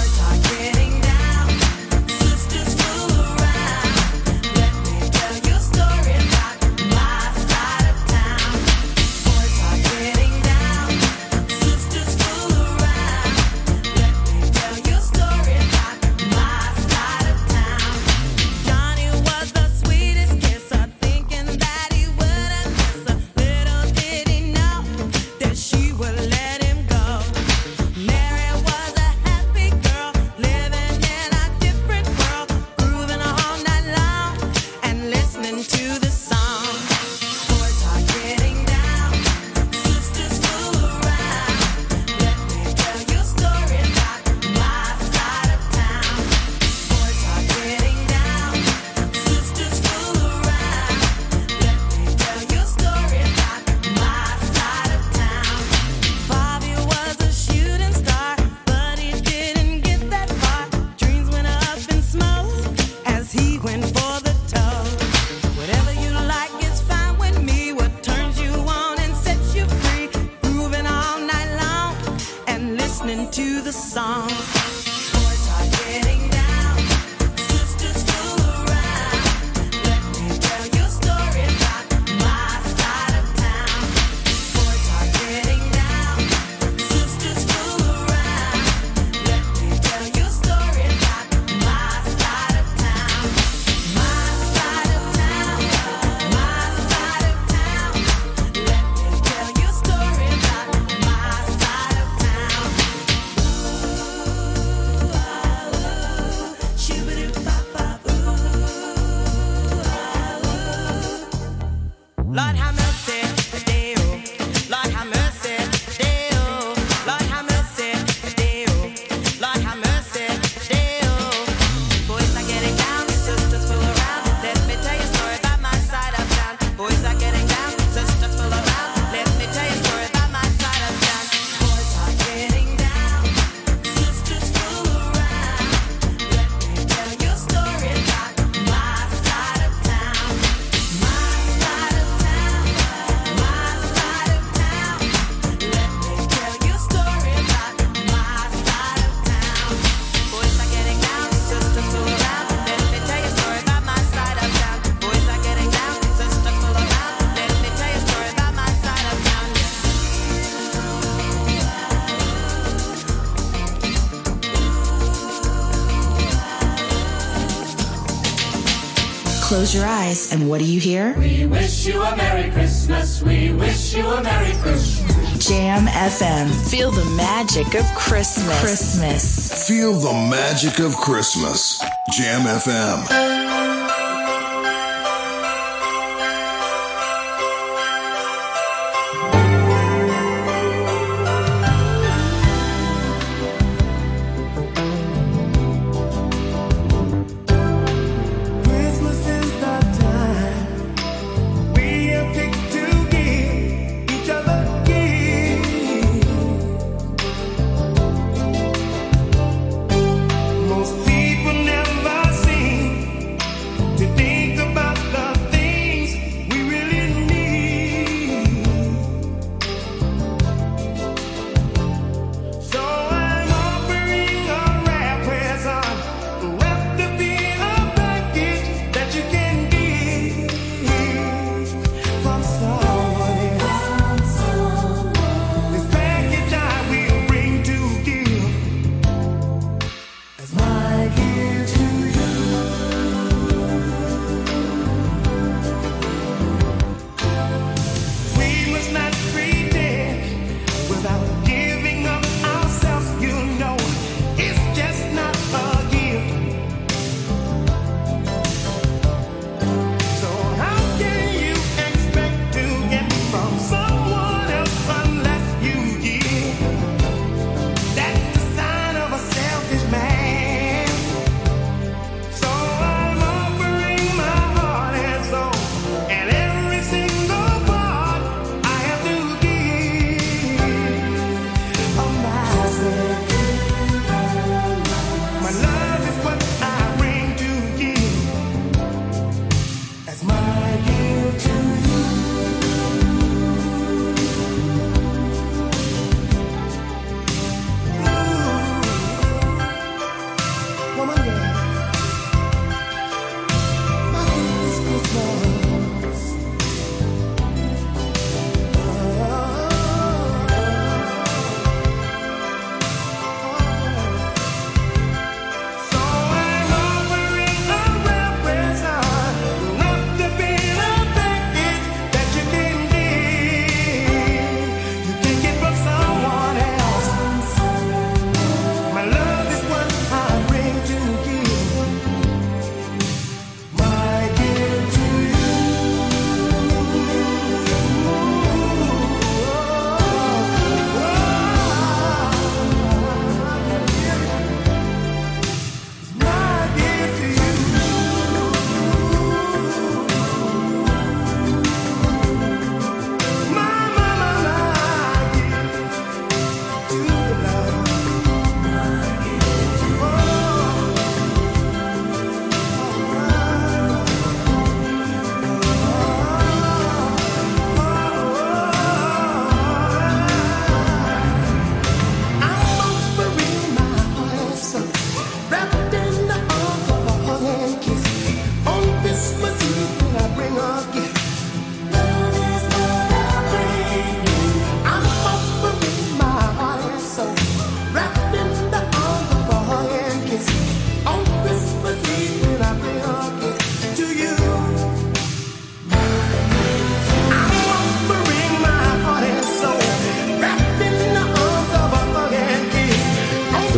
Close 169.44 169.74
your 169.74 169.84
eyes, 169.84 170.32
and 170.32 170.48
what 170.48 170.58
do 170.58 170.64
you 170.64 170.80
hear? 170.80 171.14
We 171.18 171.44
wish 171.44 171.86
you 171.86 172.00
a 172.00 172.16
Merry 172.16 172.50
Christmas. 172.50 173.22
We 173.22 173.52
wish 173.52 173.94
you 173.94 174.06
a 174.06 174.22
Merry 174.22 174.52
Christmas. 174.62 175.46
Jam 175.46 175.86
FM. 175.86 176.50
Feel 176.70 176.90
the 176.90 177.04
magic 177.14 177.74
of 177.74 177.84
Christmas. 177.94 178.58
Christmas. 178.60 179.68
Feel 179.68 179.92
the 179.92 180.14
magic 180.30 180.78
of 180.78 180.96
Christmas. 180.96 181.78
Jam 182.10 182.46
FM. 182.46 183.53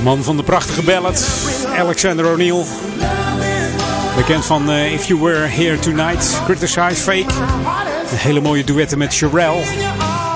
Man 0.07 0.25
van 0.25 0.37
de 0.37 0.43
prachtige 0.43 0.83
ballad, 0.83 1.29
Alexander 1.79 2.31
O'Neill. 2.33 2.65
Bekend 4.17 4.45
van 4.45 4.71
eh, 4.71 4.93
If 4.93 5.07
You 5.07 5.21
Were 5.21 5.47
Here 5.47 5.79
Tonight, 5.79 6.41
Criticize 6.45 6.95
Fake. 6.95 7.27
Een 8.11 8.19
hele 8.19 8.41
mooie 8.41 8.65
duetten 8.65 8.99
met 8.99 9.13
Sherelle. 9.13 9.63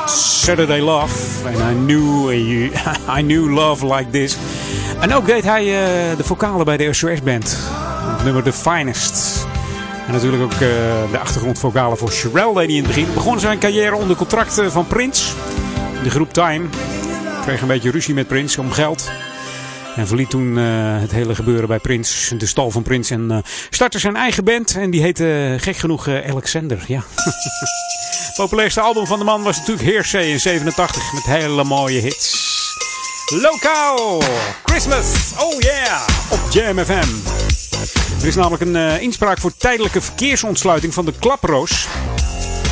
Saturday 0.07 0.81
Love. 0.81 1.49
En 1.49 1.71
I 1.71 1.85
knew, 1.85 2.33
I 3.19 3.23
knew 3.23 3.51
Love 3.51 3.95
Like 3.95 4.11
This. 4.11 4.37
En 5.01 5.15
ook 5.15 5.27
deed 5.27 5.45
hij 5.45 5.63
eh, 5.63 6.17
de 6.17 6.25
vocalen 6.25 6.65
bij 6.65 6.77
de 6.77 6.93
SOS 6.93 7.23
Band. 7.23 7.59
Nummer 8.25 8.43
The 8.43 8.53
Finest. 8.53 9.47
En 10.07 10.13
natuurlijk 10.13 10.43
ook 10.43 10.53
eh, 10.53 10.59
de 11.11 11.19
achtergrondvocalen 11.21 11.99
voor 11.99 12.13
Sherelle 12.13 12.55
deed 12.55 12.67
hij 12.67 12.77
in 12.77 12.85
het 12.85 12.87
begin. 12.87 13.15
Begon 13.15 13.41
zijn 13.41 13.59
carrière 13.59 13.97
onder 13.97 14.17
contract 14.17 14.63
van 14.69 14.87
Prince. 14.87 15.33
De 16.03 16.11
groep 16.11 16.33
Time. 16.33 16.65
Kreeg 17.43 17.61
een 17.61 17.69
beetje 17.69 17.91
ruzie 17.91 18.15
met 18.15 18.27
Prince 18.27 18.61
om 18.61 18.73
geld. 18.73 19.10
En 19.97 20.07
verliet 20.07 20.31
toen 20.31 20.59
eh, 20.59 20.65
het 21.01 21.11
hele 21.11 21.35
gebeuren 21.35 21.69
bij 21.69 21.79
Prince, 21.79 22.37
de 22.37 22.47
stal 22.47 22.71
van 22.71 22.83
Prince. 22.83 23.15
En 23.15 23.31
eh, 23.31 23.39
startte 23.71 23.99
zijn 23.99 24.17
eigen 24.17 24.45
band. 24.45 24.77
En 24.77 24.91
die 24.91 25.03
heette 25.03 25.53
eh, 25.55 25.63
gek 25.63 25.77
genoeg 25.77 26.09
Alexander. 26.09 26.85
Ja. 26.87 27.03
het 27.15 28.35
populairste 28.43 28.81
album 28.81 29.07
van 29.07 29.19
de 29.19 29.25
man 29.25 29.43
was 29.43 29.59
natuurlijk 29.59 29.89
Hearsay 29.89 30.25
in 30.25 30.41
87. 30.41 31.13
Met 31.13 31.25
hele 31.25 31.65
mooie 31.65 32.01
hits. 32.01 32.49
Lokaal! 33.43 34.23
Christmas! 34.65 35.07
Oh 35.39 35.61
yeah! 35.61 36.01
Op 36.31 36.41
Jam 36.51 36.79
FM. 36.79 37.09
Er 38.21 38.27
is 38.27 38.35
namelijk 38.35 38.63
een 38.63 39.01
inspraak 39.01 39.39
voor 39.39 39.57
tijdelijke 39.57 40.01
verkeersontsluiting 40.01 40.95
van 40.95 41.05
de 41.05 41.13
Klaproos. 41.19 41.87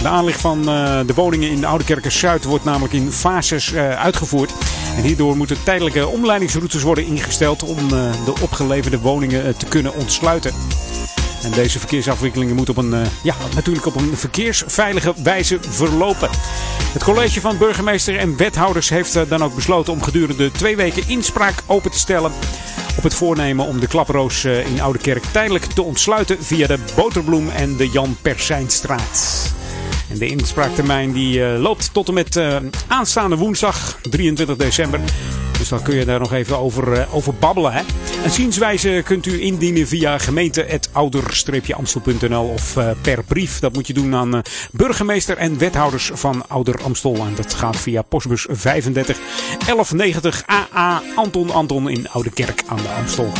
De 0.02 0.08
aanleg 0.08 0.38
van 0.38 0.62
de 1.06 1.12
woningen 1.14 1.50
in 1.50 1.60
de 1.60 1.66
Oude 1.66 1.84
Kerkers 1.84 2.18
Zuid 2.18 2.44
wordt 2.44 2.64
namelijk 2.64 2.92
in 2.92 3.12
fases 3.12 3.74
uitgevoerd. 3.74 4.52
En 4.99 5.05
hierdoor 5.05 5.36
moeten 5.36 5.62
tijdelijke 5.62 6.07
omleidingsroutes 6.07 6.82
worden 6.82 7.07
ingesteld 7.07 7.62
om 7.62 7.78
eh, 7.78 8.24
de 8.24 8.34
opgeleverde 8.42 8.99
woningen 8.99 9.46
eh, 9.46 9.55
te 9.55 9.66
kunnen 9.66 9.94
ontsluiten. 9.94 10.53
En 11.42 11.51
deze 11.51 11.78
verkeersafwikkelingen 11.78 12.55
moeten 12.55 12.76
op 12.76 12.84
een, 12.84 12.94
eh, 12.94 13.07
ja, 13.22 13.34
natuurlijk 13.55 13.86
op 13.86 13.96
een 13.96 14.16
verkeersveilige 14.16 15.14
wijze 15.22 15.59
verlopen. 15.61 16.30
Het 16.92 17.05
college 17.05 17.40
van 17.40 17.59
burgemeester 17.59 18.18
en 18.18 18.36
wethouders 18.36 18.88
heeft 18.88 19.28
dan 19.28 19.42
ook 19.42 19.55
besloten 19.55 19.92
om 19.92 20.03
gedurende 20.03 20.51
twee 20.51 20.76
weken 20.76 21.09
inspraak 21.09 21.62
open 21.66 21.90
te 21.90 21.99
stellen 21.99 22.32
op 22.96 23.03
het 23.03 23.14
voornemen 23.14 23.66
om 23.66 23.80
de 23.80 23.86
klaproos 23.86 24.44
in 24.44 24.80
Oude 24.80 24.99
Kerk 24.99 25.24
tijdelijk 25.32 25.64
te 25.64 25.82
ontsluiten 25.82 26.44
via 26.44 26.66
de 26.66 26.78
Boterbloem 26.94 27.51
en 27.51 27.76
de 27.76 27.88
Jan 27.88 28.16
Persijnstraat. 28.22 29.57
En 30.11 30.18
de 30.18 30.26
inspraaktermijn 30.26 31.12
die 31.12 31.44
eh, 31.44 31.61
loopt 31.61 31.92
tot 31.92 32.09
en 32.09 32.14
met 32.14 32.36
eh, 32.36 32.56
aanstaande 32.86 33.36
woensdag 33.36 33.98
23 34.11 34.56
december. 34.56 35.00
Dus 35.59 35.68
dan 35.68 35.82
kun 35.82 35.94
je 35.94 36.04
daar 36.04 36.18
nog 36.18 36.32
even 36.32 36.59
over, 36.59 36.92
eh, 36.92 37.14
over 37.14 37.34
babbelen. 37.34 37.72
Hè? 37.72 37.82
Een 38.24 38.30
zienswijze 38.30 39.02
kunt 39.04 39.26
u 39.26 39.40
indienen 39.40 39.86
via 39.86 40.18
gemeente.ouder-amstel.nl 40.18 42.48
of 42.48 42.76
per 43.02 43.24
brief. 43.24 43.59
Dat 43.59 43.72
moet 43.72 43.86
je 43.86 43.92
doen 43.92 44.14
aan 44.14 44.42
burgemeester 44.72 45.36
en 45.36 45.59
wethouders 45.59 46.11
van 46.14 46.44
Ouder 46.48 46.82
Amstel. 46.82 47.14
En 47.14 47.34
dat 47.34 47.54
gaat 47.54 47.76
via 47.76 48.02
postbus 48.02 48.46
35 48.50 49.16
1190 49.16 50.44
AA 50.46 51.02
Anton 51.16 51.50
Anton 51.50 51.88
in 51.88 52.09
Oude 52.09 52.30
Kerk 52.30 52.62
aan 52.66 52.76
de 52.76 52.88
Amstel. 52.88 53.32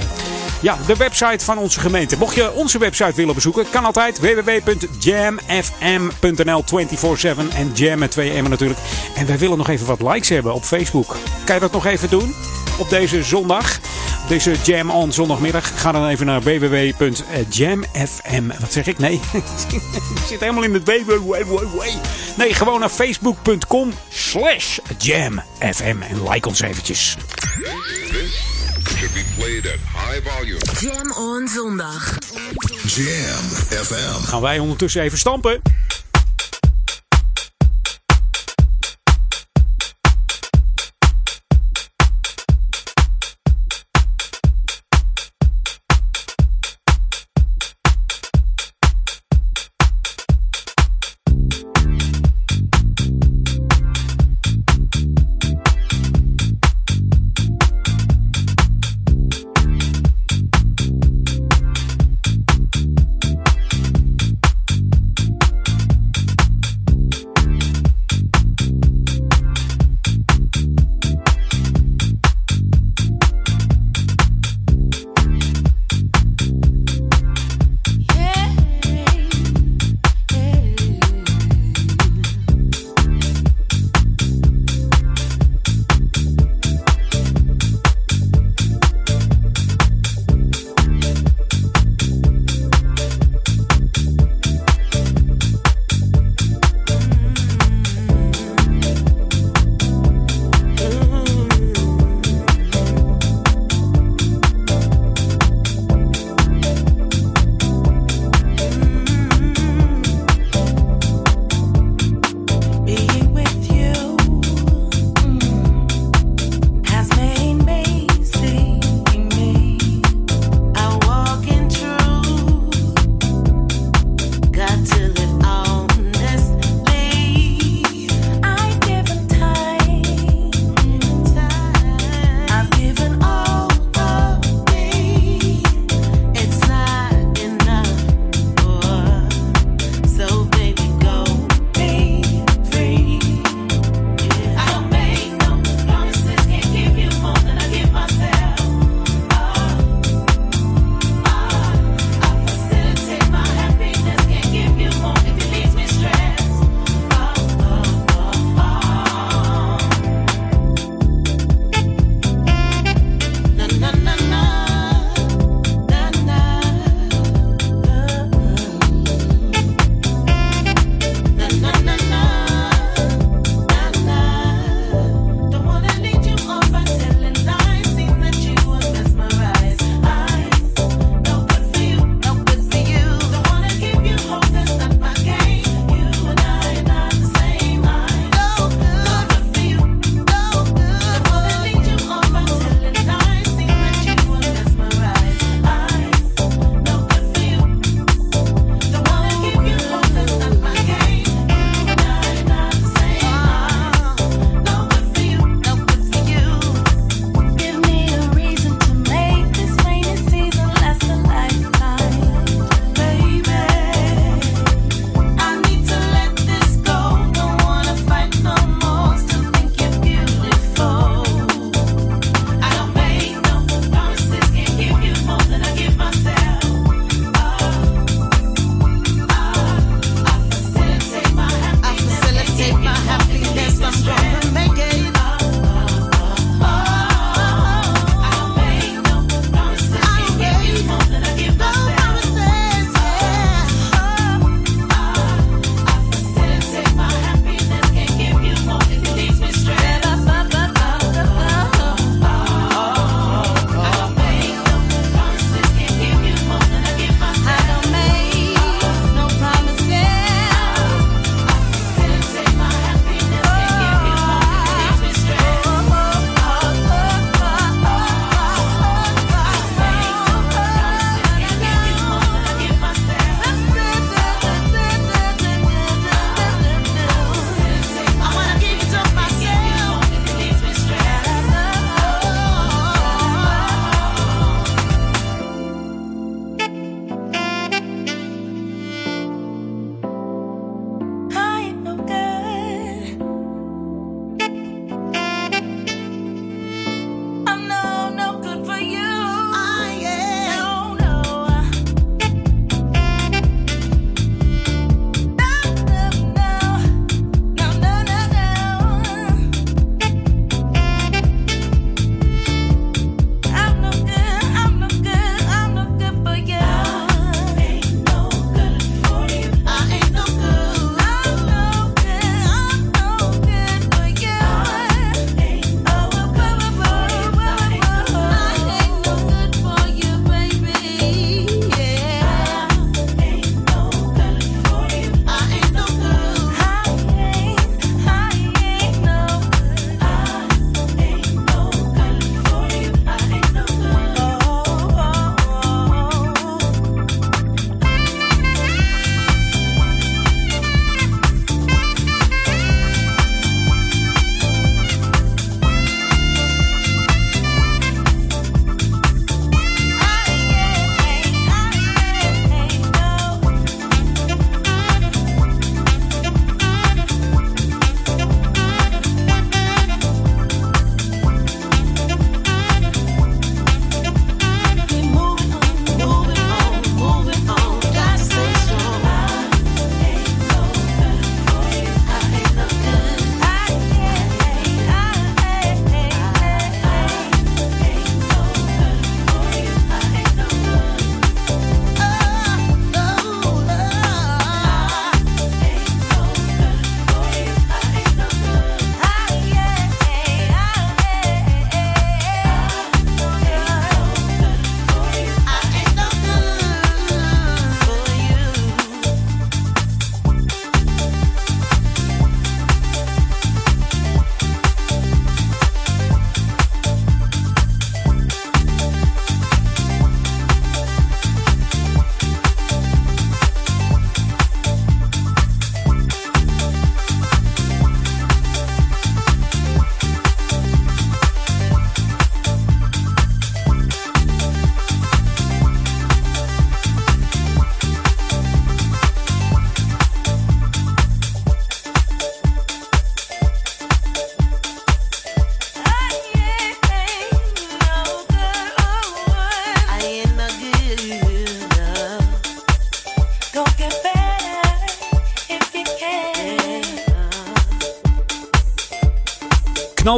ja, 0.61 0.77
de 0.87 0.95
website 0.95 1.45
van 1.45 1.57
onze 1.57 1.79
gemeente. 1.79 2.17
Mocht 2.17 2.35
je 2.35 2.53
onze 2.53 2.77
website 2.77 3.13
willen 3.15 3.35
bezoeken, 3.35 3.65
kan 3.69 3.85
altijd 3.85 4.19
www.jamfm.nl 4.19 6.63
24-7 6.63 6.65
en 7.55 7.71
jam 7.73 7.99
met 7.99 8.11
2 8.11 8.41
m 8.41 8.49
natuurlijk. 8.49 8.79
En 9.15 9.27
wij 9.27 9.37
willen 9.37 9.57
nog 9.57 9.69
even 9.69 9.85
wat 9.85 10.01
likes 10.01 10.29
hebben 10.29 10.53
op 10.53 10.63
Facebook. 10.63 11.17
Kan 11.45 11.55
je 11.55 11.61
dat 11.61 11.71
nog 11.71 11.85
even 11.85 12.09
doen 12.09 12.35
op 12.77 12.89
deze 12.89 13.23
zondag? 13.23 13.79
Deze 14.31 14.55
Jam 14.63 14.89
on 14.89 15.11
zondagmiddag. 15.11 15.81
Ga 15.81 15.91
dan 15.91 16.07
even 16.07 16.25
naar 16.25 16.41
www.jamfm. 16.41 17.87
Wat 18.59 18.71
zeg 18.71 18.87
ik? 18.87 18.97
Nee, 18.97 19.13
ik 19.33 20.21
zit 20.27 20.39
helemaal 20.39 20.63
in 20.63 20.73
het 20.73 20.83
www. 20.83 21.81
Nee, 22.37 22.53
gewoon 22.53 22.79
naar 22.79 22.89
facebook.com 22.89 23.93
slash 24.09 24.77
jamfm. 24.97 26.01
En 26.01 26.29
like 26.29 26.47
ons 26.47 26.61
eventjes. 26.61 27.17
Should 28.97 29.13
be 29.13 29.23
played 29.37 29.65
at 29.65 29.79
high 30.07 30.29
volume. 30.29 30.59
Jam 30.79 31.11
on 31.11 31.47
zondag. 31.47 32.17
Jam 32.85 33.43
FM. 33.83 34.23
Gaan 34.23 34.41
wij 34.41 34.59
ondertussen 34.59 35.01
even 35.01 35.17
stampen. 35.17 35.61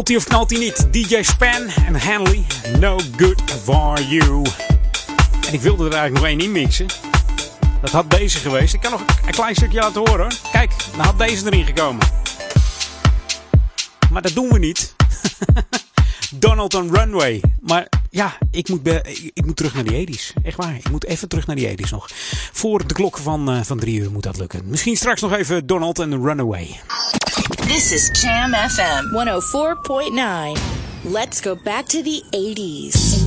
Knalt 0.03 0.23
hij 0.23 0.33
of 0.33 0.33
knalt 0.33 0.49
hij 0.49 0.59
niet? 0.59 0.93
DJ 0.93 1.21
Span 1.21 1.67
en 1.85 2.01
Hanley, 2.01 2.45
No 2.79 2.99
Good 3.17 3.41
For 3.63 4.01
You. 4.01 4.41
En 5.47 5.53
ik 5.53 5.61
wilde 5.61 5.85
er 5.85 5.93
eigenlijk 5.93 6.13
nog 6.13 6.25
één 6.25 6.39
inmixen. 6.39 6.85
Dat 7.81 7.91
had 7.91 8.11
deze 8.11 8.37
geweest. 8.37 8.73
Ik 8.73 8.81
kan 8.81 8.91
nog 8.91 9.01
een 9.25 9.31
klein 9.31 9.55
stukje 9.55 9.79
laten 9.79 9.99
horen. 9.99 10.19
hoor. 10.19 10.51
Kijk, 10.51 10.71
dan 10.91 11.05
had 11.05 11.17
deze 11.17 11.45
erin 11.45 11.65
gekomen. 11.65 12.07
Maar 14.11 14.21
dat 14.21 14.33
doen 14.33 14.49
we 14.49 14.59
niet. 14.59 14.95
Donald 16.45 16.73
on 16.73 16.95
Runway. 16.95 17.41
Maar 17.61 17.87
ja, 18.09 18.37
ik 18.51 18.69
moet, 18.69 18.87
ik, 19.33 19.45
moet 19.45 19.55
terug 19.55 19.73
naar 19.73 19.83
die 19.83 20.07
80s. 20.07 20.43
Echt 20.43 20.57
waar. 20.57 20.75
Ik 20.75 20.89
moet 20.89 21.05
even 21.05 21.27
terug 21.27 21.47
naar 21.47 21.55
die 21.55 21.77
80s 21.77 21.89
nog. 21.89 22.09
Voor 22.51 22.87
de 22.87 22.93
klok 22.93 23.17
van, 23.17 23.49
eh, 23.49 23.61
van 23.61 23.79
drie 23.79 23.99
uur 23.99 24.11
moet 24.11 24.23
dat 24.23 24.37
lukken. 24.37 24.61
Misschien 24.65 24.97
straks 24.97 25.21
nog 25.21 25.33
even 25.33 25.67
Donald 25.67 25.99
en 25.99 26.23
Runaway. 26.23 26.79
This 27.67 27.91
is 27.91 28.21
Jam 28.21 28.53
FM 28.53 29.11
104.9. 29.11 30.57
Let's 31.03 31.41
go 31.41 31.55
back 31.63 31.85
to 31.85 32.01
the 32.01 32.23
80s. 32.31 33.21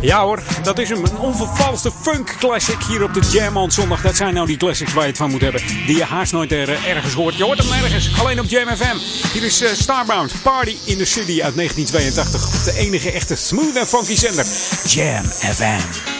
Ja 0.00 0.22
hoor, 0.24 0.42
dat 0.62 0.78
is. 0.78 0.90
Een 0.90 1.18
onvervalste 1.18 1.90
funk 2.02 2.36
classic 2.38 2.82
hier 2.88 3.02
op 3.02 3.14
de 3.14 3.20
Jam 3.20 3.56
on 3.56 3.70
zondag. 3.70 4.02
Dat 4.02 4.16
zijn 4.16 4.34
nou 4.34 4.46
die 4.46 4.56
classics 4.56 4.92
waar 4.92 5.02
je 5.02 5.08
het 5.08 5.18
van 5.18 5.30
moet 5.30 5.40
hebben. 5.40 5.62
Die 5.86 5.96
je 5.96 6.04
haast 6.04 6.32
nooit 6.32 6.52
er, 6.52 6.68
eh, 6.68 6.86
ergens 6.86 7.14
hoort. 7.14 7.36
Je 7.36 7.44
hoort 7.44 7.58
hem 7.58 7.68
nergens. 7.68 8.20
Alleen 8.20 8.40
op 8.40 8.46
Jam 8.46 8.76
FM. 8.76 8.96
Hier 9.32 9.44
is 9.44 9.60
eh, 9.60 9.70
Starbound. 9.72 10.32
Party 10.42 10.76
in 10.84 10.96
the 10.96 11.04
City 11.04 11.42
uit 11.42 11.54
1982. 11.56 12.46
Op 12.46 12.64
de 12.64 12.72
enige 12.80 13.10
echte 13.10 13.36
smooth 13.36 13.76
en 13.76 13.86
funky 13.86 14.16
zender. 14.16 14.46
Jam 14.84 15.24
FM. 15.24 16.11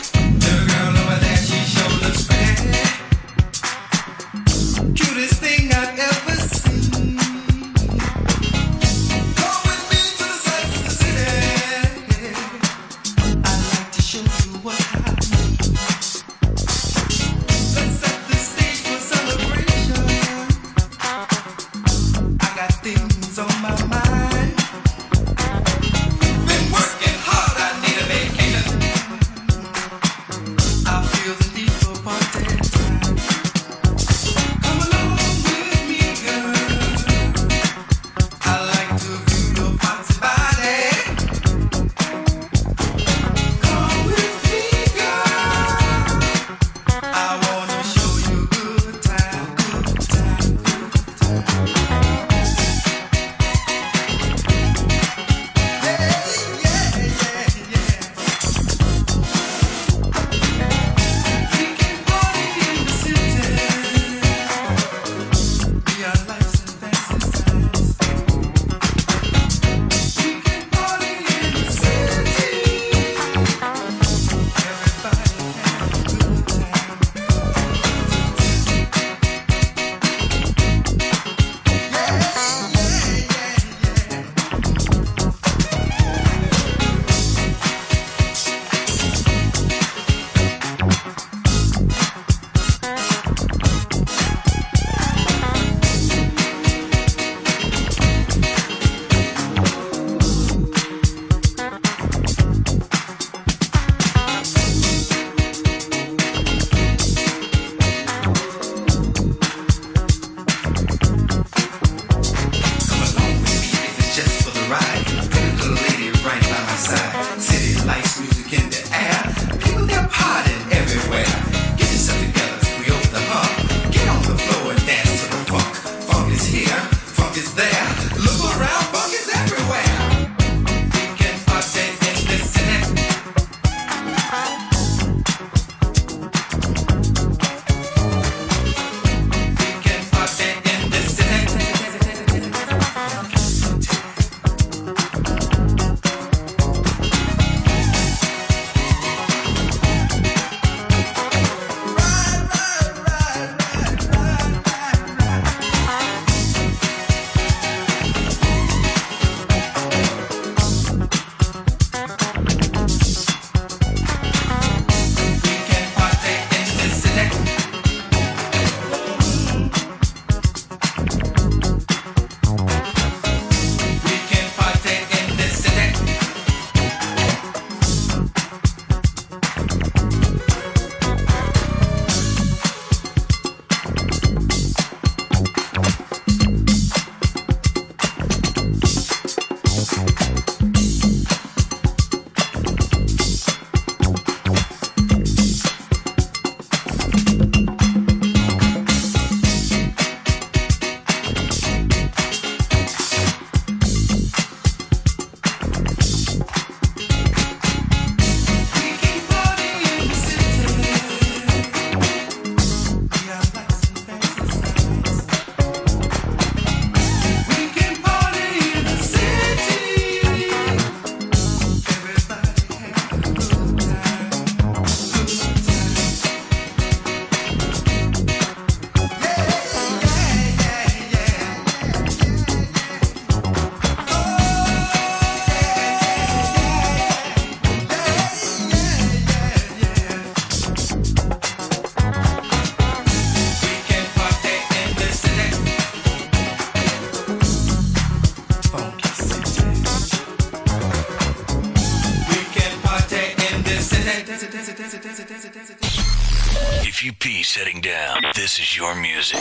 If 256.84 257.02
you 257.02 257.12
pee 257.14 257.42
sitting 257.42 257.80
down, 257.80 258.18
this 258.34 258.58
is 258.58 258.76
your 258.76 258.94
music. 258.94 259.40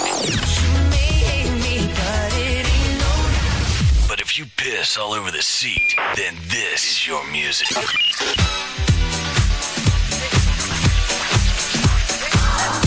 But 4.08 4.22
if 4.22 4.40
you 4.40 4.46
piss 4.56 4.98
all 4.98 5.12
over 5.14 5.30
the 5.30 5.42
seat, 5.42 5.96
then 6.16 6.36
this 6.48 6.90
is 6.92 7.06
your 7.06 7.22
music. 7.32 7.68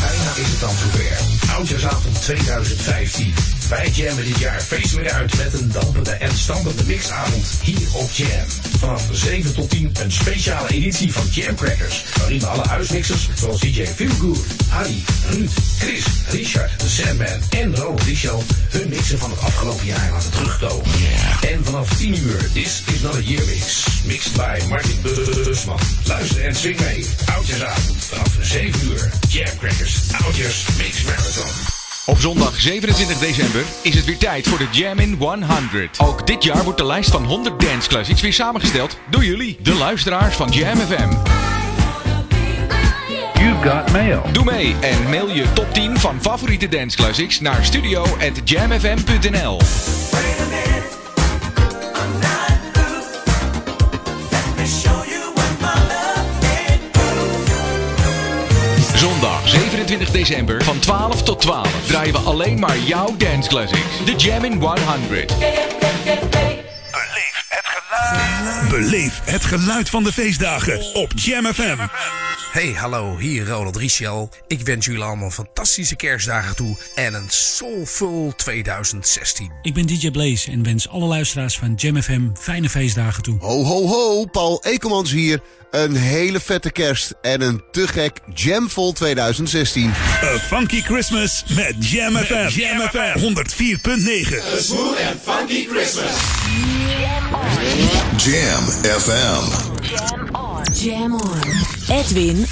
Bijna 0.00 0.30
is 0.36 0.48
het 0.50 0.60
dan 0.60 0.70
zover. 0.70 1.18
Oudjaarsavond 1.54 2.22
2015. 2.22 3.34
Wij 3.74 3.90
jammen 3.90 4.24
dit 4.24 4.38
jaar 4.38 4.60
feestelijk 4.60 5.10
uit 5.10 5.36
met 5.36 5.52
een 5.52 5.72
dampende 5.72 6.10
en 6.10 6.36
stampende 6.36 6.84
mixavond 6.84 7.46
hier 7.62 7.88
op 7.92 8.10
Jam. 8.10 8.46
Vanaf 8.78 9.08
7 9.12 9.54
tot 9.54 9.70
10 9.70 9.90
een 10.02 10.12
speciale 10.12 10.68
editie 10.68 11.12
van 11.12 11.26
Jam 11.30 11.54
Crackers. 11.54 12.04
Waarin 12.18 12.40
we 12.40 12.46
alle 12.46 12.62
huismixers 12.68 13.28
zoals 13.34 13.60
DJ 13.60 13.86
Feelgood, 13.86 14.38
Harry, 14.68 15.02
Ruud, 15.30 15.50
Chris, 15.78 16.04
Richard, 16.30 16.78
The 16.78 16.88
Sandman 16.88 17.40
en 17.50 17.76
Ronald 17.76 18.02
Richel 18.02 18.42
hun 18.70 18.88
mixen 18.88 19.18
van 19.18 19.30
het 19.30 19.40
afgelopen 19.40 19.86
jaar 19.86 20.10
laten 20.10 20.30
terugkomen. 20.30 20.86
En 21.40 21.64
vanaf 21.64 21.96
10 21.96 22.18
uur 22.22 22.52
This 22.52 22.82
is 22.94 23.00
not 23.00 23.14
a 23.14 23.20
year 23.20 23.44
mix. 23.46 23.86
Mixed 24.04 24.32
by 24.32 24.68
Martin 24.68 25.00
Busman. 25.02 25.78
Luister 26.04 26.44
en 26.44 26.54
swing 26.54 26.80
mee. 26.80 27.06
Oudjaarsavond 27.34 28.04
vanaf 28.04 28.36
7 28.40 28.88
uur. 28.90 29.10
Jam 29.28 29.58
Crackers 29.58 29.94
Oudjaars 30.24 30.64
Mix 30.78 31.02
Marathon. 31.02 31.73
Op 32.06 32.18
zondag 32.18 32.60
27 32.60 33.18
december 33.18 33.64
is 33.82 33.94
het 33.94 34.04
weer 34.04 34.18
tijd 34.18 34.48
voor 34.48 34.58
de 34.58 34.68
Jam 34.70 34.98
in 34.98 35.16
100. 35.18 35.98
Ook 35.98 36.26
dit 36.26 36.44
jaar 36.44 36.64
wordt 36.64 36.78
de 36.78 36.86
lijst 36.86 37.10
van 37.10 37.24
100 37.24 37.60
dance 37.60 37.88
classics 37.88 38.20
weer 38.20 38.32
samengesteld 38.32 38.98
door 39.10 39.24
jullie, 39.24 39.56
de 39.62 39.74
luisteraars 39.74 40.36
van 40.36 40.50
Jam 40.50 40.76
FM. 40.76 41.08
You 43.38 43.54
got 43.62 43.92
mail. 43.92 44.22
Doe 44.32 44.44
mee 44.44 44.74
en 44.80 45.10
mail 45.10 45.28
je 45.30 45.52
top 45.52 45.74
10 45.74 45.98
van 45.98 46.22
favoriete 46.22 46.68
dance 46.68 46.96
classics 46.96 47.40
naar 47.40 47.64
studio@jamfm.nl. 47.64 49.58
Zondag 59.86 60.08
27 60.08 60.10
december 60.10 60.64
van 60.64 60.78
12 60.78 61.22
tot 61.22 61.40
12 61.40 61.86
draaien 61.86 62.12
we 62.12 62.18
alleen 62.18 62.58
maar 62.58 62.78
jouw 62.78 63.14
dance 63.16 63.48
classics. 63.48 64.04
De 64.04 64.14
Jam 64.16 64.44
in 64.44 64.60
100. 64.60 65.34
Beleef 68.70 69.20
het 69.24 69.44
geluid 69.44 69.90
van 69.90 70.04
de 70.04 70.12
feestdagen 70.12 70.94
op 70.94 71.12
Jam 71.14 71.44
FM. 71.44 71.76
Hey, 72.54 72.72
hallo, 72.72 73.16
hier 73.18 73.48
Ronald 73.48 73.76
Richel. 73.76 74.28
Ik 74.46 74.60
wens 74.60 74.86
jullie 74.86 75.02
allemaal 75.02 75.30
fantastische 75.30 75.96
kerstdagen 75.96 76.56
toe 76.56 76.76
en 76.94 77.14
een 77.14 77.26
soulful 77.28 78.32
2016. 78.36 79.50
Ik 79.62 79.74
ben 79.74 79.86
DJ 79.86 80.10
Blaze 80.10 80.50
en 80.50 80.62
wens 80.62 80.88
alle 80.88 81.06
luisteraars 81.06 81.58
van 81.58 81.74
Jam 81.74 82.02
FM 82.02 82.22
fijne 82.34 82.68
feestdagen 82.68 83.22
toe. 83.22 83.38
Ho, 83.38 83.62
ho, 83.62 83.86
ho, 83.86 84.24
Paul 84.24 84.62
Ekelmans 84.64 85.10
hier. 85.10 85.40
Een 85.70 85.96
hele 85.96 86.40
vette 86.40 86.70
kerst 86.70 87.14
en 87.22 87.40
een 87.40 87.62
te 87.70 87.88
gek 87.88 88.20
Jamvol 88.34 88.92
2016. 88.92 89.88
A 90.22 90.38
Funky 90.38 90.80
Christmas 90.82 91.44
met 91.48 91.90
Jam 91.90 92.16
FM. 92.16 92.48
Jam 92.48 92.80
FM 92.80 93.18
104.9. 93.18 94.54
A 94.54 94.60
smooth 94.60 95.00
and 95.10 95.20
funky 95.22 95.66
Christmas. 95.66 96.12
Jam 98.16 98.64
FM. 99.00 99.72
Jam 99.88 100.43
on. 100.68 101.40
Edwin 101.90 102.46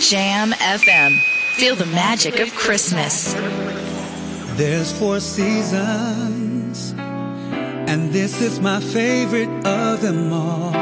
Jam 0.00 0.52
FM. 0.52 1.18
Feel 1.54 1.76
the 1.76 1.86
magic 1.86 2.40
of 2.40 2.52
Christmas. 2.54 3.34
There's 4.56 4.92
four 4.98 5.20
seasons, 5.20 6.92
and 6.96 8.12
this 8.12 8.40
is 8.40 8.60
my 8.60 8.80
favorite 8.80 9.66
of 9.66 10.02
them 10.02 10.32
all. 10.32 10.72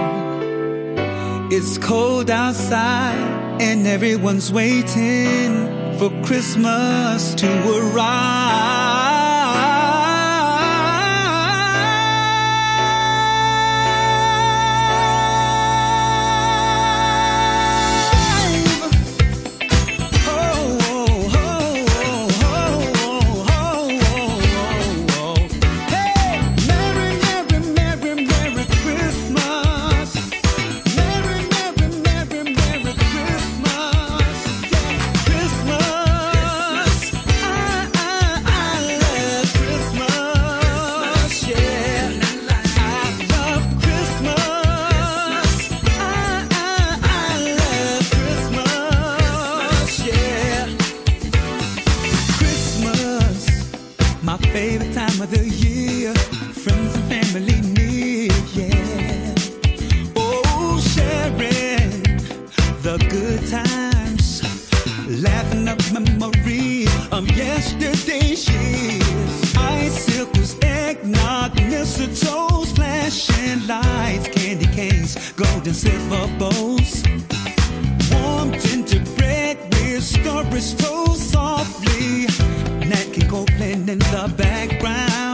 It's 1.53 1.78
cold 1.78 2.30
outside, 2.30 3.61
and 3.61 3.86
everyone's 3.86 4.53
waiting 4.53 5.99
for 5.99 6.11
Christmas 6.24 7.34
to 7.34 7.49
arrive. 7.78 9.09
toes, 72.07 72.72
flashing 72.72 73.66
lights, 73.66 74.28
candy 74.28 74.66
canes, 74.66 75.32
gold 75.32 75.66
and 75.66 75.76
silver 75.76 76.26
bows. 76.38 77.05
Warm 78.11 78.53
gingerbread 78.61 79.59
with 79.74 80.03
strawberries 80.03 80.74
toast 80.74 81.30
softly. 81.30 82.26
Nat 82.88 83.07
King 83.12 83.28
Copeland 83.28 83.88
in 83.88 83.98
the 83.98 84.34
background. 84.36 85.29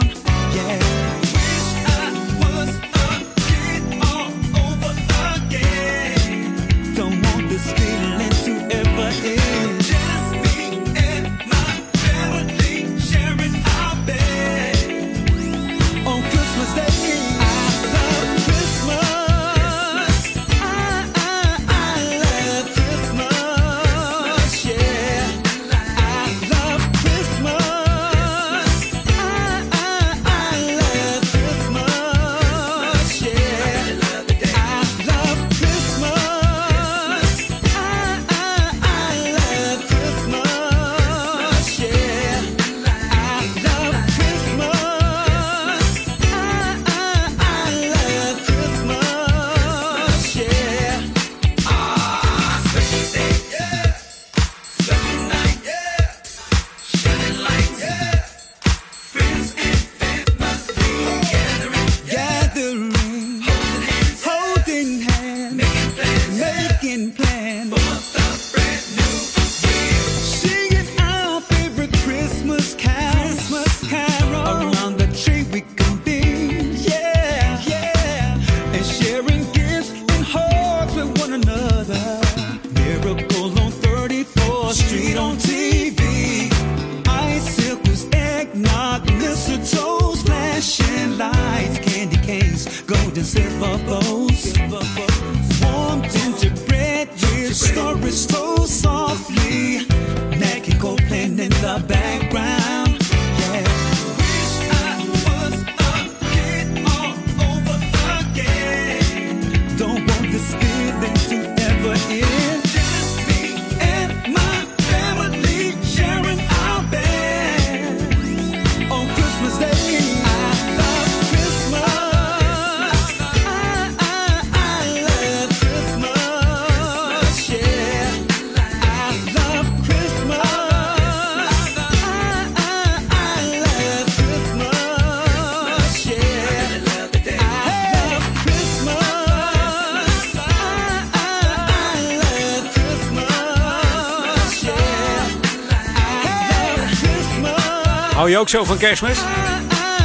Hou 148.27 148.39
je 148.39 148.45
ook 148.45 148.51
zo 148.51 148.65
van 148.65 148.79
kerstmis? 148.79 149.19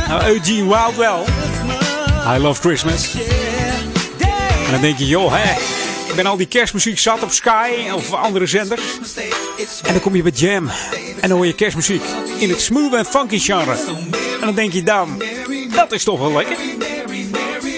Nou, 0.08 0.24
Eugene 0.26 0.68
Wild 0.68 0.96
wel. 0.96 1.26
I 2.36 2.38
love 2.38 2.62
Christmas. 2.62 3.14
En 4.66 4.72
dan 4.72 4.82
denk 4.82 4.98
je, 4.98 5.08
joh, 5.08 5.34
hè, 5.34 5.52
ik 6.10 6.16
ben 6.16 6.26
al 6.26 6.38
die 6.38 6.48
kerstmuziek 6.48 7.00
zat 7.00 7.24
op 7.24 7.32
Sky 7.32 7.70
of 7.94 8.14
andere 8.14 8.46
zenders. 8.46 8.82
En 9.84 9.94
dan 9.94 10.02
kom 10.02 10.16
je 10.16 10.22
bij 10.22 10.32
Jam. 10.32 10.70
En 11.20 11.30
dan 11.30 11.38
hoor 11.38 11.46
je 11.46 11.56
kerstmuziek 11.56 12.04
in 12.38 12.50
het 12.50 12.62
smooth 12.62 12.94
en 12.94 13.06
funky 13.06 13.40
genre. 13.40 13.76
En 14.40 14.46
dan 14.46 14.56
denk 14.56 14.74
je 14.74 14.84
dan, 14.84 15.24
dat 15.76 15.92
is 15.92 16.04
toch 16.04 16.20
wel 16.20 16.32
lekker. 16.32 16.58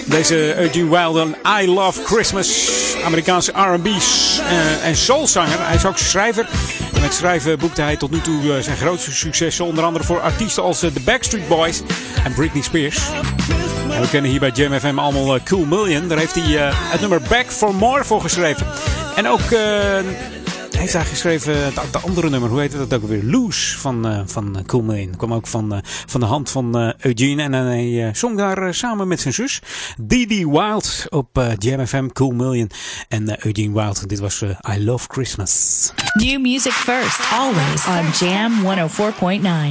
Deze 0.04 0.56
Eugene 0.56 0.90
Wild 0.90 1.16
en 1.16 1.36
I 1.62 1.68
Love 1.68 2.04
Christmas. 2.04 2.70
Amerikaanse 3.04 3.52
R&B's 3.52 4.38
eh, 4.38 4.86
en 4.86 4.96
soulzanger. 4.96 5.66
Hij 5.66 5.74
is 5.74 5.86
ook 5.86 5.98
schrijver. 5.98 6.48
Met 7.04 7.14
schrijven 7.14 7.58
boekte 7.58 7.82
hij 7.82 7.96
tot 7.96 8.10
nu 8.10 8.20
toe 8.20 8.54
eh, 8.54 8.62
zijn 8.62 8.76
grootste 8.76 9.12
successen. 9.12 9.64
Onder 9.64 9.84
andere 9.84 10.04
voor 10.04 10.20
artiesten 10.20 10.62
als 10.62 10.82
eh, 10.82 10.90
The 10.90 11.00
Backstreet 11.00 11.48
Boys 11.48 11.82
en 12.24 12.34
Britney 12.34 12.62
Spears. 12.62 13.08
En 13.90 14.00
we 14.00 14.08
kennen 14.10 14.30
hier 14.30 14.40
bij 14.40 14.50
Jam 14.50 14.78
FM 14.80 14.98
allemaal 14.98 15.34
eh, 15.34 15.42
Cool 15.42 15.64
Million. 15.64 16.08
Daar 16.08 16.18
heeft 16.18 16.34
hij 16.34 16.72
het 16.72 17.00
nummer 17.00 17.22
Back 17.28 17.46
for 17.46 17.74
More 17.74 18.04
voor 18.04 18.20
geschreven. 18.20 18.66
En 19.16 19.28
ook 19.28 19.40
heeft 20.70 20.92
hij 20.92 21.04
geschreven 21.04 21.64
het 21.64 21.92
de 21.92 21.98
andere 21.98 22.30
nummer. 22.30 22.50
Hoe 22.50 22.60
heet 22.60 22.72
dat 22.72 22.94
ook 22.94 23.08
weer? 23.08 23.22
Loose 23.24 23.78
van, 23.78 24.24
van 24.26 24.62
Cool 24.66 24.82
Million. 24.82 25.16
Kwam 25.16 25.34
ook 25.34 25.46
van, 25.46 25.82
van 26.14 26.22
de 26.22 26.28
hand 26.28 26.50
van 26.50 26.78
eh, 26.78 26.88
Eugene. 26.98 27.42
En 27.42 27.52
hij 27.52 28.06
eh, 28.06 28.14
zong 28.14 28.36
daar 28.36 28.58
eh, 28.66 28.72
samen 28.72 29.08
met 29.08 29.20
zijn 29.20 29.34
zus 29.34 29.62
Didi 30.00 30.46
Wild 30.46 31.04
op 31.08 31.38
eh, 31.38 31.52
Jam 31.58 31.86
FM 31.86 32.08
Cool 32.08 32.30
Million. 32.30 32.70
En 33.08 33.28
eh, 33.28 33.44
Eugene 33.44 33.72
Wild. 33.72 34.08
Dit 34.08 34.18
was 34.18 34.42
eh, 34.42 34.76
I 34.76 34.84
Love 34.84 35.06
Christmas. 35.10 35.92
New 36.12 36.40
music 36.40 36.72
first, 36.72 37.20
always 37.32 37.86
on 37.86 38.26
Jam 38.26 38.52
104.9. 38.62 39.70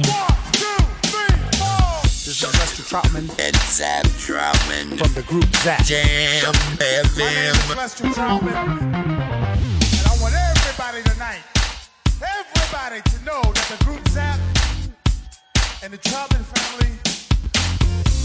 This 2.24 2.26
is 2.26 2.58
Lester 2.58 2.84
Troutman 2.84 3.28
and 3.46 3.56
Zap 3.70 4.06
Troutman 4.18 4.96
from 4.98 5.12
the 5.14 5.22
group 5.26 5.46
Zap 5.56 5.82
Jam 5.84 6.54
FM. 6.78 7.76
Lester 7.76 8.10
Troutman. 8.12 8.56
And 8.56 10.06
I 10.06 10.16
want 10.20 10.34
everybody 10.34 11.02
tonight, 11.10 11.42
everybody 12.36 13.00
to 13.10 13.24
know 13.24 13.42
that 13.52 13.66
the 13.78 13.84
group 13.84 14.08
Zap 14.08 14.53
and 15.84 15.92
the 15.92 15.98
Troutman 15.98 16.42
family, 16.56 16.90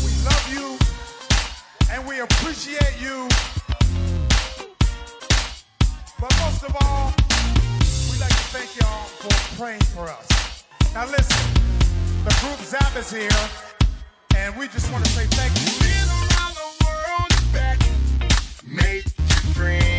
we 0.05 0.11
love 0.23 0.45
you 0.49 0.77
and 1.91 2.07
we 2.07 2.21
appreciate 2.21 2.95
you. 3.01 3.27
But 6.21 6.31
most 6.39 6.63
of 6.63 6.73
all, 6.81 7.11
we'd 8.09 8.21
like 8.21 8.29
to 8.29 8.47
thank 8.55 8.79
y'all 8.79 9.03
for 9.19 9.61
praying 9.61 9.81
for 9.81 10.07
us. 10.07 10.63
Now 10.93 11.05
listen, 11.07 11.53
the 12.23 12.33
group 12.39 12.59
Zap 12.59 12.95
is 12.95 13.11
here, 13.11 13.29
and 14.37 14.55
we 14.55 14.69
just 14.69 14.89
want 14.93 15.03
to 15.03 15.11
say 15.11 15.25
thank 15.25 15.51
you. 15.59 15.79
Been 15.81 16.07
around 16.07 16.55
the 16.55 16.85
world, 16.85 17.53
back, 17.53 17.79
made 18.63 19.03
friends. 19.53 19.98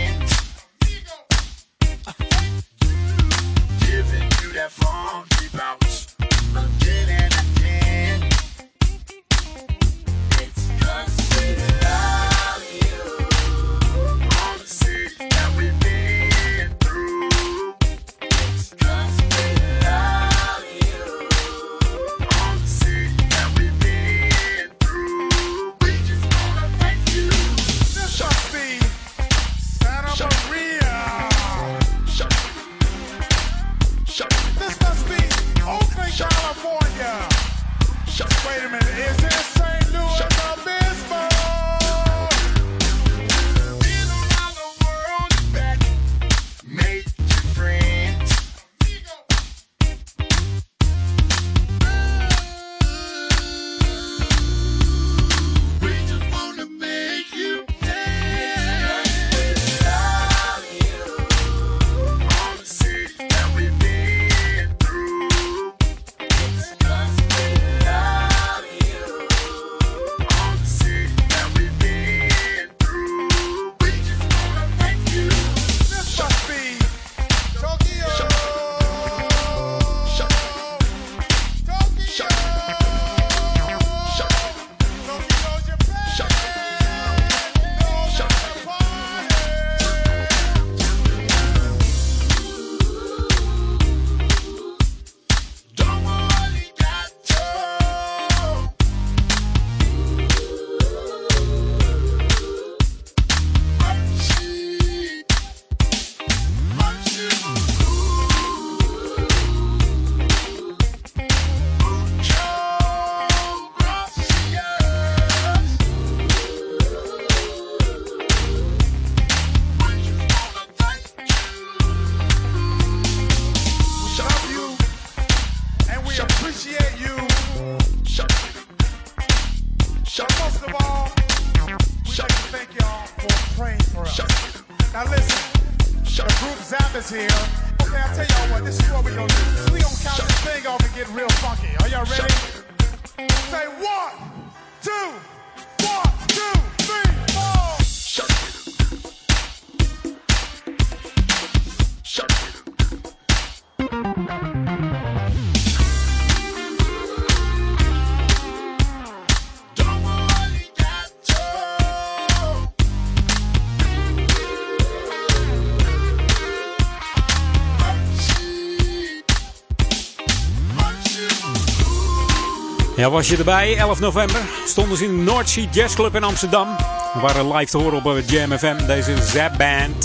Ja, 173.00 173.10
was 173.10 173.28
je 173.28 173.36
erbij? 173.36 173.76
11 173.76 174.00
november 174.00 174.40
stonden 174.66 174.96
ze 174.96 175.04
in 175.04 175.16
de 175.16 175.22
North 175.22 175.48
Sea 175.48 175.64
Jazz 175.70 175.94
Club 175.94 176.14
in 176.14 176.24
Amsterdam. 176.24 176.68
We 177.14 177.20
waren 177.20 177.52
live 177.52 177.70
te 177.70 177.78
horen 177.78 177.98
op 178.04 178.16
eh, 178.16 178.28
Jam 178.28 178.58
FM, 178.58 178.86
deze 178.86 179.22
Zap 179.22 179.58
Band. 179.58 180.04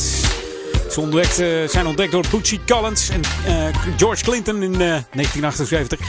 Ze 0.92 1.02
ontdekt, 1.02 1.40
eh, 1.40 1.48
zijn 1.68 1.88
ontdekt 1.88 2.12
door 2.12 2.24
Bootsy 2.32 2.60
Collins 2.66 3.10
en 3.10 3.22
eh, 3.46 3.76
George 3.98 4.24
Clinton 4.24 4.64
in 4.64 4.74
eh, 4.74 4.78
1978. 4.78 6.00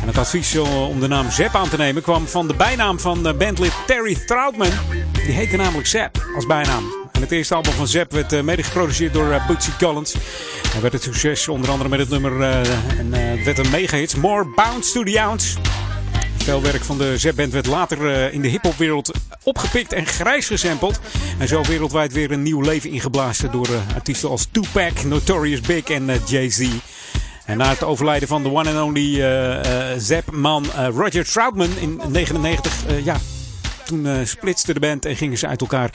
En 0.00 0.06
het 0.06 0.18
advies 0.18 0.54
eh, 0.54 0.88
om 0.88 1.00
de 1.00 1.08
naam 1.08 1.30
Zap 1.30 1.54
aan 1.54 1.68
te 1.68 1.76
nemen 1.76 2.02
kwam 2.02 2.26
van 2.26 2.46
de 2.46 2.54
bijnaam 2.54 3.00
van 3.00 3.26
eh, 3.26 3.36
bandlid 3.36 3.72
Terry 3.86 4.14
Troutman. 4.26 4.70
Die 5.12 5.34
heette 5.34 5.56
namelijk 5.56 5.86
Zap 5.88 6.26
als 6.34 6.46
bijnaam. 6.46 6.84
En 7.12 7.20
het 7.20 7.32
eerste 7.32 7.54
album 7.54 7.72
van 7.72 7.88
Zap 7.88 8.12
werd 8.12 8.32
eh, 8.32 8.40
mede 8.40 8.62
geproduceerd 8.62 9.12
door 9.12 9.32
eh, 9.32 9.46
Bootsy 9.46 9.70
Collins. 9.78 10.14
En 10.74 10.80
werd 10.80 10.92
het 10.92 11.02
succes 11.02 11.48
onder 11.48 11.70
andere 11.70 11.88
met 11.88 11.98
het 11.98 12.08
nummer, 12.08 12.40
eh, 12.40 12.58
en 12.98 13.14
eh, 13.14 13.36
het 13.36 13.44
werd 13.44 13.58
een 13.58 13.70
mega-hit, 13.70 14.16
More 14.16 14.44
Bounce 14.54 14.92
to 14.92 15.02
the 15.02 15.20
Ounce. 15.20 15.56
Veel 16.46 16.62
werk 16.62 16.84
van 16.84 16.98
de 16.98 17.18
Zep-band 17.18 17.52
werd 17.52 17.66
later 17.66 18.14
eh, 18.14 18.34
in 18.34 18.40
de 18.40 18.48
hip-hopwereld 18.48 19.10
opgepikt 19.42 19.92
en 19.92 20.06
grijs. 20.06 20.64
En 21.38 21.48
zo 21.48 21.62
wereldwijd 21.62 22.12
weer 22.12 22.30
een 22.30 22.42
nieuw 22.42 22.60
leven 22.60 22.90
ingeblazen 22.90 23.52
door 23.52 23.66
eh, 23.66 23.94
artiesten 23.94 24.28
als 24.28 24.48
Tupac, 24.50 25.04
Notorious 25.04 25.60
Big 25.60 25.84
en 25.84 26.10
eh, 26.10 26.16
Jay-Z. 26.26 26.68
En 27.44 27.56
na 27.56 27.68
het 27.68 27.84
overlijden 27.84 28.28
van 28.28 28.42
de 28.42 28.52
one 28.52 28.70
and 28.70 28.80
only 28.80 29.20
Zep-man 29.98 30.64
eh, 30.72 30.88
Roger 30.88 31.24
Troutman 31.24 31.68
in 31.80 32.00
1999, 32.12 33.04
ja, 33.04 33.16
toen 33.86 34.06
eh, 34.06 34.24
splitste 34.24 34.74
de 34.74 34.80
band 34.80 35.04
en 35.04 35.16
gingen 35.16 35.38
ze 35.38 35.46
uit 35.46 35.60
elkaar. 35.60 35.90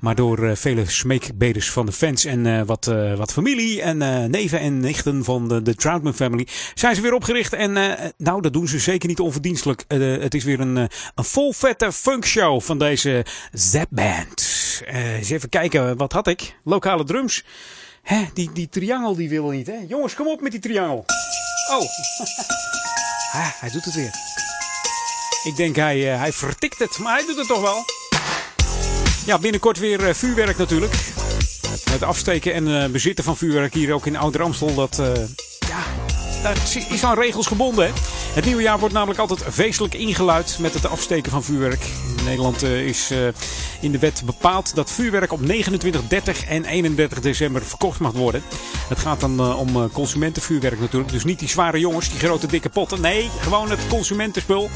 Maar 0.00 0.14
door 0.14 0.48
eh, 0.48 0.56
vele 0.56 0.90
smeekbedes 0.90 1.70
van 1.70 1.86
de 1.86 1.92
fans 1.92 2.24
en 2.24 2.46
eh, 2.46 2.62
wat, 2.62 2.84
wat 3.16 3.32
familie 3.32 3.82
en 3.82 4.30
neven 4.30 4.60
en 4.60 4.80
nichten 4.80 5.24
van 5.24 5.48
de, 5.48 5.62
de 5.62 5.74
Troutman 5.74 6.14
family 6.14 6.46
zijn 6.74 6.94
ze 6.94 7.00
weer 7.00 7.14
opgericht. 7.14 7.52
En 7.52 7.72
nou, 8.16 8.40
dat 8.40 8.52
doen 8.52 8.68
ze 8.68 8.78
zeker 8.78 9.08
niet 9.08 9.20
onverdienstelijk. 9.20 9.84
Het 9.88 10.34
is 10.34 10.44
weer 10.44 10.60
een, 10.60 10.76
een 10.76 11.24
vol 11.24 11.52
vette 11.52 11.92
funkshow 11.92 12.60
van 12.60 12.78
deze 12.78 13.24
Zap-band. 13.52 14.52
Eh, 14.86 15.16
eens 15.16 15.30
even 15.30 15.48
kijken, 15.48 15.96
wat 15.96 16.12
had 16.12 16.26
ik? 16.26 16.56
Lokale 16.64 17.04
drums. 17.04 17.44
Hè, 18.02 18.24
die, 18.34 18.52
die 18.52 18.68
triangel 18.68 19.14
die 19.14 19.28
wil 19.28 19.48
niet, 19.48 19.66
hè? 19.66 19.76
Jongens, 19.88 20.14
kom 20.14 20.28
op 20.28 20.40
met 20.40 20.52
die 20.52 20.60
triangel. 20.60 21.04
Oh. 21.70 21.80
ah, 23.40 23.50
hij 23.60 23.70
doet 23.70 23.84
het 23.84 23.94
weer. 23.94 24.41
Ik 25.42 25.56
denk 25.56 25.76
hij, 25.76 26.12
eh, 26.12 26.18
hij 26.18 26.32
vertikt 26.32 26.78
het, 26.78 26.98
maar 26.98 27.16
hij 27.16 27.26
doet 27.26 27.36
het 27.36 27.46
toch 27.46 27.60
wel. 27.60 27.84
Ja, 29.24 29.38
binnenkort 29.38 29.78
weer 29.78 30.08
eh, 30.08 30.14
vuurwerk 30.14 30.58
natuurlijk. 30.58 30.94
Het 31.90 32.02
afsteken 32.02 32.54
en 32.54 32.82
eh, 32.82 32.90
bezitten 32.90 33.24
van 33.24 33.36
vuurwerk 33.36 33.74
hier 33.74 33.94
ook 33.94 34.06
in 34.06 34.16
Ouder 34.16 34.42
Amstel. 34.42 34.74
Dat, 34.74 34.96
ja, 35.58 35.82
daar 36.42 36.56
is 36.90 37.04
aan 37.04 37.18
regels 37.18 37.46
gebonden. 37.46 37.84
Hè? 37.84 37.92
Het 38.34 38.44
nieuwe 38.44 38.62
jaar 38.62 38.78
wordt 38.78 38.94
namelijk 38.94 39.20
altijd 39.20 39.44
feestelijk 39.50 39.94
ingeluid 39.94 40.56
met 40.60 40.74
het 40.74 40.86
afsteken 40.86 41.30
van 41.30 41.44
vuurwerk. 41.44 41.84
In 42.18 42.24
Nederland 42.24 42.62
is 42.62 43.10
in 43.80 43.92
de 43.92 43.98
wet 43.98 44.22
bepaald 44.24 44.74
dat 44.74 44.90
vuurwerk 44.90 45.32
op 45.32 45.40
29, 45.40 46.08
30 46.08 46.44
en 46.44 46.64
31 46.64 47.20
december 47.20 47.62
verkocht 47.62 48.00
mag 48.00 48.12
worden. 48.12 48.42
Het 48.88 48.98
gaat 48.98 49.20
dan 49.20 49.54
om 49.54 49.90
consumentenvuurwerk 49.90 50.80
natuurlijk. 50.80 51.12
Dus 51.12 51.24
niet 51.24 51.38
die 51.38 51.48
zware 51.48 51.78
jongens, 51.78 52.10
die 52.10 52.18
grote 52.18 52.46
dikke 52.46 52.68
potten. 52.68 53.00
Nee, 53.00 53.30
gewoon 53.40 53.70
het 53.70 53.86
consumentenspul. 53.88 54.70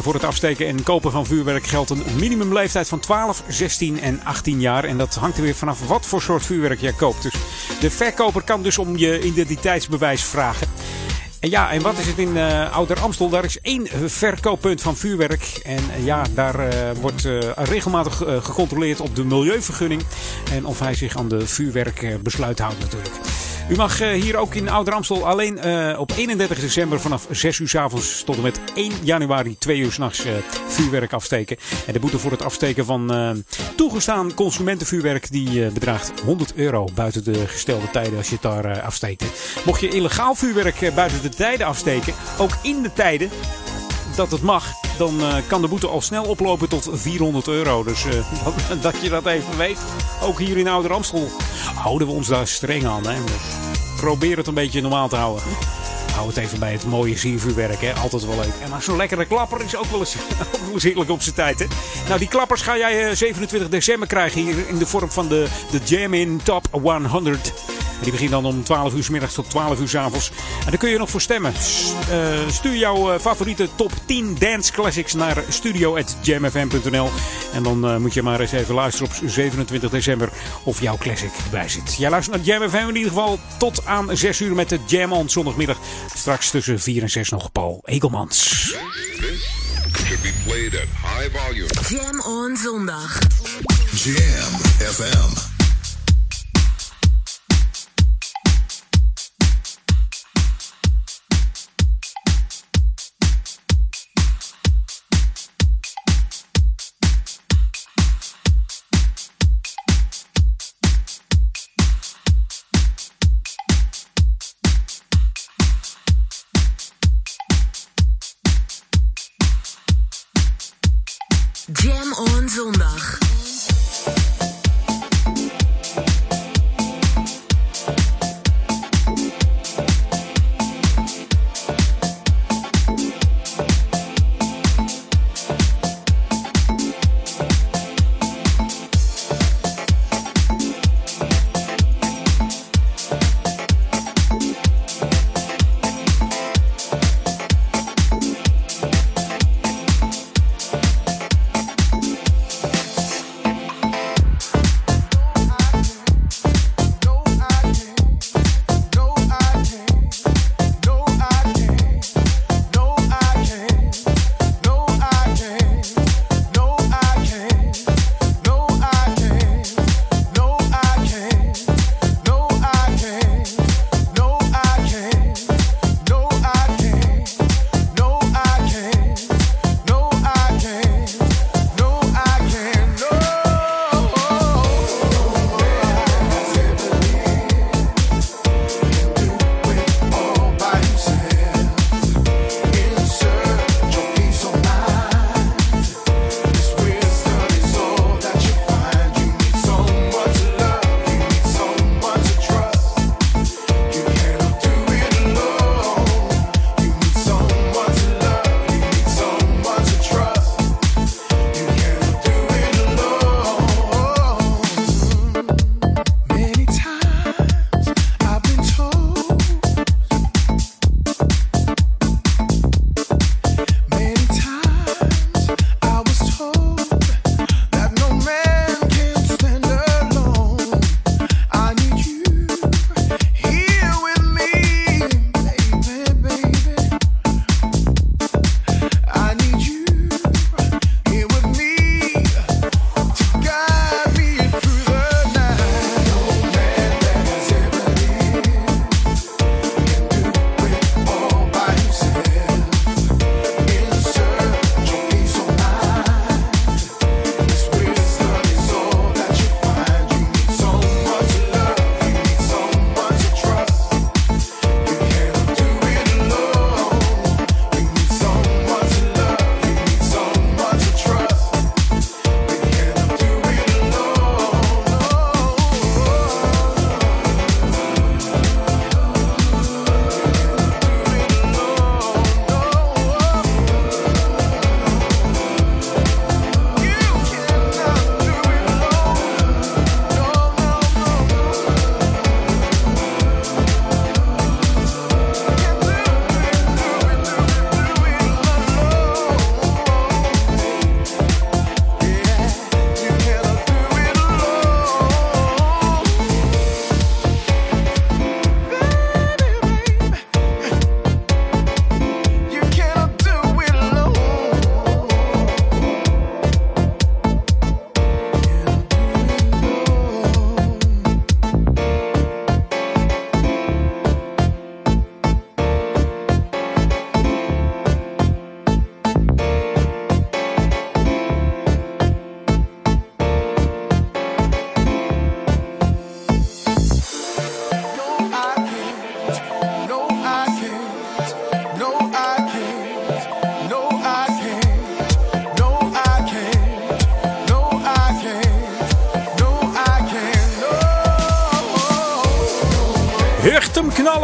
Voor 0.00 0.14
het 0.14 0.24
afsteken 0.24 0.66
en 0.66 0.82
kopen 0.82 1.10
van 1.10 1.26
vuurwerk 1.26 1.66
geldt 1.66 1.90
een 1.90 2.02
minimumleeftijd 2.18 2.88
van 2.88 3.00
12, 3.00 3.42
16 3.48 4.00
en 4.00 4.20
18 4.24 4.60
jaar. 4.60 4.84
En 4.84 4.98
dat 4.98 5.14
hangt 5.14 5.36
er 5.36 5.42
weer 5.42 5.54
vanaf 5.54 5.86
wat 5.88 6.06
voor 6.06 6.22
soort 6.22 6.46
vuurwerk 6.46 6.80
jij 6.80 6.92
koopt. 6.92 7.22
Dus 7.22 7.34
de 7.80 7.90
verkoper 7.90 8.42
kan 8.42 8.62
dus 8.62 8.78
om 8.78 8.96
je 8.96 9.22
identiteitsbewijs 9.22 10.24
vragen. 10.24 10.68
Ja, 11.50 11.70
en 11.70 11.82
wat 11.82 11.98
is 11.98 12.06
het 12.06 12.18
in 12.18 12.36
eh, 12.36 12.72
Ouder 12.76 13.00
Amstel? 13.00 13.28
Daar 13.28 13.44
is 13.44 13.60
één 13.60 13.86
verkooppunt 14.06 14.82
van 14.82 14.96
vuurwerk. 14.96 15.60
En 15.62 15.78
eh, 15.94 16.04
ja, 16.04 16.22
daar 16.34 16.58
eh, 16.58 16.90
wordt 17.00 17.24
eh, 17.24 17.38
regelmatig 17.54 18.24
eh, 18.24 18.44
gecontroleerd 18.44 19.00
op 19.00 19.16
de 19.16 19.24
milieuvergunning. 19.24 20.02
En 20.52 20.64
of 20.64 20.78
hij 20.78 20.94
zich 20.94 21.16
aan 21.16 21.28
de 21.28 21.46
vuurwerkbesluit 21.46 22.58
houdt 22.58 22.78
natuurlijk. 22.78 23.14
U 23.68 23.76
mag 23.76 24.00
eh, 24.00 24.22
hier 24.22 24.36
ook 24.36 24.54
in 24.54 24.68
Ouder 24.68 24.94
Amstel 24.94 25.26
alleen 25.26 25.58
eh, 25.58 26.00
op 26.00 26.12
31 26.16 26.60
december 26.60 27.00
vanaf 27.00 27.26
6 27.30 27.58
uur 27.58 27.68
s 27.68 27.74
avonds 27.74 28.22
tot 28.24 28.36
en 28.36 28.42
met 28.42 28.60
1 28.74 28.92
januari 29.02 29.58
2 29.58 29.78
uur 29.78 29.92
s'nachts 29.92 30.26
uh, 30.26 30.32
vuurwerk 30.66 31.12
afsteken. 31.12 31.56
En 31.86 31.92
de 31.92 31.98
boete 31.98 32.18
voor 32.18 32.30
het 32.30 32.42
afsteken 32.42 32.84
van 32.84 33.12
eh, 33.12 33.30
toegestaan 33.76 34.34
consumentenvuurwerk 34.34 35.30
die 35.30 35.64
eh, 35.64 35.72
bedraagt 35.72 36.20
100 36.20 36.54
euro 36.54 36.88
buiten 36.94 37.24
de 37.24 37.46
gestelde 37.46 37.90
tijden 37.90 38.16
als 38.16 38.26
je 38.28 38.32
het 38.32 38.42
daar 38.42 38.64
eh, 38.64 38.84
afsteekt. 38.84 39.24
Mocht 39.64 39.80
je 39.80 39.88
illegaal 39.88 40.34
vuurwerk 40.34 40.82
eh, 40.82 40.94
buiten 40.94 41.22
de 41.22 41.28
tijden 41.36 41.66
afsteken, 41.66 42.14
ook 42.38 42.56
in 42.62 42.82
de 42.82 42.92
tijden 42.92 43.30
dat 44.16 44.30
het 44.30 44.42
mag, 44.42 44.72
dan 44.98 45.20
eh, 45.20 45.34
kan 45.46 45.60
de 45.60 45.68
boete 45.68 45.86
al 45.86 46.00
snel 46.00 46.24
oplopen 46.24 46.68
tot 46.68 46.88
400 46.92 47.48
euro. 47.48 47.84
Dus 47.84 48.04
eh, 48.04 48.12
dat, 48.68 48.82
dat 48.82 49.02
je 49.02 49.08
dat 49.08 49.26
even 49.26 49.56
weet. 49.56 49.78
Ook 50.22 50.38
hier 50.38 50.56
in 50.56 50.68
Ouder 50.68 50.92
Amstel 50.92 51.28
houden 51.74 52.08
we 52.08 52.14
ons 52.14 52.28
daar 52.28 52.46
streng 52.46 52.86
aan. 52.86 53.06
Hè? 53.06 53.24
Dus 53.24 53.42
probeer 53.96 54.36
het 54.36 54.46
een 54.46 54.54
beetje 54.54 54.80
normaal 54.80 55.08
te 55.08 55.16
houden. 55.16 55.44
Hou 56.16 56.28
het 56.28 56.36
even 56.36 56.58
bij 56.58 56.72
het 56.72 56.86
mooie 56.86 57.16
siervuurwerk, 57.16 57.80
hè? 57.80 57.92
altijd 57.92 58.26
wel 58.26 58.36
leuk. 58.36 58.52
En 58.62 58.70
maar 58.70 58.82
zo'n 58.82 58.96
lekkere 58.96 59.24
klapper 59.24 59.64
is 59.64 59.76
ook 59.76 59.84
wel 59.84 60.00
eens, 60.00 60.96
ook 60.96 61.10
op 61.10 61.22
zijn 61.22 61.34
tijd. 61.34 61.58
Hè? 61.58 61.66
Nou, 62.06 62.18
die 62.18 62.28
klappers 62.28 62.62
ga 62.62 62.76
jij 62.76 63.08
eh, 63.08 63.14
27 63.14 63.68
december 63.68 64.08
krijgen 64.08 64.42
hier 64.42 64.68
in 64.68 64.78
de 64.78 64.86
vorm 64.86 65.10
van 65.10 65.28
de, 65.28 65.46
de 65.70 65.80
Jam 65.84 66.14
in 66.14 66.40
Top 66.42 66.68
100. 66.70 67.52
En 67.96 68.02
die 68.02 68.12
begint 68.12 68.30
dan 68.30 68.44
om 68.44 68.62
12 68.62 68.94
uur 68.94 69.04
s 69.04 69.08
middags 69.08 69.34
tot 69.34 69.50
12 69.50 69.80
uur 69.80 69.88
s 69.88 69.94
avonds. 69.94 70.30
En 70.64 70.70
daar 70.70 70.78
kun 70.78 70.90
je 70.90 70.98
nog 70.98 71.10
voor 71.10 71.20
stemmen. 71.20 71.52
Eh, 72.10 72.48
stuur 72.48 72.76
jouw 72.76 73.12
eh, 73.12 73.20
favoriete 73.20 73.68
top 73.74 73.92
10 74.04 74.36
dance 74.38 74.72
classics 74.72 75.14
naar 75.14 75.44
studio.jamfm.nl. 75.48 77.10
En 77.52 77.62
dan 77.62 77.86
eh, 77.86 77.96
moet 77.96 78.14
je 78.14 78.22
maar 78.22 78.40
eens 78.40 78.52
even 78.52 78.74
luisteren 78.74 79.08
op 79.08 79.28
27 79.28 79.90
december 79.90 80.28
of 80.62 80.80
jouw 80.80 80.96
classic 80.96 81.30
erbij 81.44 81.68
zit. 81.68 81.94
Jij 81.94 82.10
luistert 82.10 82.36
naar 82.36 82.46
Jam 82.46 82.68
FM 82.68 82.88
in 82.88 82.96
ieder 82.96 83.12
geval 83.12 83.38
tot 83.58 83.86
aan 83.86 84.16
6 84.16 84.40
uur 84.40 84.54
met 84.54 84.68
de 84.68 84.78
Jam 84.86 85.12
on 85.12 85.28
zondagmiddag. 85.28 85.78
Straks 86.14 86.50
tussen 86.50 86.80
4 86.80 87.02
en 87.02 87.10
6 87.10 87.28
nog 87.28 87.52
Paul 87.52 87.82
Egelmans. 87.84 88.74
Should 90.06 90.22
be 90.22 90.32
played 90.44 90.74
at 90.74 90.88
high 90.88 91.28
volume. 91.32 91.68
Jam 91.88 92.20
on 92.20 92.56
zondag. 92.56 93.18
Jam 93.92 94.60
FM. 94.78 95.55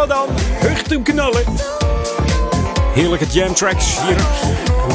Dan. 0.06 0.28
Hecht 0.36 0.90
hem 0.90 1.02
knallen. 1.02 1.44
Heerlijke 2.94 3.26
jam 3.26 3.54
tracks 3.54 4.00
hier. 4.06 4.16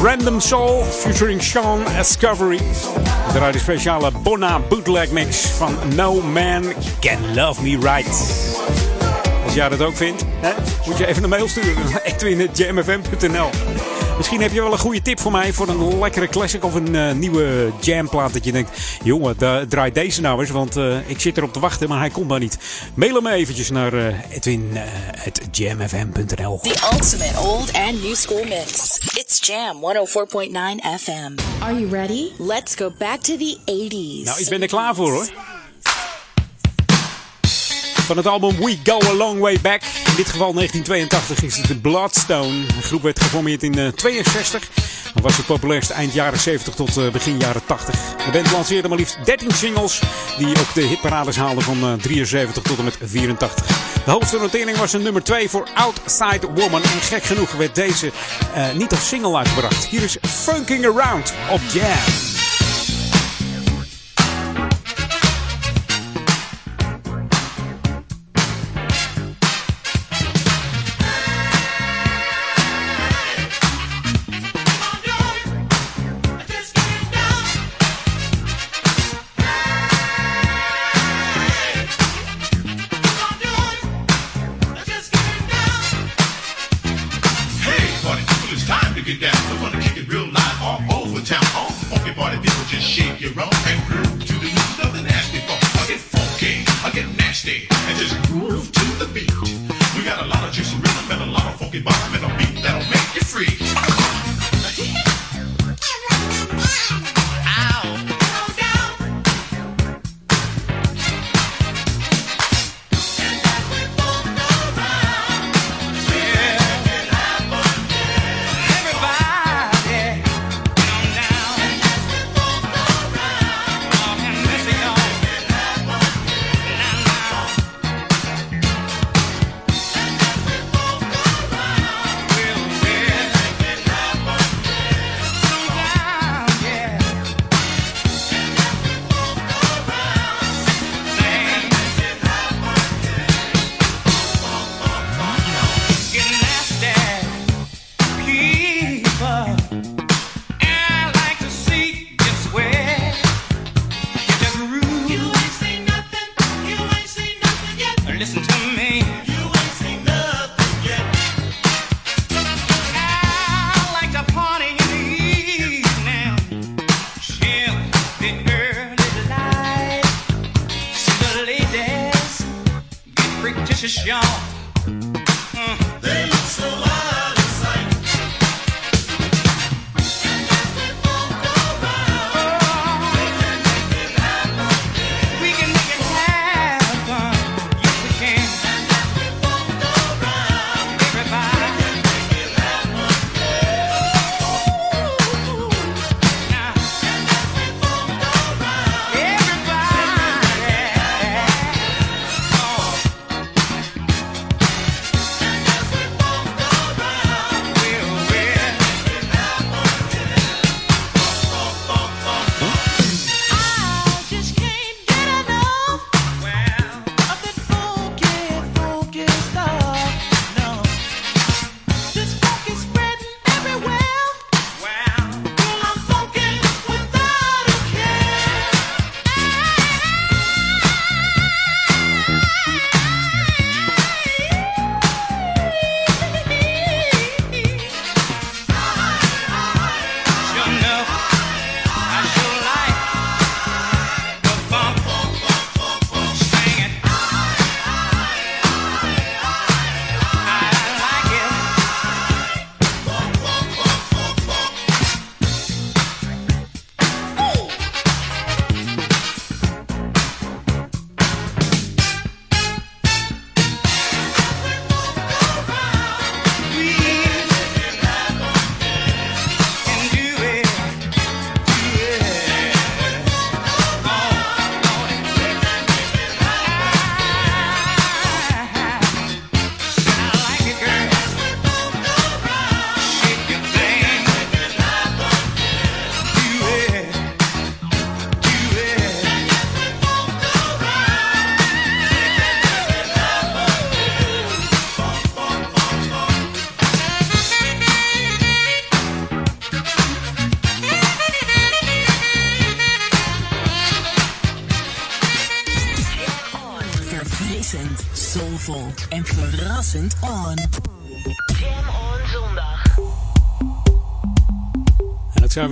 Random 0.02 0.40
Soul 0.40 0.84
featuring 0.84 1.42
Sean 1.42 1.84
Discovery. 1.96 2.56
We 2.56 3.32
draaien 3.32 3.52
de 3.52 3.58
speciale 3.58 4.10
Bonna 4.22 4.60
bootleg 4.68 5.10
mix 5.10 5.46
van 5.46 5.74
No 5.94 6.20
Man 6.20 6.72
Can 7.00 7.34
Love 7.34 7.62
Me 7.62 7.70
Right. 7.70 8.36
Als 9.44 9.54
jij 9.54 9.68
dat 9.68 9.82
ook 9.82 9.96
vindt, 9.96 10.24
hè, 10.40 10.50
moet 10.86 10.98
je 10.98 11.06
even 11.06 11.22
een 11.22 11.28
mail 11.28 11.48
sturen. 11.48 11.82
Edwin.jamfm.nl 12.04 13.50
Misschien 14.18 14.40
heb 14.40 14.52
je 14.52 14.60
wel 14.62 14.72
een 14.72 14.78
goede 14.78 15.02
tip 15.02 15.20
voor 15.20 15.32
mij 15.32 15.52
voor 15.52 15.68
een 15.68 15.98
lekkere 15.98 16.28
classic 16.28 16.64
of 16.64 16.74
een 16.74 16.94
eh, 16.94 17.12
nieuwe 17.12 17.70
jamplaat. 17.80 18.32
Dat 18.32 18.44
je 18.44 18.52
denkt, 18.52 18.70
jongen, 19.04 19.34
da- 19.38 19.64
draai 19.68 19.92
deze 19.92 20.20
nou 20.20 20.40
eens, 20.40 20.50
want 20.50 20.76
eh, 20.76 21.08
ik 21.10 21.20
zit 21.20 21.36
erop 21.36 21.52
te 21.52 21.60
wachten, 21.60 21.88
maar 21.88 21.98
hij 21.98 22.10
komt 22.10 22.28
maar 22.28 22.38
niet. 22.38 22.58
Mail 22.94 23.14
hem 23.14 23.26
eventjes 23.26 23.70
naar 23.70 23.94
uh, 23.94 24.06
edwin.jamfm.nl 24.30 26.58
The 26.62 26.88
ultimate 26.92 27.38
old 27.40 27.72
and 27.72 28.02
new 28.02 28.14
school 28.14 28.44
mix. 28.44 28.98
It's 29.14 29.46
Jam 29.46 29.76
104.9 29.76 29.80
FM. 31.00 31.32
Are 31.62 31.74
you 31.78 31.88
ready? 31.90 32.24
Let's 32.38 32.74
go 32.74 32.92
back 32.98 33.20
to 33.20 33.36
the 33.36 33.56
80s. 33.64 34.24
Nou, 34.24 34.40
ik 34.40 34.48
ben 34.48 34.62
er 34.62 34.68
klaar 34.68 34.94
voor 34.94 35.10
hoor. 35.12 35.28
Van 38.08 38.16
het 38.16 38.26
album 38.26 38.56
We 38.56 38.78
Go 38.84 38.98
A 39.04 39.12
Long 39.12 39.40
Way 39.40 39.60
Back. 39.60 39.82
In 39.82 40.14
dit 40.16 40.28
geval 40.28 40.52
1982 40.52 41.42
is 41.42 41.56
het 41.56 41.66
de 41.66 41.76
Bloodstone. 41.76 42.66
De 42.66 42.82
groep 42.82 43.02
werd 43.02 43.20
geformeerd 43.20 43.62
in 43.62 43.78
eh, 43.78 43.86
62. 43.88 44.68
En 45.14 45.22
was 45.22 45.36
het 45.36 45.46
populairst 45.46 45.90
eind 45.90 46.12
jaren 46.12 46.38
70 46.38 46.74
tot 46.74 46.96
eh, 46.96 47.10
begin 47.10 47.38
jaren 47.38 47.62
80. 47.66 47.94
De 48.24 48.30
band 48.32 48.52
lanceerde 48.52 48.88
maar 48.88 48.98
liefst 48.98 49.18
13 49.24 49.50
singles. 49.50 50.02
Die 50.38 50.48
ook 50.48 50.74
de 50.74 50.80
hitparades 50.80 51.36
haalden 51.36 51.62
van 51.62 51.82
eh, 51.82 51.92
73 51.92 52.62
tot 52.62 52.78
en 52.78 52.84
met 52.84 52.98
84. 53.02 53.66
De 54.04 54.10
hoogste 54.10 54.38
notering 54.38 54.76
was 54.76 54.92
een 54.92 55.02
nummer 55.02 55.24
2 55.24 55.48
voor 55.48 55.68
Outside 55.74 56.46
Woman. 56.54 56.82
En 56.82 57.00
gek 57.00 57.22
genoeg 57.22 57.52
werd 57.52 57.74
deze 57.74 58.12
eh, 58.54 58.72
niet 58.72 58.90
als 58.90 59.08
single 59.08 59.36
uitgebracht. 59.36 59.84
Hier 59.84 60.02
is 60.02 60.16
Funking 60.22 60.84
Around 60.86 61.32
op 61.50 61.60
Jam. 61.72 62.37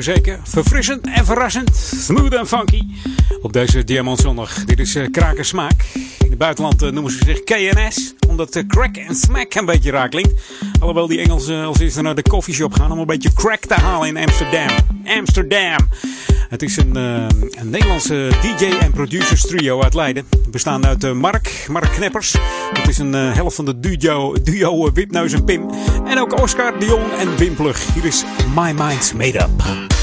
zeker. 0.02 0.40
Verfrissend 0.42 1.06
en 1.06 1.24
verrassend. 1.24 1.76
Smooth 1.76 2.34
en 2.34 2.46
funky. 2.46 2.82
Op 3.42 3.52
deze 3.52 3.84
Diamantzondag. 3.84 4.64
Dit 4.64 4.78
is 4.78 4.94
eh, 4.94 5.02
uh, 5.02 5.10
Krakensmaak. 5.10 5.84
In 5.94 6.28
het 6.28 6.38
buitenland 6.38 6.82
eh, 6.82 6.90
noemen 6.90 7.12
ze 7.12 7.24
zich 7.24 7.42
KNS. 7.42 8.14
Omdat 8.28 8.52
de 8.52 8.66
crack 8.66 8.96
en 8.96 9.14
smack 9.14 9.54
een 9.54 9.64
beetje 9.64 9.90
raak 9.90 10.10
klinkt. 10.10 10.42
Alhoewel 10.80 11.06
die 11.06 11.20
Engelsen 11.20 11.64
als 11.64 11.78
eerste 11.78 12.02
naar 12.02 12.14
de 12.14 12.22
koffieshop 12.22 12.72
gaan 12.72 12.92
om 12.92 12.98
een 12.98 13.06
beetje 13.06 13.32
crack 13.32 13.60
te 13.60 13.74
halen 13.74 14.08
in 14.08 14.16
Amsterdam. 14.16 14.68
Amsterdam. 15.04 15.88
Het 16.56 16.64
is 16.64 16.76
een, 16.76 16.96
eh, 16.96 17.26
een, 17.60 17.70
Nederlandse 17.70 18.28
DJ 18.40 18.64
en 18.64 18.92
producers 18.92 19.46
trio 19.46 19.82
uit 19.82 19.94
Leiden. 19.94 20.26
Bestaan 20.50 20.86
uit 20.86 21.04
eh, 21.04 21.12
Mark, 21.12 21.66
Mark 21.70 21.90
Kneppers. 21.90 22.36
Dat 22.72 22.88
is 22.88 22.98
een 22.98 23.14
eh, 23.14 23.34
helft 23.34 23.56
van 23.56 23.64
de 23.64 23.80
duo, 23.80 24.34
duo 24.42 24.92
Wipneus 24.92 25.32
en 25.32 25.44
Pim. 25.44 25.70
En 26.06 26.18
ook 26.18 26.40
Oscar, 26.40 26.78
Dion 26.78 27.10
en 27.18 27.36
Wimplug. 27.36 27.94
Hier 27.94 28.04
is 28.04 28.24
My 28.54 28.72
Mind's 28.72 29.12
Made 29.12 29.38
Up. 29.38 29.95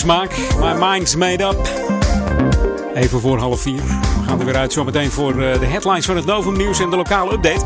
smaak. 0.00 0.30
My 0.60 0.72
mind's 0.78 1.16
made 1.16 1.44
up. 1.44 1.68
Even 2.94 3.20
voor 3.20 3.38
half 3.38 3.60
vier. 3.60 3.82
We 3.82 4.26
gaan 4.26 4.38
er 4.38 4.44
weer 4.44 4.56
uit 4.56 4.72
zometeen 4.72 5.10
voor 5.10 5.42
eh, 5.42 5.60
de 5.60 5.66
headlines 5.66 6.06
van 6.06 6.16
het 6.16 6.24
Novum 6.24 6.56
Nieuws 6.56 6.80
en 6.80 6.90
de 6.90 6.96
lokale 6.96 7.32
update. 7.32 7.64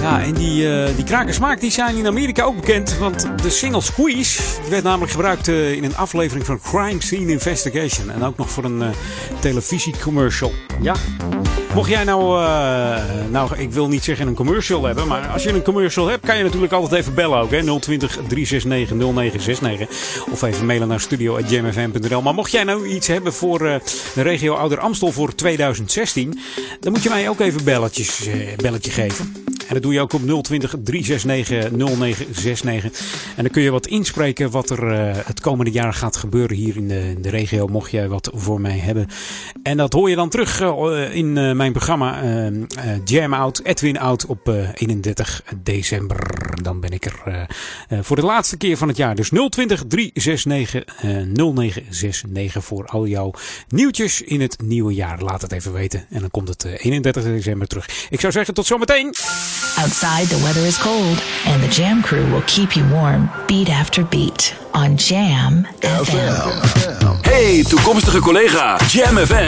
Ja, 0.00 0.22
en 0.22 0.32
die, 0.32 0.62
uh, 0.62 0.86
die 0.96 1.04
krakersmaak 1.04 1.60
die 1.60 1.70
zijn 1.70 1.96
in 1.96 2.06
Amerika 2.06 2.42
ook 2.42 2.56
bekend. 2.56 2.98
Want 2.98 3.28
de 3.42 3.50
single 3.50 3.80
Squeeze 3.80 4.42
werd 4.70 4.82
namelijk 4.82 5.12
gebruikt 5.12 5.48
eh, 5.48 5.72
in 5.72 5.84
een 5.84 5.96
aflevering 5.96 6.46
van 6.46 6.60
Crime 6.60 7.02
Scene 7.02 7.32
Investigation. 7.32 8.10
En 8.10 8.22
ook 8.22 8.36
nog 8.36 8.50
voor 8.50 8.64
een 8.64 8.82
televisiecommercial. 9.40 10.52
Ja, 10.80 10.94
Mocht 11.74 11.90
jij 11.90 12.04
nou, 12.04 12.44
eh, 12.44 13.02
nou, 13.30 13.58
ik 13.58 13.70
wil 13.72 13.88
niet 13.88 14.04
zeggen 14.04 14.26
een 14.26 14.34
commercial 14.34 14.84
hebben, 14.84 15.06
maar 15.06 15.26
als 15.26 15.42
je 15.42 15.52
een 15.52 15.62
commercial 15.62 16.06
hebt, 16.06 16.26
kan 16.26 16.36
je 16.36 16.42
natuurlijk 16.42 16.72
altijd 16.72 17.00
even 17.00 17.14
bellen 17.14 17.38
ook. 17.38 17.50
Hè? 17.50 17.62
020 17.80 18.18
369 18.28 18.96
0969. 18.96 19.88
Of 20.30 20.42
even 20.42 20.66
mailen 20.66 20.88
naar 20.88 21.00
studio.jamfm.nl. 21.00 22.22
Maar 22.22 22.34
mocht 22.34 22.50
jij 22.50 22.64
nou 22.64 22.86
iets 22.86 23.06
hebben 23.06 23.32
voor 23.32 23.66
eh, 23.66 23.74
de 24.14 24.22
regio 24.22 24.54
Ouder 24.54 24.78
Amstel 24.78 25.12
voor 25.12 25.34
2016, 25.34 26.38
dan 26.80 26.92
moet 26.92 27.02
je 27.02 27.08
mij 27.08 27.28
ook 27.28 27.40
even 27.40 27.64
belletjes, 27.64 28.26
eh, 28.26 28.56
belletje 28.56 28.90
geven. 28.90 29.34
En 29.68 29.74
dat 29.74 29.82
doe 29.82 29.92
je 29.92 30.00
ook 30.00 30.12
op 30.12 30.42
020 30.42 30.74
369 30.84 31.70
0969. 31.70 33.00
En 33.36 33.42
dan 33.42 33.52
kun 33.52 33.62
je 33.62 33.70
wat 33.70 33.86
inspreken 33.86 34.50
wat 34.50 34.70
er 34.70 34.92
het 35.26 35.40
komende 35.40 35.70
jaar 35.70 35.94
gaat 35.94 36.16
gebeuren 36.16 36.56
hier 36.56 36.76
in 36.76 36.88
de, 36.88 37.00
in 37.00 37.22
de 37.22 37.30
regio. 37.30 37.66
Mocht 37.66 37.90
jij 37.90 38.08
wat 38.08 38.30
voor 38.34 38.60
mij 38.60 38.78
hebben. 38.78 39.08
En 39.62 39.76
dat 39.76 39.92
hoor 39.92 40.10
je 40.10 40.16
dan 40.16 40.28
terug 40.28 40.60
eh, 40.60 41.14
in 41.14 41.36
eh, 41.38 41.52
mijn 41.52 41.72
programma 41.72 42.22
eh, 42.22 42.46
Jam 43.04 43.34
Out, 43.34 43.60
Edwin 43.64 43.98
Out 43.98 44.26
op 44.26 44.48
eh, 44.48 44.68
31 44.74 45.42
december. 45.62 46.16
Dan 46.62 46.80
ben 46.80 46.90
ik 46.90 47.04
er 47.04 47.46
voor 48.02 48.16
de 48.16 48.22
laatste 48.22 48.56
keer 48.56 48.76
van 48.76 48.88
het 48.88 48.96
jaar. 48.96 49.14
Dus 49.14 49.28
020 49.48 49.84
369 49.88 50.84
eh, 50.84 51.10
0969 51.24 52.64
voor 52.64 52.86
al 52.86 53.06
jouw 53.06 53.32
nieuwtjes 53.68 54.22
in 54.22 54.40
het 54.40 54.56
nieuwe 54.64 54.94
jaar. 54.94 55.22
Laat 55.22 55.42
het 55.42 55.52
even 55.52 55.72
weten. 55.72 56.06
En 56.10 56.20
dan 56.20 56.30
komt 56.30 56.48
het 56.48 56.64
eh, 56.64 56.84
31 56.84 57.22
december 57.22 57.68
terug. 57.68 57.88
Ik 58.10 58.20
zou 58.20 58.32
zeggen 58.32 58.54
tot 58.54 58.66
zometeen. 58.66 59.14
Outside, 59.78 60.26
the 60.28 60.40
weather 60.42 60.66
is 60.66 60.78
cold, 60.78 61.22
and 61.46 61.62
the 61.62 61.80
Jam 61.82 62.00
crew 62.02 62.30
will 62.30 62.42
keep 62.44 62.72
you 62.72 62.88
warm 62.88 63.30
beat 63.46 63.68
after 63.68 64.06
beat 64.06 64.54
on 64.72 64.94
Jam 64.94 65.66
FM. 65.80 66.48
Hey, 67.20 67.64
toekomstige 67.68 68.20
collega. 68.20 68.78
Jam 68.88 69.16
FM 69.16 69.47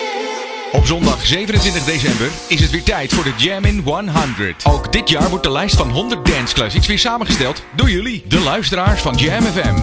Op 0.71 0.85
zondag 0.85 1.25
27 1.25 1.83
december 1.83 2.29
is 2.47 2.61
het 2.61 2.69
weer 2.69 2.83
tijd 2.83 3.13
voor 3.13 3.23
de 3.23 3.33
Jam 3.37 3.65
in 3.65 3.81
100. 3.85 4.65
Ook 4.65 4.91
dit 4.91 5.09
jaar 5.09 5.29
wordt 5.29 5.43
de 5.43 5.51
lijst 5.51 5.75
van 5.75 5.89
100 5.89 6.25
dance 6.25 6.53
classics 6.53 6.87
weer 6.87 6.99
samengesteld 6.99 7.63
door 7.75 7.89
jullie, 7.89 8.23
de 8.27 8.39
luisteraars 8.39 9.01
van 9.01 9.15
Jam 9.15 9.43
FM. 9.43 9.75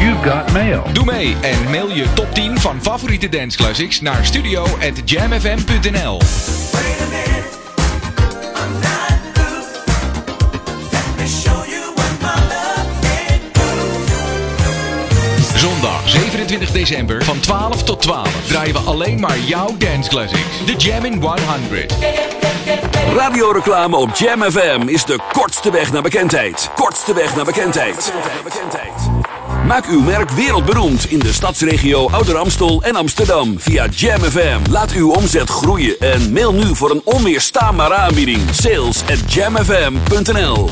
You've 0.00 0.30
got 0.30 0.52
mail. 0.52 0.82
Doe 0.92 1.04
mee 1.04 1.36
en 1.40 1.70
mail 1.70 1.90
je 1.90 2.12
top 2.12 2.34
10 2.34 2.60
van 2.60 2.82
favoriete 2.82 3.28
dance 3.28 3.56
classics 3.56 4.00
naar 4.00 4.24
studio@jamfm.nl. 4.24 6.18
27 16.56 16.70
december 16.72 17.24
van 17.24 17.40
12 17.40 17.82
tot 17.82 18.02
12 18.02 18.46
draaien 18.46 18.74
we 18.74 18.80
alleen 18.80 19.20
maar 19.20 19.38
jouw 19.38 19.76
dance 19.78 20.08
classics. 20.08 20.64
De 20.66 20.76
Jam 20.76 21.04
in 21.04 21.22
100. 21.22 21.94
Radioreclame 23.16 23.96
op 23.96 24.14
Jam 24.14 24.42
FM 24.42 24.88
is 24.88 25.04
de 25.04 25.18
kortste 25.32 25.70
weg 25.70 25.92
naar 25.92 26.02
bekendheid. 26.02 26.70
Kortste 26.74 27.14
weg 27.14 27.36
naar 27.36 27.44
bekendheid. 27.44 28.12
Maak 29.66 29.86
uw 29.86 30.00
merk 30.00 30.30
wereldberoemd 30.30 31.10
in 31.10 31.18
de 31.18 31.32
stadsregio 31.32 32.08
Ouder 32.10 32.36
Amstel 32.36 32.82
en 32.82 32.96
Amsterdam 32.96 33.54
via 33.58 33.86
Jam 33.90 34.20
FM. 34.20 34.58
Laat 34.70 34.92
uw 34.92 35.10
omzet 35.10 35.48
groeien 35.50 35.96
en 35.98 36.32
mail 36.32 36.52
nu 36.52 36.74
voor 36.74 36.90
een 36.90 37.02
onweerstaanbare 37.04 37.94
aanbieding. 37.94 38.40
Sales 38.50 39.02
at 39.02 39.32
jamfm.nl 39.32 40.68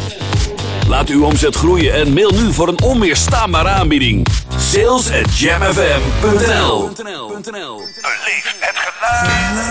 Laat 0.88 1.08
uw 1.08 1.24
omzet 1.24 1.56
groeien 1.56 1.94
en 1.94 2.12
mail 2.12 2.30
nu 2.30 2.52
voor 2.52 2.68
een 2.68 2.82
onweerstaanbare 2.82 3.68
aanbieding. 3.68 4.26
Sales 4.58 5.10
at 5.10 5.38
jamfm.nl 5.38 6.92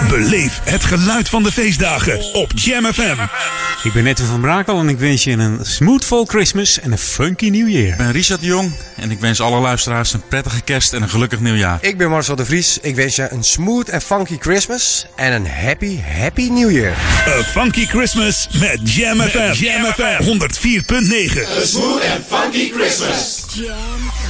Beleef 0.09 0.59
het 0.63 0.83
geluid 0.83 1.29
van 1.29 1.43
de 1.43 1.51
feestdagen 1.51 2.33
op 2.33 2.51
Jam 2.55 2.85
FM. 2.85 3.15
Ik 3.83 3.93
ben 3.93 4.07
Edwin 4.07 4.27
van 4.27 4.41
Brakel 4.41 4.79
en 4.79 4.89
ik 4.89 4.97
wens 4.97 5.23
je 5.23 5.31
een 5.31 5.59
smoothful 5.61 6.25
Christmas 6.25 6.79
en 6.79 6.91
een 6.91 6.97
funky 6.97 7.49
New 7.49 7.69
Year. 7.69 7.87
Ik 7.87 7.97
ben 7.97 8.11
Richard 8.11 8.39
de 8.39 8.45
Jong 8.45 8.71
en 8.95 9.11
ik 9.11 9.19
wens 9.19 9.41
alle 9.41 9.59
luisteraars 9.59 10.13
een 10.13 10.27
prettige 10.27 10.61
kerst 10.61 10.93
en 10.93 11.01
een 11.01 11.09
gelukkig 11.09 11.39
nieuwjaar. 11.39 11.77
Ik 11.81 11.97
ben 11.97 12.09
Marcel 12.09 12.35
de 12.35 12.45
Vries. 12.45 12.77
Ik 12.81 12.95
wens 12.95 13.15
je 13.15 13.27
een 13.31 13.43
smooth 13.43 13.89
en 13.89 14.01
funky 14.01 14.37
Christmas 14.39 15.05
en 15.15 15.33
een 15.33 15.47
happy, 15.47 15.99
happy 16.01 16.49
New 16.49 16.71
Year. 16.71 16.91
A 17.27 17.43
Funky 17.43 17.85
Christmas 17.85 18.47
met 18.59 18.79
Jam 18.83 19.21
FM. 19.21 19.53
Jam 19.53 19.85
FM 19.85 20.23
104.9. 20.23 21.57
A 21.61 21.65
smooth 21.65 22.01
and 22.01 22.23
funky 22.29 22.71
Christmas. 22.71 23.43
Jam. 23.53 24.22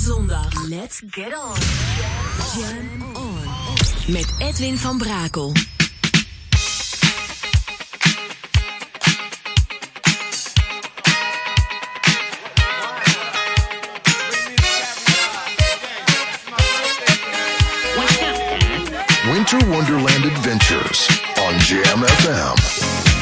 Zondag. 0.00 0.68
Let's 0.68 1.02
get 1.10 1.34
on. 1.34 1.56
Jam 2.56 3.16
on. 3.16 4.12
Met 4.12 4.34
Edwin 4.38 4.78
van 4.78 4.98
Brakel. 4.98 5.52
Winter 19.32 19.68
Wonderland 19.68 20.24
Adventures 20.24 21.08
on 21.36 21.58
Jam 21.58 22.02
FM. 22.04 23.19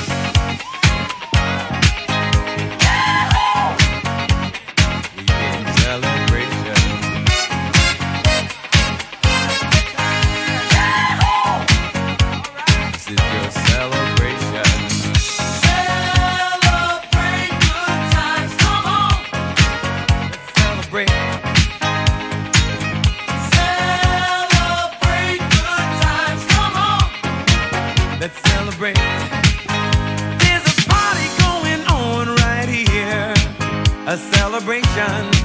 Celebration 34.98 35.37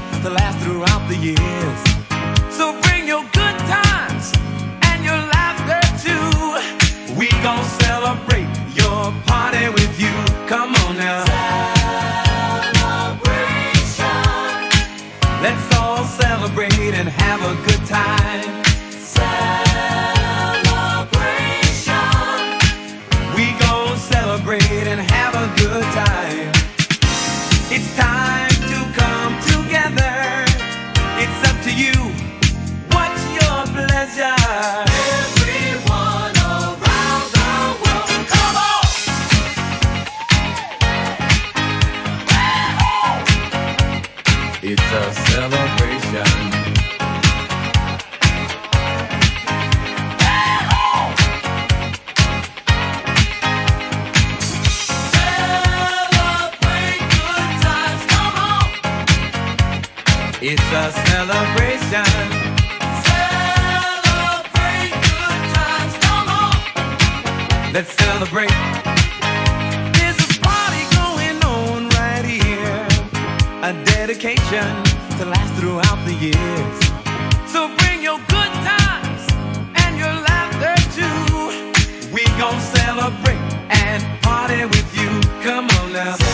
celebrate 83.14 83.38
and 83.70 84.22
party 84.22 84.66
with 84.66 84.98
you. 84.98 85.22
Come 85.44 85.70
on 85.70 85.94
now. 85.94 86.33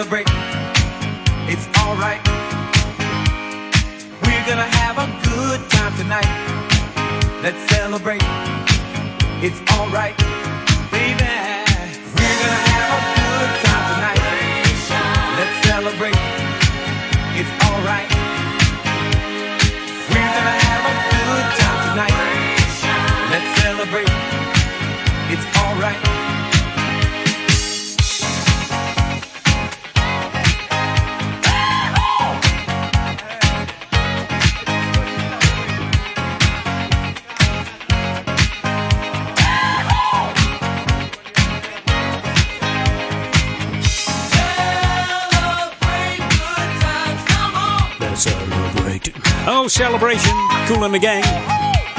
Celebrate. 0.00 0.29
Celebration. 50.00 50.34
Cool 50.66 50.84
and 50.84 50.92
the 50.92 51.06
gang. 51.06 51.24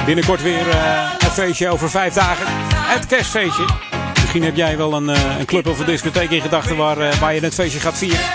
Binnenkort 0.06 0.42
weer 0.42 0.70
eh, 0.70 1.12
een 1.20 1.32
feestje 1.32 1.70
over 1.70 1.90
vijf 1.90 2.14
dagen. 2.14 2.46
Het 2.74 3.06
kerstfeestje. 3.06 3.66
Misschien 4.14 4.44
heb 4.44 4.56
jij 4.56 4.78
wel 4.78 4.94
een, 4.94 5.10
eh, 5.10 5.40
een 5.40 5.46
club 5.46 5.68
of 5.68 5.80
een 5.80 5.86
discotheek 5.86 6.30
in 6.30 6.42
gedachten 6.42 6.78
waar, 6.78 6.98
eh, 6.98 7.14
waar 7.20 7.34
je 7.34 7.42
het 7.42 7.54
feestje 7.54 7.80
gaat 7.80 7.98
vieren. 7.98 8.26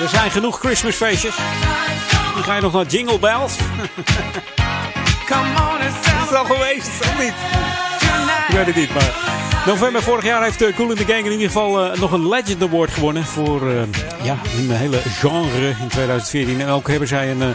Er 0.00 0.08
zijn 0.08 0.30
genoeg 0.30 0.58
Christmasfeestjes. 0.58 1.36
Dan 2.34 2.44
ga 2.44 2.54
je 2.54 2.60
nog 2.60 2.72
naar 2.72 2.86
Jingle 2.86 3.18
Bells. 3.18 3.56
Come 5.30 5.48
on 5.54 5.80
and 5.80 5.94
Is 6.04 6.32
het 6.32 6.34
al 6.34 6.44
geweest 6.44 7.00
of 7.00 7.18
niet? 7.18 7.34
Ik 8.48 8.54
weet 8.54 8.66
het 8.66 8.76
niet, 8.76 8.94
maar... 8.94 9.34
November 9.66 10.02
vorig 10.02 10.24
jaar 10.24 10.42
heeft 10.42 10.62
uh, 10.62 10.74
Cool 10.76 10.90
in 10.90 10.96
the 10.96 11.04
Gang 11.04 11.24
in 11.24 11.32
ieder 11.32 11.46
geval 11.46 11.96
nog 11.96 12.12
een 12.12 12.28
Legend 12.28 12.62
Award 12.62 12.90
gewonnen. 12.90 13.24
Voor 13.24 13.70
eh, 13.70 13.82
ja, 14.22 14.36
een 14.56 14.70
hele 14.70 14.98
genre 14.98 15.68
in 15.68 15.88
2014. 15.88 16.60
En 16.60 16.68
ook 16.68 16.88
hebben 16.88 17.08
zij 17.08 17.30
een, 17.30 17.54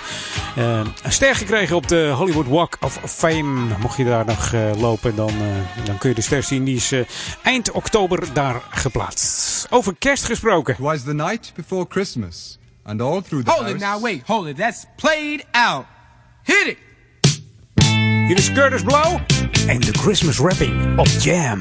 een 0.55 0.93
ster 1.07 1.35
gekregen 1.35 1.75
op 1.75 1.87
de 1.87 2.13
Hollywood 2.15 2.47
Walk 2.47 2.77
of 2.79 2.99
Fame. 3.05 3.77
Mocht 3.79 3.97
je 3.97 4.03
daar 4.05 4.25
nog 4.25 4.53
eh, 4.53 4.71
lopen, 4.77 5.15
dan, 5.15 5.29
eh, 5.29 5.85
dan 5.85 5.97
kun 5.97 6.09
je 6.09 6.15
de 6.15 6.21
ster 6.21 6.43
zien. 6.43 6.63
Die 6.63 6.75
is 6.75 6.91
eh, 6.91 6.99
eind 7.43 7.71
oktober 7.71 8.33
daar 8.33 8.61
geplaatst. 8.69 9.67
Over 9.69 9.95
kerst 9.99 10.25
gesproken. 10.25 10.73
It 10.73 10.79
was 10.79 11.03
the 11.03 11.13
night 11.13 11.51
before 11.55 11.85
Christmas, 11.89 12.57
and 12.83 13.01
all 13.01 13.21
through 13.21 13.45
the 13.45 13.51
Hold 13.51 13.63
house. 13.63 13.75
it 13.75 13.81
now, 13.81 14.01
wait, 14.03 14.21
hold 14.25 14.47
it. 14.47 14.57
That's 14.57 14.85
played 14.95 15.45
out. 15.51 15.85
Hit 16.43 16.67
it. 16.67 16.77
Hier 18.27 18.37
is 18.37 18.51
Curtis 18.51 18.81
Blow 18.81 19.19
en 19.67 19.79
de 19.79 19.93
Christmas 19.93 20.39
rapping 20.39 20.99
op 20.99 21.07
Jam. 21.07 21.59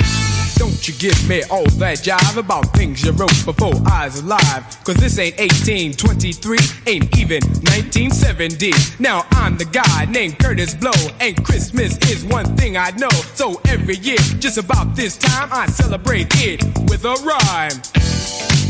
Don't 0.60 0.86
you 0.86 0.92
give 0.98 1.26
me 1.26 1.42
all 1.44 1.64
that 1.80 2.00
jive 2.00 2.36
about 2.36 2.66
things 2.76 3.02
you 3.02 3.12
wrote 3.12 3.32
before 3.46 3.72
I 3.90 4.04
was 4.04 4.20
alive. 4.20 4.62
Cause 4.84 4.96
this 4.96 5.18
ain't 5.18 5.38
1823, 5.38 6.58
ain't 6.86 7.18
even 7.18 7.40
1970. 7.64 8.72
Now 8.98 9.24
I'm 9.30 9.56
the 9.56 9.64
guy 9.64 10.04
named 10.04 10.38
Curtis 10.38 10.74
Blow, 10.74 10.92
and 11.18 11.42
Christmas 11.46 11.96
is 12.10 12.26
one 12.26 12.44
thing 12.58 12.76
I 12.76 12.90
know. 12.90 13.08
So 13.32 13.58
every 13.68 13.96
year, 13.96 14.18
just 14.38 14.58
about 14.58 14.94
this 14.94 15.16
time, 15.16 15.48
I 15.50 15.64
celebrate 15.64 16.28
it 16.32 16.62
with 16.90 17.06
a 17.06 17.14
rhyme. 17.24 18.69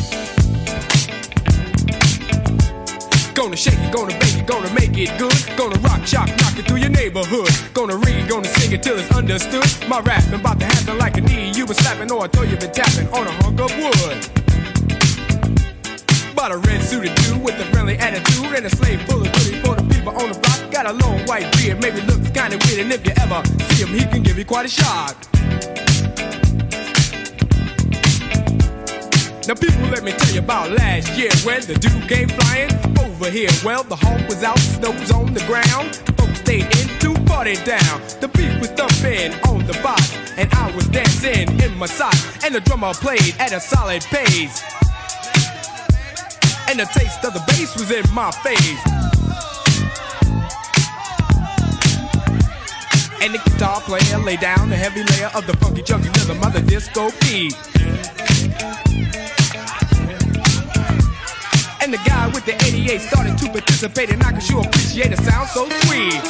Gonna 3.35 3.57
shake 3.57 3.78
it, 3.78 3.93
gonna 3.93 4.12
bake 4.19 4.36
it, 4.36 4.47
gonna 4.47 4.73
make 4.74 4.97
it 4.97 5.16
good. 5.19 5.35
Gonna 5.57 5.78
rock, 5.81 6.07
shock, 6.07 6.28
knock 6.40 6.59
it 6.59 6.66
through 6.66 6.78
your 6.78 6.90
neighborhood. 6.90 7.51
Gonna 7.73 7.97
read, 7.97 8.28
gonna 8.28 8.48
sing 8.48 8.73
it 8.73 8.82
till 8.82 8.98
it's 8.98 9.11
understood. 9.12 9.65
My 9.89 10.01
rapping 10.01 10.35
about 10.35 10.61
to 10.61 10.66
happen 10.66 10.98
like 10.98 11.16
a 11.16 11.20
knee 11.20 11.52
you 11.52 11.66
been 11.66 11.74
slapping 11.74 12.11
or 12.11 12.24
a 12.24 12.28
toe 12.28 12.43
you 12.43 12.57
been 12.57 12.73
tapping 12.73 13.09
on 13.09 13.27
a 13.27 13.32
hunk 13.43 13.61
of 13.61 13.70
wood. 13.78 14.19
Bought 16.35 16.52
a 16.52 16.59
red 16.59 16.82
suited 16.82 17.15
dude 17.16 17.43
with 17.43 17.59
a 17.61 17.65
friendly 17.73 17.97
attitude 17.98 18.52
and 18.57 18.66
a 18.66 18.70
slave 18.70 19.01
full 19.02 19.20
of 19.20 19.32
goodies 19.32 19.61
for 19.61 19.74
the 19.74 19.85
people 19.94 20.12
on 20.20 20.32
the 20.32 20.39
block. 20.39 20.70
Got 20.70 20.86
a 20.86 20.93
long 20.93 21.20
white 21.27 21.51
beard, 21.57 21.81
maybe 21.81 22.01
looks 22.02 22.31
kinda 22.31 22.59
weird, 22.66 22.81
and 22.81 22.93
if 22.93 23.05
you 23.07 23.12
ever 23.16 23.43
see 23.70 23.85
him, 23.85 23.89
he 23.89 24.05
can 24.07 24.23
give 24.23 24.39
you 24.39 24.44
quite 24.44 24.66
a 24.66 24.69
shock. 24.69 25.16
Now, 29.48 29.54
people, 29.54 29.88
let 29.88 30.04
me 30.04 30.12
tell 30.12 30.34
you 30.34 30.40
about 30.40 30.70
last 30.70 31.16
year 31.18 31.30
when 31.44 31.62
the 31.62 31.74
dude 31.74 32.08
came 32.08 32.28
flying 32.28 32.70
over 33.00 33.30
here. 33.30 33.48
Well, 33.64 33.82
the 33.82 33.96
home 33.96 34.24
was 34.26 34.44
out, 34.44 34.58
snow 34.58 34.90
was 34.90 35.10
on 35.10 35.32
the 35.32 35.40
ground. 35.44 35.96
Folks 36.18 36.40
stayed 36.40 36.66
in 36.78 36.88
to 37.00 37.14
party 37.24 37.54
down. 37.64 38.02
The 38.20 38.28
beat 38.28 38.60
was 38.60 38.68
thumping 38.76 39.32
on 39.48 39.66
the 39.66 39.72
box, 39.82 40.14
and 40.36 40.52
I 40.52 40.70
was 40.76 40.86
dancing 40.88 41.48
in 41.60 41.76
my 41.78 41.86
socks. 41.86 42.44
And 42.44 42.54
the 42.54 42.60
drummer 42.60 42.92
played 42.92 43.34
at 43.38 43.52
a 43.52 43.60
solid 43.60 44.02
pace. 44.04 44.62
And 46.68 46.78
the 46.78 46.88
taste 46.92 47.24
of 47.24 47.32
the 47.32 47.42
bass 47.48 47.74
was 47.76 47.90
in 47.90 48.04
my 48.14 48.30
face. 48.44 48.84
And 53.22 53.34
the 53.34 53.38
guitar 53.38 53.80
player 53.80 54.18
laid 54.18 54.40
down 54.40 54.70
a 54.70 54.76
heavy 54.76 55.02
layer 55.02 55.30
of 55.34 55.46
the 55.46 55.56
funky 55.56 55.82
chunky 55.82 56.08
rhythm 56.08 56.42
of 56.44 56.52
the 56.52 56.60
disco 56.60 57.10
beat. 57.22 57.56
And 61.90 61.98
the 61.98 62.08
guy 62.08 62.30
with 62.30 62.46
the 62.46 62.54
88 62.54 63.02
started 63.02 63.34
to 63.42 63.50
participate, 63.50 64.14
and 64.14 64.22
I 64.22 64.30
can 64.30 64.38
sure 64.38 64.62
appreciate 64.62 65.10
a 65.10 65.18
sound 65.26 65.50
so 65.50 65.66
sweet. 65.90 66.22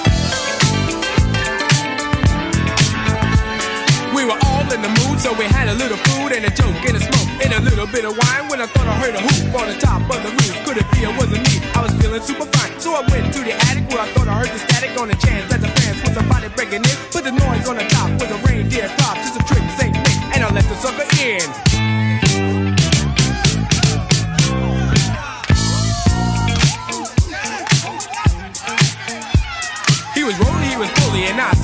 We 4.17 4.25
were 4.25 4.41
all 4.41 4.65
in 4.73 4.81
the 4.81 4.89
mood, 5.05 5.21
so 5.21 5.37
we 5.37 5.45
had 5.45 5.69
a 5.69 5.77
little 5.77 6.01
food 6.09 6.33
and 6.33 6.49
a 6.49 6.53
joke 6.57 6.81
and 6.89 6.97
a 6.97 7.03
smoke 7.05 7.29
and 7.45 7.53
a 7.53 7.61
little 7.61 7.85
bit 7.93 8.09
of 8.09 8.17
wine. 8.17 8.49
When 8.49 8.65
I 8.65 8.73
thought 8.73 8.89
I 8.89 8.97
heard 9.05 9.13
a 9.13 9.21
hoop 9.21 9.53
on 9.61 9.69
the 9.69 9.77
top 9.77 10.01
of 10.09 10.17
the 10.25 10.33
roof, 10.33 10.57
could 10.65 10.81
it 10.81 10.89
be 10.97 11.05
it 11.05 11.13
wasn't 11.21 11.45
me? 11.45 11.61
I 11.77 11.85
was 11.85 11.93
feeling 12.01 12.25
super 12.25 12.49
fine, 12.57 12.81
so 12.81 12.97
I 12.97 13.05
went 13.13 13.29
to 13.29 13.45
the 13.45 13.53
attic 13.69 13.85
where 13.93 14.01
I 14.01 14.09
thought 14.17 14.33
I 14.33 14.41
heard 14.41 14.49
the 14.49 14.65
static 14.65 14.97
on 14.97 15.13
the 15.13 15.19
chance 15.21 15.45
that 15.53 15.61
the 15.61 15.69
fans 15.77 16.01
was 16.01 16.17
somebody 16.17 16.49
breaking 16.57 16.89
in. 16.89 16.97
Put 17.13 17.29
the 17.29 17.37
noise 17.37 17.69
on 17.69 17.77
the 17.77 17.85
top 17.93 18.09
with 18.17 18.33
a 18.33 18.41
reindeer 18.49 18.89
crop, 18.97 19.21
just 19.21 19.37
a 19.37 19.45
trick, 19.45 19.61
Saint 19.77 19.93
Nick, 19.93 20.17
and 20.33 20.41
I 20.41 20.49
let 20.57 20.65
the 20.65 20.77
sucker 20.81 21.05
in. 21.21 21.80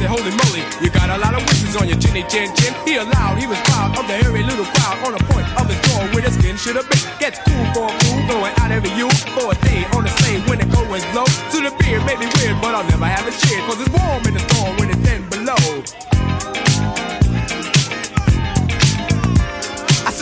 Holy 0.06 0.30
moly, 0.30 0.62
you 0.80 0.88
got 0.88 1.10
a 1.10 1.18
lot 1.18 1.34
of 1.34 1.42
wishes 1.50 1.76
on 1.76 1.88
your 1.88 1.98
chinny 1.98 2.22
chin 2.30 2.48
chin. 2.54 2.72
He 2.86 2.96
allowed, 2.96 3.38
he 3.38 3.46
was 3.46 3.58
proud 3.68 3.98
of 3.98 4.06
the 4.06 4.16
hairy 4.16 4.42
little 4.42 4.64
crowd 4.64 4.98
on 5.06 5.12
the 5.12 5.22
point 5.30 5.46
of 5.60 5.68
the 5.68 5.76
door 5.90 6.02
where 6.14 6.22
the 6.22 6.30
skin 6.30 6.56
should 6.56 6.76
have 6.76 6.88
been. 6.88 7.02
Gets 7.18 7.38
cool 7.44 7.64
for 7.74 7.86
a 7.90 7.94
fool, 8.06 8.22
going 8.30 8.54
out 8.62 8.70
every 8.70 8.90
you 8.94 9.10
for 9.34 9.52
a 9.52 9.56
day 9.66 9.84
on 9.92 10.04
the 10.04 10.14
same 10.22 10.40
when 10.48 10.58
the 10.58 10.66
cold 10.74 10.88
winds 10.88 11.06
blow. 11.12 11.26
So 11.50 11.60
the 11.60 11.74
beer 11.82 12.00
may 12.06 12.16
be 12.16 12.26
weird, 12.38 12.56
but 12.62 12.74
I'll 12.74 12.88
never 12.88 13.06
have 13.06 13.26
a 13.26 13.34
cheer, 13.34 13.60
cause 13.66 13.80
it's 13.80 13.90
warm 13.90 14.22
in 14.26 14.34
the 14.34 14.42
storm 14.48 14.76
when 14.78 14.88
it's 14.90 15.02
then 15.04 15.22
below. 15.28 15.56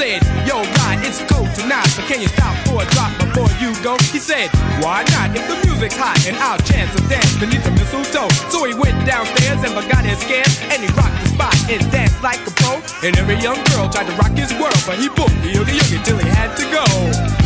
Said, 0.05 0.20
yo, 0.47 0.60
Ryan, 0.60 1.01
it's 1.01 1.24
cold 1.32 1.48
tonight, 1.56 1.89
but 1.97 2.05
can 2.05 2.20
you 2.20 2.28
stop 2.28 2.52
for 2.68 2.82
a 2.82 2.86
drop 2.93 3.09
before 3.16 3.48
you 3.56 3.72
go? 3.81 3.97
He 4.12 4.20
said, 4.20 4.51
why 4.85 5.01
not? 5.16 5.32
If 5.32 5.48
the 5.48 5.56
music's 5.64 5.97
hot 5.97 6.20
and 6.28 6.36
I'll 6.36 6.60
chance 6.60 6.93
a 7.01 7.01
dance 7.09 7.32
beneath 7.40 7.64
the 7.64 7.70
mistletoe. 7.72 8.28
So 8.52 8.64
he 8.68 8.74
went 8.74 9.06
downstairs 9.06 9.64
and 9.64 9.72
forgot 9.72 10.05
his 10.05 10.18
scare, 10.20 10.44
and 10.68 10.85
he 10.85 10.89
rocked 10.93 11.16
the 11.24 11.28
spot 11.32 11.56
and 11.72 11.81
danced 11.90 12.22
like 12.22 12.40
a 12.47 12.52
pro. 12.60 12.85
And 13.01 13.16
every 13.16 13.40
young 13.40 13.56
girl 13.72 13.89
tried 13.89 14.05
to 14.12 14.16
rock 14.20 14.36
his 14.36 14.52
world, 14.60 14.76
but 14.85 14.98
he 15.01 15.09
booked 15.09 15.40
the 15.40 15.56
oogie 15.56 15.81
oogie 15.81 16.01
till 16.05 16.18
he 16.18 16.28
had 16.28 16.52
to 16.52 16.64
go. 16.68 17.43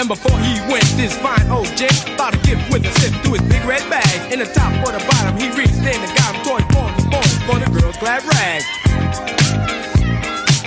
And 0.00 0.08
before 0.08 0.38
he 0.38 0.58
went, 0.72 0.88
this 0.96 1.14
fine 1.18 1.50
old 1.50 1.66
gent 1.76 1.92
thought 2.16 2.34
a 2.34 2.38
gift 2.38 2.72
with 2.72 2.86
a 2.86 2.92
sip 3.00 3.12
to 3.22 3.32
his 3.32 3.42
big 3.42 3.62
red 3.66 3.84
bag. 3.90 4.32
In 4.32 4.38
the 4.38 4.46
top 4.46 4.72
or 4.86 4.92
the 4.96 5.04
bottom, 5.10 5.36
he 5.36 5.50
reached 5.50 5.76
in 5.76 6.00
and 6.00 6.12
got 6.16 6.34
him 6.34 6.42
toy 6.42 6.60
for 6.72 6.88
the 6.96 7.08
boys 7.10 7.34
for 7.46 7.58
the 7.58 7.80
girls' 7.80 7.98
glad 7.98 8.22
rag. 8.24 8.62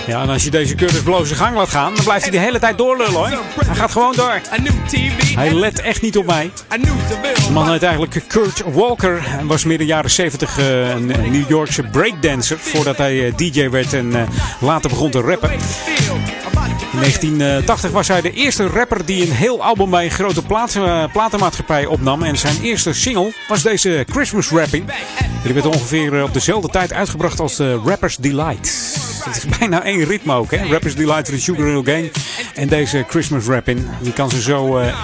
Ja, 0.06 0.22
en 0.22 0.28
als 0.28 0.44
je 0.44 0.50
deze 0.50 0.74
Curtis 0.74 1.02
Blow 1.02 1.26
zijn 1.26 1.38
gang 1.38 1.56
laat 1.56 1.68
gaan, 1.68 1.94
dan 1.94 2.04
blijft 2.04 2.22
hij 2.22 2.32
de 2.32 2.38
hele 2.38 2.58
tijd 2.58 2.78
doorlullen 2.78 3.12
hoor. 3.12 3.42
Hij 3.66 3.74
gaat 3.74 3.90
gewoon 3.90 4.14
door. 4.16 4.40
Hij 5.34 5.54
let 5.54 5.80
echt 5.80 6.02
niet 6.02 6.16
op 6.16 6.26
mij. 6.26 6.50
De 7.46 7.52
man 7.52 7.70
heet 7.70 7.82
eigenlijk 7.82 8.22
Kurt 8.26 8.62
Walker 8.72 9.24
en 9.38 9.46
was 9.46 9.64
midden 9.64 9.86
jaren 9.86 10.10
70 10.10 10.58
eh, 10.58 10.88
een 10.90 11.06
New 11.06 11.48
Yorkse 11.48 11.82
breakdancer. 11.82 12.58
Voordat 12.58 12.96
hij 12.96 13.26
eh, 13.26 13.36
DJ 13.36 13.70
werd 13.70 13.92
en 13.92 14.14
eh, 14.14 14.22
later 14.60 14.90
begon 14.90 15.10
te 15.10 15.20
rappen. 15.20 15.50
In 16.94 17.00
1980 17.00 17.90
was 17.90 18.08
hij 18.08 18.20
de 18.20 18.32
eerste 18.32 18.66
rapper 18.66 19.06
die 19.06 19.22
een 19.22 19.32
heel 19.32 19.62
album 19.62 19.90
bij 19.90 20.04
een 20.04 20.10
grote 20.10 20.42
eh, 20.48 21.04
platenmaatschappij 21.12 21.86
opnam. 21.86 22.22
En 22.22 22.38
zijn 22.38 22.62
eerste 22.62 22.92
single 22.92 23.32
was 23.48 23.62
deze 23.62 24.04
Christmas 24.10 24.48
Rapping. 24.48 24.92
Die 25.42 25.54
werd 25.54 25.66
ongeveer 25.66 26.16
eh, 26.16 26.22
op 26.22 26.32
dezelfde 26.32 26.68
tijd 26.68 26.92
uitgebracht 26.92 27.40
als 27.40 27.56
de 27.56 27.80
Rapper's 27.84 28.16
Delight. 28.16 28.94
Het 29.24 29.36
is 29.36 29.58
bijna 29.58 29.82
één 29.82 30.04
ritme 30.04 30.34
ook, 30.34 30.50
hè? 30.50 30.66
Rappers 30.66 30.94
Delight 30.94 31.26
van 31.26 31.34
de 31.34 31.40
Sugar 31.40 31.66
Hill 31.66 31.82
Gang. 31.84 32.10
En 32.54 32.68
deze 32.68 33.04
Christmas 33.08 33.44
Rapping. 33.44 33.86
Je 34.00 34.12
kan 34.12 34.30
ze 34.30 34.42
zo 34.42 34.78
eh, 34.78 34.96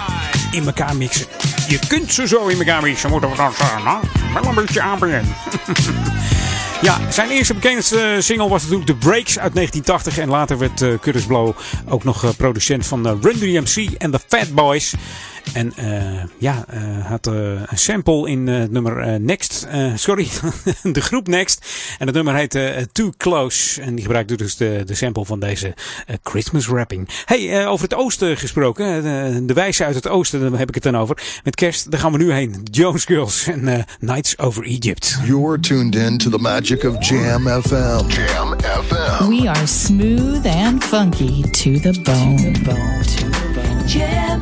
in 0.51 0.65
elkaar 0.65 0.95
mixen. 0.95 1.25
Je 1.67 1.79
kunt 1.87 2.13
ze 2.13 2.27
zo 2.27 2.47
in 2.47 2.57
elkaar 2.57 2.81
mixen, 2.81 3.09
moeten 3.09 3.29
we 3.29 3.35
dan 3.35 3.53
zeggen. 3.57 3.83
Nou, 3.83 3.99
wel 4.33 4.45
een 4.45 4.55
beetje 4.55 4.81
aanbrengen. 4.81 5.25
Ja, 6.81 7.11
zijn 7.11 7.29
eerste 7.29 7.53
bekendste 7.53 8.17
single 8.19 8.49
was 8.49 8.61
natuurlijk 8.61 8.89
The 8.89 9.07
Breaks 9.07 9.39
uit 9.39 9.53
1980. 9.53 10.17
En 10.17 10.29
later 10.29 10.57
werd 10.57 10.81
eh, 10.81 10.93
Curtis 11.01 11.25
Blow 11.25 11.53
ook 11.89 12.03
nog 12.03 12.23
eh, 12.23 12.29
producent 12.37 12.87
van 12.87 13.07
eh, 13.07 13.13
Run 13.21 13.39
DMC 13.39 13.91
en 13.97 14.11
The 14.11 14.19
Fat 14.27 14.53
Boys. 14.53 14.93
En 15.53 15.73
eh, 15.75 16.23
ja, 16.37 16.65
eh, 16.69 16.81
had 17.05 17.27
eh, 17.27 17.33
een 17.65 17.77
sample 17.77 18.29
in 18.29 18.47
eh, 18.47 18.59
het 18.59 18.71
nummer 18.71 18.97
eh, 18.97 19.19
Next. 19.19 19.67
eh, 19.69 19.91
sorry, 19.95 20.27
de 20.83 21.01
groep 21.01 21.27
Next. 21.27 21.65
En 21.99 22.05
het 22.07 22.15
nummer 22.15 22.35
heet 22.35 22.55
eh, 22.55 22.67
Too 22.91 23.11
Close. 23.17 23.81
En 23.81 23.95
die 23.95 24.03
gebruikte 24.03 24.35
dus 24.37 24.55
de, 24.55 24.83
de 24.85 24.95
sample 24.95 25.25
van 25.25 25.39
deze 25.39 25.73
Christmas 26.23 26.67
rapping. 26.67 27.09
Hey, 27.25 27.59
eh, 27.61 27.69
over 27.69 27.83
het 27.83 27.93
oosten 27.93 28.37
gesproken. 28.37 28.85
eh, 28.95 29.01
De, 29.03 29.45
de 29.45 29.53
wijze 29.53 29.85
uit 29.85 29.95
het 29.95 30.07
oosten, 30.07 30.39
daar 30.49 30.59
heb 30.59 30.67
ik 30.67 30.73
het 30.75 30.83
dan 30.83 30.97
over. 30.97 31.17
Met 31.43 31.55
kerst, 31.55 31.91
daar 31.91 31.99
gaan 31.99 32.11
we 32.11 32.17
nu 32.17 32.31
heen. 32.31 32.55
Jones 32.71 33.05
Girls 33.05 33.47
en 33.47 33.67
eh, 33.67 33.83
Nights 33.99 34.37
Over 34.37 34.63
Egypt. 34.65 35.17
You're 35.25 35.59
tuned 35.59 35.95
in 35.95 36.17
to 36.17 36.29
the 36.29 36.37
magic 36.39 36.83
of 36.83 37.07
Jam 37.07 37.47
FM. 37.61 38.07
Jam 38.07 38.55
FM. 38.59 39.27
We 39.27 39.49
are 39.49 39.67
smooth 39.67 40.45
and 40.45 40.83
funky 40.83 41.41
to 41.41 41.79
the 41.91 41.99
bone. 42.03 42.51
Jam 42.51 43.29
Jam 43.85 44.41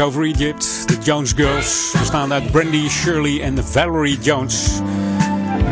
Over 0.00 0.24
Egypt, 0.24 0.88
de 0.88 0.96
Jones 1.02 1.32
Girls. 1.32 1.92
Bestaande 1.98 2.34
uit 2.34 2.50
Brandy, 2.50 2.88
Shirley 2.88 3.40
en 3.40 3.64
Valerie 3.64 4.18
Jones. 4.20 4.80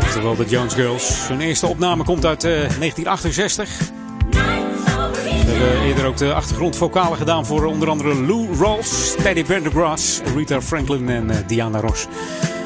Oftewel 0.01 0.35
de 0.35 0.45
Jones 0.45 0.73
Girls. 0.73 1.27
Hun 1.27 1.41
eerste 1.41 1.67
opname 1.67 2.03
komt 2.03 2.25
uit 2.25 2.43
eh, 2.43 2.51
1968. 2.51 3.69
Ze 3.69 5.65
hebben 5.65 5.81
eerder 5.81 6.05
ook 6.05 6.17
de 6.17 6.33
achtergrondvokalen 6.33 7.17
gedaan 7.17 7.45
voor 7.45 7.65
onder 7.65 7.89
andere 7.89 8.15
Lou 8.15 8.47
Rawls, 8.59 9.15
Teddy 9.23 9.43
Pendergrass, 9.43 10.21
Rita 10.35 10.61
Franklin 10.61 11.09
en 11.09 11.29
eh, 11.29 11.37
Diana 11.47 11.79
Ross. 11.79 12.07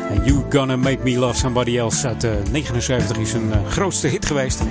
En 0.09 0.23
You 0.25 0.43
Gonna 0.49 0.75
Make 0.75 0.99
Me 1.03 1.17
Love 1.17 1.37
Somebody 1.37 1.77
Else 1.77 2.07
uit 2.07 2.21
1979 2.21 3.17
is 3.17 3.33
hun 3.33 3.53
eh, 3.53 3.71
grootste 3.71 4.07
hit 4.07 4.25
geweest. 4.25 4.61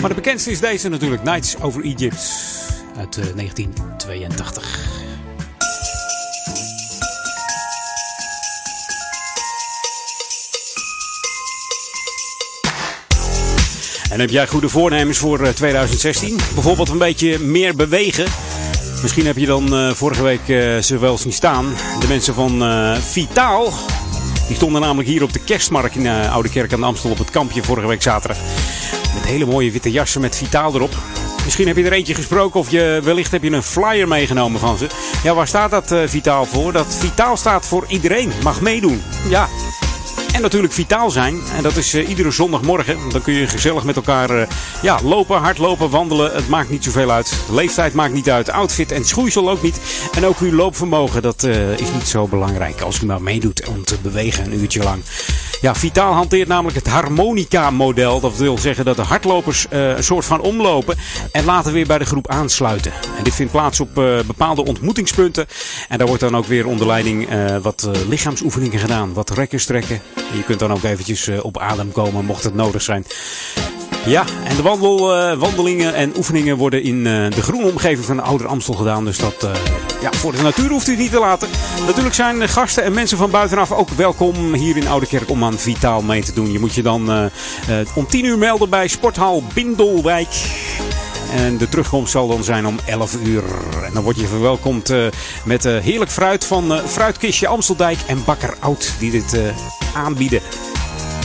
Maar 0.00 0.08
de 0.08 0.14
bekendste 0.14 0.50
is 0.50 0.60
deze 0.60 0.88
natuurlijk, 0.88 1.22
Nights 1.22 1.60
Over 1.60 1.84
Egypt 1.84 2.54
uit 2.96 3.16
eh, 3.16 3.24
1982. 3.34 4.95
En 14.16 14.22
heb 14.22 14.30
jij 14.30 14.46
goede 14.46 14.68
voornemens 14.68 15.18
voor 15.18 15.40
eh, 15.40 15.48
2016? 15.52 16.36
Bijvoorbeeld 16.54 16.88
een 16.88 16.98
beetje 16.98 17.38
meer 17.38 17.74
bewegen. 17.74 18.26
Misschien 19.02 19.26
heb 19.26 19.36
je 19.36 19.46
dan 19.46 19.74
eh, 19.74 19.92
vorige 19.92 20.22
week 20.22 20.48
eh, 20.48 20.78
ze 20.78 20.98
wel 20.98 21.18
zien 21.18 21.32
staan. 21.32 21.74
De 22.00 22.06
mensen 22.08 22.34
van 22.34 22.62
eh, 22.62 22.96
Vitaal. 22.96 23.72
Die 24.46 24.56
stonden 24.56 24.80
namelijk 24.80 25.08
hier 25.08 25.22
op 25.22 25.32
de 25.32 25.38
kerstmarkt 25.38 25.96
in 25.96 26.06
eh, 26.06 26.32
Oude 26.32 26.48
Kerk 26.48 26.72
aan 26.72 26.80
de 26.80 26.86
Amstel 26.86 27.10
op 27.10 27.18
het 27.18 27.30
kampje 27.30 27.62
vorige 27.62 27.86
week 27.86 28.02
zaterdag. 28.02 28.38
Met 29.14 29.24
hele 29.24 29.46
mooie 29.46 29.70
witte 29.70 29.90
jassen 29.90 30.20
met 30.20 30.36
Vitaal 30.36 30.74
erop. 30.74 30.96
Misschien 31.44 31.66
heb 31.66 31.76
je 31.76 31.84
er 31.84 31.92
eentje 31.92 32.14
gesproken 32.14 32.60
of 32.60 32.70
je, 32.70 33.00
wellicht 33.02 33.30
heb 33.30 33.42
je 33.42 33.50
een 33.50 33.62
flyer 33.62 34.08
meegenomen 34.08 34.60
van 34.60 34.78
ze. 34.78 34.86
Ja, 35.22 35.34
waar 35.34 35.48
staat 35.48 35.70
dat 35.70 35.92
eh, 35.92 36.00
Vitaal 36.06 36.44
voor? 36.44 36.72
Dat 36.72 36.96
Vitaal 36.98 37.36
staat 37.36 37.66
voor 37.66 37.84
iedereen. 37.88 38.32
Mag 38.42 38.60
meedoen. 38.60 39.02
Ja, 39.28 39.48
en 40.36 40.42
natuurlijk 40.42 40.72
vitaal 40.72 41.10
zijn. 41.10 41.40
En 41.56 41.62
dat 41.62 41.76
is 41.76 41.94
eh, 41.94 42.08
iedere 42.08 42.30
zondagmorgen. 42.30 42.96
Dan 43.10 43.22
kun 43.22 43.34
je 43.34 43.46
gezellig 43.46 43.84
met 43.84 43.96
elkaar 43.96 44.30
eh, 44.30 44.46
ja, 44.82 44.98
lopen, 45.02 45.38
hardlopen, 45.38 45.90
wandelen. 45.90 46.34
Het 46.34 46.48
maakt 46.48 46.70
niet 46.70 46.84
zoveel 46.84 47.10
uit. 47.10 47.32
Leeftijd 47.50 47.92
maakt 47.92 48.12
niet 48.12 48.30
uit. 48.30 48.50
Outfit 48.50 48.92
en 48.92 49.04
schoeisel 49.04 49.50
ook 49.50 49.62
niet. 49.62 49.80
En 50.14 50.26
ook 50.26 50.38
uw 50.38 50.52
loopvermogen, 50.52 51.22
dat 51.22 51.44
eh, 51.44 51.72
is 51.72 51.92
niet 51.92 52.08
zo 52.08 52.26
belangrijk. 52.26 52.80
Als 52.80 53.00
u 53.00 53.06
maar 53.06 53.22
meedoet 53.22 53.66
om 53.68 53.84
te 53.84 53.96
bewegen 54.02 54.44
een 54.44 54.60
uurtje 54.60 54.82
lang. 54.82 55.02
Ja, 55.66 55.74
Vitaal 55.74 56.12
hanteert 56.12 56.48
namelijk 56.48 56.76
het 56.76 56.86
harmonica-model. 56.86 58.20
Dat 58.20 58.36
wil 58.36 58.58
zeggen 58.58 58.84
dat 58.84 58.96
de 58.96 59.02
hardlopers 59.02 59.68
eh, 59.68 59.96
een 59.96 60.04
soort 60.04 60.24
van 60.24 60.40
omlopen 60.40 60.96
en 61.32 61.44
later 61.44 61.72
weer 61.72 61.86
bij 61.86 61.98
de 61.98 62.04
groep 62.04 62.28
aansluiten. 62.28 62.92
En 63.18 63.24
dit 63.24 63.34
vindt 63.34 63.52
plaats 63.52 63.80
op 63.80 63.98
eh, 63.98 64.18
bepaalde 64.26 64.64
ontmoetingspunten. 64.64 65.46
En 65.88 65.98
daar 65.98 66.06
wordt 66.06 66.22
dan 66.22 66.36
ook 66.36 66.46
weer 66.46 66.66
onder 66.66 66.86
leiding 66.86 67.28
eh, 67.28 67.56
wat 67.56 67.88
lichaamsoefeningen 68.08 68.78
gedaan. 68.78 69.12
Wat 69.12 69.30
rekken, 69.30 69.60
strekken. 69.60 70.00
En 70.30 70.36
je 70.36 70.44
kunt 70.44 70.58
dan 70.58 70.72
ook 70.72 70.82
eventjes 70.82 71.28
op 71.28 71.58
adem 71.58 71.92
komen 71.92 72.24
mocht 72.24 72.44
het 72.44 72.54
nodig 72.54 72.82
zijn. 72.82 73.04
Ja, 74.06 74.24
en 74.44 74.56
de 74.56 74.62
wandel, 74.62 75.14
eh, 75.14 75.38
wandelingen 75.38 75.94
en 75.94 76.12
oefeningen 76.16 76.56
worden 76.56 76.82
in 76.82 77.06
eh, 77.06 77.30
de 77.30 77.42
groene 77.42 77.70
omgeving 77.70 78.04
van 78.04 78.16
de 78.16 78.22
Ouder 78.22 78.46
Amstel 78.46 78.74
gedaan. 78.74 79.04
Dus 79.04 79.18
dat, 79.18 79.44
eh, 79.44 79.50
ja, 80.00 80.12
voor 80.12 80.32
de 80.32 80.42
natuur 80.42 80.68
hoeft 80.68 80.86
u 80.86 80.90
het 80.90 81.00
niet 81.00 81.10
te 81.10 81.18
laten. 81.18 81.48
Natuurlijk 81.86 82.14
zijn 82.14 82.48
gasten 82.48 82.84
en 82.84 82.92
mensen 82.92 83.18
van 83.18 83.30
buitenaf 83.30 83.72
ook 83.72 83.88
welkom 83.88 84.54
hier 84.54 84.76
in 84.76 84.88
Oude 84.88 85.06
Kerk 85.06 85.30
om 85.30 85.44
aan 85.44 85.58
Vitaal 85.58 86.02
mee 86.02 86.22
te 86.22 86.32
doen. 86.32 86.52
Je 86.52 86.58
moet 86.58 86.74
je 86.74 86.82
dan 86.82 87.30
om 87.94 88.06
10 88.06 88.24
uur 88.24 88.38
melden 88.38 88.70
bij 88.70 88.88
Sporthal 88.88 89.42
Bindelwijk. 89.54 90.28
En 91.34 91.58
de 91.58 91.68
terugkomst 91.68 92.12
zal 92.12 92.28
dan 92.28 92.44
zijn 92.44 92.66
om 92.66 92.78
11 92.86 93.16
uur. 93.24 93.42
En 93.84 93.92
dan 93.94 94.02
word 94.02 94.20
je 94.20 94.26
verwelkomd 94.26 94.92
met 95.44 95.64
heerlijk 95.64 96.10
fruit 96.10 96.44
van 96.44 96.80
Fruitkistje 96.86 97.48
Amsteldijk 97.48 97.98
en 98.06 98.24
Bakker 98.24 98.56
Oud 98.60 98.92
die 98.98 99.10
dit 99.10 99.36
aanbieden. 99.94 100.40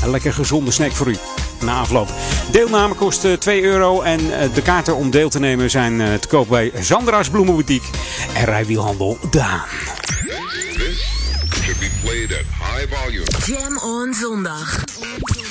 Een 0.04 0.12
lekker 0.12 0.34
gezonde 0.34 0.72
snack 0.72 0.92
voor 0.92 1.08
u 1.08 1.18
na 1.62 1.80
afloop. 1.80 2.10
Deelname 2.52 2.96
kost 2.96 3.26
eh, 3.26 3.34
2 3.34 3.64
euro 3.64 4.02
en 4.02 4.40
eh, 4.40 4.54
de 4.54 4.62
kaarten 4.62 4.96
om 4.96 5.10
deel 5.10 5.30
te 5.30 5.40
nemen 5.40 5.70
zijn 5.70 6.02
eh, 6.02 6.14
te 6.14 6.28
koop 6.28 6.48
bij 6.48 6.72
Zandra's 6.80 7.30
Bloemenboutique 7.30 7.88
en 8.34 8.46
Rijwielhandel 8.46 9.18
Daan. 9.30 9.66
Should 11.64 11.80
be 11.80 11.90
played 12.02 12.32
at 12.32 12.46
high 12.60 12.88
volume. 12.90 13.26
Jam 13.46 13.78
on 13.78 14.14
zondag. 14.14 14.84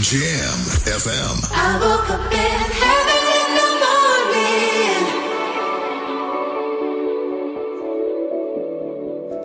Jam 0.01 0.61
FM. 0.85 1.37
I 1.53 1.79
woke 1.79 2.13
up 2.13 2.33
in 2.33 2.61
heaven 2.83 3.23
in 3.41 3.51
the 3.59 3.69
morning. 3.85 5.05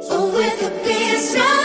Oh, 0.09 0.33
with 0.33 0.61
a 0.61 0.71
big 0.83 1.19
smile 1.19 1.64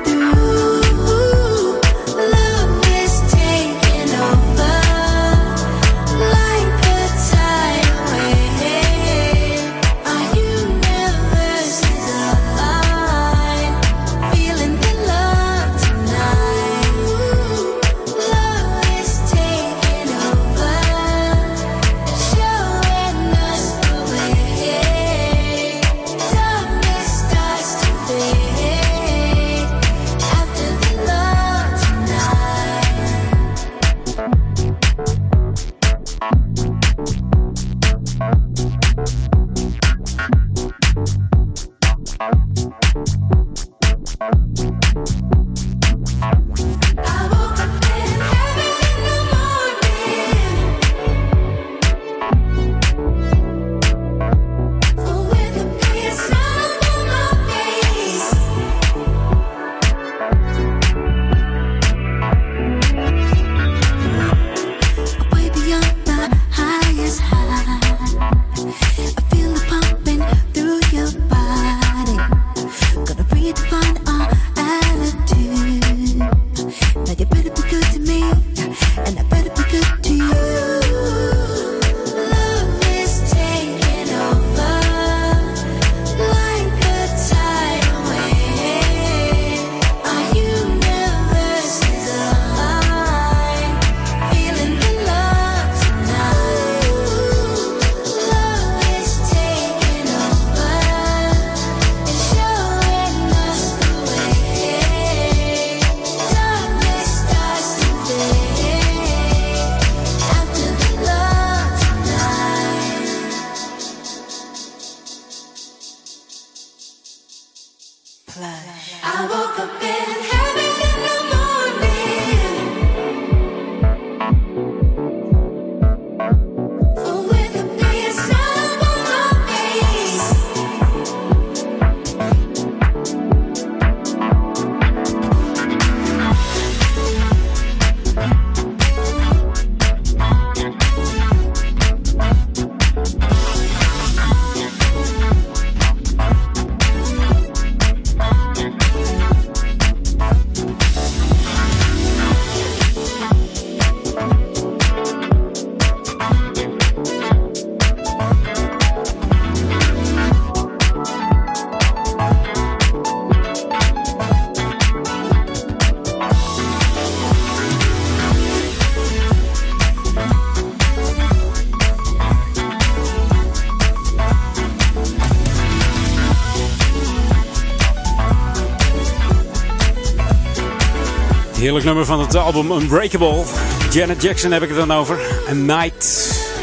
Heerlijk 181.71 181.89
nummer 181.89 182.15
van 182.17 182.19
het 182.19 182.35
album 182.35 182.71
Unbreakable. 182.71 183.43
Janet 183.91 184.21
Jackson 184.21 184.51
heb 184.51 184.61
ik 184.61 184.69
het 184.69 184.77
dan 184.77 184.91
over. 184.91 185.19
A 185.49 185.53
Night. 185.53 186.03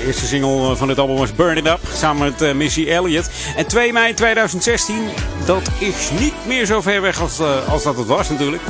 De 0.01 0.07
eerste 0.07 0.27
single 0.27 0.77
van 0.77 0.89
het 0.89 0.99
album 0.99 1.17
was 1.17 1.35
Burn 1.35 1.57
It 1.57 1.67
Up. 1.67 1.79
Samen 1.95 2.23
met 2.31 2.43
eh, 2.43 2.55
Missy 2.55 2.89
Elliott. 2.89 3.31
En 3.57 3.67
2 3.67 3.93
mei 3.93 4.15
2016. 4.15 5.09
Dat 5.45 5.71
is 5.79 6.11
niet 6.19 6.35
meer 6.47 6.67
zo 6.67 6.81
ver 6.81 7.01
weg 7.01 7.21
als, 7.21 7.39
eh, 7.39 7.69
als 7.69 7.83
dat 7.83 7.97
het 7.97 8.07
was 8.07 8.29
natuurlijk. 8.29 8.63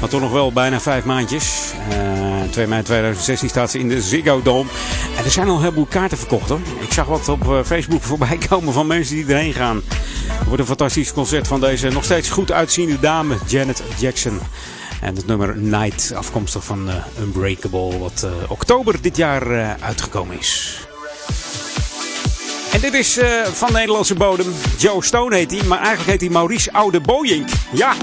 Maar 0.00 0.08
toch 0.08 0.20
nog 0.20 0.32
wel 0.32 0.52
bijna 0.52 0.80
vijf 0.80 1.04
maandjes. 1.04 1.72
Eh 1.90 2.32
2 2.50 2.66
mei 2.66 2.82
2016 2.82 3.48
staat 3.48 3.70
ze 3.70 3.78
in 3.78 3.88
de 3.88 4.02
Ziggo 4.02 4.42
Dome. 4.42 4.70
En 5.16 5.24
er 5.24 5.30
zijn 5.30 5.48
al 5.48 5.54
een 5.54 5.60
heleboel 5.60 5.86
kaarten 5.86 6.18
verkocht 6.18 6.48
hoor. 6.48 6.60
Ik 6.80 6.92
zag 6.92 7.06
wat 7.06 7.28
op 7.28 7.50
eh, 7.50 7.58
Facebook 7.64 8.02
voorbij 8.12 8.38
komen 8.48 8.72
van 8.72 8.86
mensen 8.86 9.16
die 9.16 9.26
erheen 9.26 9.52
gaan. 9.52 9.82
Het 10.26 10.46
wordt 10.46 10.60
een 10.60 10.66
fantastisch 10.66 11.12
concert 11.12 11.48
van 11.48 11.60
deze 11.60 11.88
nog 11.88 12.04
steeds 12.04 12.30
goed 12.30 12.52
uitziende 12.52 13.00
dame, 13.00 13.36
Janet 13.46 13.82
Jackson. 13.98 14.40
En 15.02 15.16
het 15.16 15.26
nummer 15.26 15.56
Night, 15.56 16.12
afkomstig 16.14 16.64
van 16.64 16.88
eh, 16.88 16.94
Unbreakable, 17.20 17.98
wat 17.98 18.22
eh, 18.22 18.50
oktober 18.50 19.00
dit 19.00 19.16
jaar 19.16 19.50
eh, 19.50 19.70
uitgekomen 19.80 20.38
is. 20.38 20.80
En 22.72 22.80
dit 22.80 22.94
is 22.94 23.18
van 23.52 23.72
Nederlandse 23.72 24.14
bodem. 24.14 24.46
Joe 24.78 25.04
Stone 25.04 25.36
heet 25.36 25.50
hij, 25.50 25.62
maar 25.62 25.78
eigenlijk 25.78 26.10
heet 26.10 26.20
hij 26.20 26.30
Maurice 26.30 26.72
Oude 26.72 27.00
Boyink. 27.00 27.48
Ja! 27.72 27.94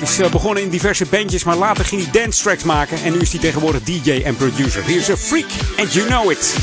Is 0.00 0.30
begonnen 0.30 0.62
in 0.62 0.68
diverse 0.68 1.06
bandjes, 1.06 1.44
maar 1.44 1.56
later 1.56 1.84
ging 1.84 2.02
hij 2.02 2.22
dance 2.22 2.42
tracks 2.42 2.62
maken. 2.62 3.02
En 3.02 3.12
nu 3.12 3.18
is 3.18 3.32
hij 3.32 3.40
tegenwoordig 3.40 3.82
DJ 3.82 4.22
en 4.24 4.36
producer. 4.36 4.84
Here's 4.84 5.10
a 5.10 5.16
freak, 5.16 5.50
and 5.78 5.92
you 5.92 6.06
know 6.06 6.30
it. 6.30 6.56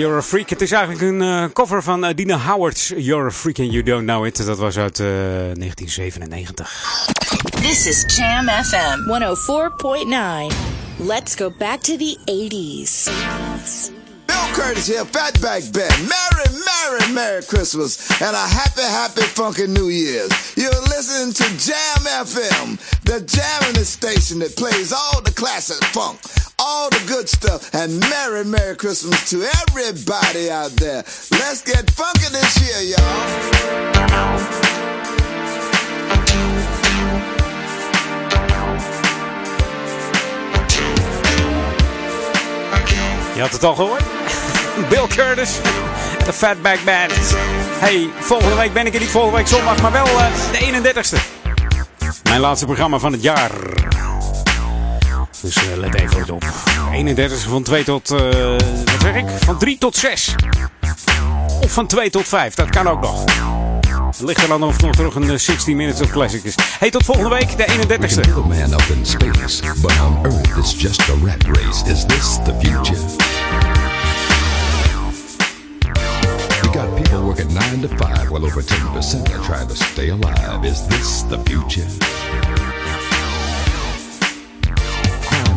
You're 0.00 0.16
a 0.16 0.22
Freak. 0.22 0.50
Het 0.50 0.60
is 0.60 0.72
eigenlijk 0.72 1.02
een 1.02 1.22
eh, 1.22 1.44
cover 1.52 1.82
van 1.82 2.04
eh, 2.04 2.14
Dina 2.14 2.38
Howard's 2.38 2.92
You're 2.96 3.26
a 3.26 3.30
Freak 3.30 3.58
and 3.58 3.72
You 3.72 3.82
Don't 3.82 4.02
Know 4.02 4.26
It. 4.26 4.46
Dat 4.46 4.58
was 4.58 4.78
uit 4.78 5.00
eh, 5.00 5.06
1997. 5.06 6.84
This 7.60 7.86
is 7.86 8.16
Jam 8.16 8.48
FM 8.48 9.08
104.9. 9.08 10.54
Let's 10.96 11.34
go 11.34 11.52
back 11.58 11.80
to 11.80 11.96
the 11.96 12.18
80s. 12.24 13.10
Bill 14.26 14.48
Curtis 14.52 14.86
here, 14.86 15.04
Fatback 15.04 15.72
Ben. 15.72 16.08
Merry, 16.08 16.48
Merry, 16.64 17.12
Merry 17.12 17.42
Christmas 17.42 17.98
and 18.20 18.34
a 18.34 18.46
happy, 18.46 18.82
happy, 18.82 19.22
funky 19.22 19.66
New 19.66 19.88
Year's. 19.88 20.30
You're 20.56 20.80
listening 20.88 21.32
to 21.34 21.44
Jam 21.58 22.06
FM, 22.24 22.78
the 23.04 23.20
jamming 23.26 23.84
station 23.84 24.38
that 24.38 24.56
plays 24.56 24.92
all 24.92 25.20
the 25.22 25.32
classic 25.32 25.84
funk, 25.92 26.18
all 26.60 26.90
the 26.90 27.02
good 27.06 27.28
stuff, 27.28 27.72
and 27.74 27.98
Merry, 28.00 28.44
Merry 28.44 28.76
Christmas 28.76 29.30
to 29.30 29.42
everybody 29.68 30.50
out 30.50 30.70
there. 30.72 31.02
Let's 31.30 31.62
get 31.62 31.90
funky 31.90 32.28
this 32.30 32.52
year, 32.60 32.80
y'all. 32.92 34.30
Je 43.34 43.40
had 43.46 43.52
het 43.52 43.64
al 43.64 43.74
gehoord? 43.74 44.02
Bill 44.90 45.06
Curtis, 45.06 45.50
de 46.24 46.32
Fatback 46.32 46.84
Band. 46.84 47.12
Hey, 47.78 48.10
volgende 48.18 48.54
week 48.54 48.72
ben 48.72 48.86
ik 48.86 48.94
er 48.94 49.00
niet, 49.00 49.08
volgende 49.08 49.36
week 49.36 49.46
zondag, 49.46 49.82
maar 49.82 49.92
wel 49.92 50.06
eh, 50.06 50.26
de 50.52 50.92
31ste. 50.92 51.16
Mijn 52.22 52.40
laatste 52.40 52.66
programma 52.66 52.98
van 52.98 53.12
het 53.12 53.22
jaar. 53.22 53.50
Dus 55.42 55.56
eh, 55.56 55.76
let 55.76 55.94
even 55.94 56.10
goed 56.10 56.30
op. 56.30 56.44
31 56.92 57.40
van 57.40 57.62
2 57.62 57.84
tot, 57.84 58.10
eh, 58.10 58.18
wat 58.84 59.00
zeg 59.00 59.14
ik? 59.14 59.24
Van 59.28 59.58
3 59.58 59.78
tot 59.78 59.96
6. 59.96 60.34
Of 61.60 61.72
van 61.72 61.86
2 61.86 62.10
tot 62.10 62.28
5, 62.28 62.54
dat 62.54 62.70
kan 62.70 62.88
ook 62.88 63.00
nog. 63.00 63.24
Er 64.18 64.24
ligt 64.26 64.42
er 64.42 64.48
dan 64.48 64.62
of 64.62 64.80
nog 64.80 64.94
terug 64.94 65.14
een 65.14 65.30
eh, 65.30 65.36
16 65.36 65.76
Minutes 65.76 66.00
of 66.00 66.10
Classic 66.10 66.44
is. 66.44 66.54
Hey, 66.78 66.90
tot 66.90 67.04
volgende 67.04 67.30
week, 67.30 67.56
de 67.56 67.64
31ste. 67.64 68.20
man 68.48 68.72
up 68.72 68.82
in 68.96 69.06
space, 69.06 69.62
but 69.80 70.00
on 70.00 70.18
Earth 70.24 70.56
it's 70.56 70.82
just 70.82 71.08
a 71.08 71.14
rat 71.24 71.42
race. 71.46 71.90
Is 71.90 72.04
this 72.06 72.38
the 72.44 72.54
future? 72.60 73.00
We 76.62 76.78
got 76.78 77.02
people 77.02 77.22
working 77.22 77.52
9 77.52 77.80
to 77.80 77.88
5, 77.88 78.28
while 78.28 78.44
over 78.44 78.62
10% 78.62 79.32
are 79.32 79.42
trying 79.42 79.68
to 79.68 79.74
stay 79.74 80.10
alive. 80.10 80.64
Is 80.64 80.86
this 80.86 81.22
the 81.22 81.38
future? 81.38 82.69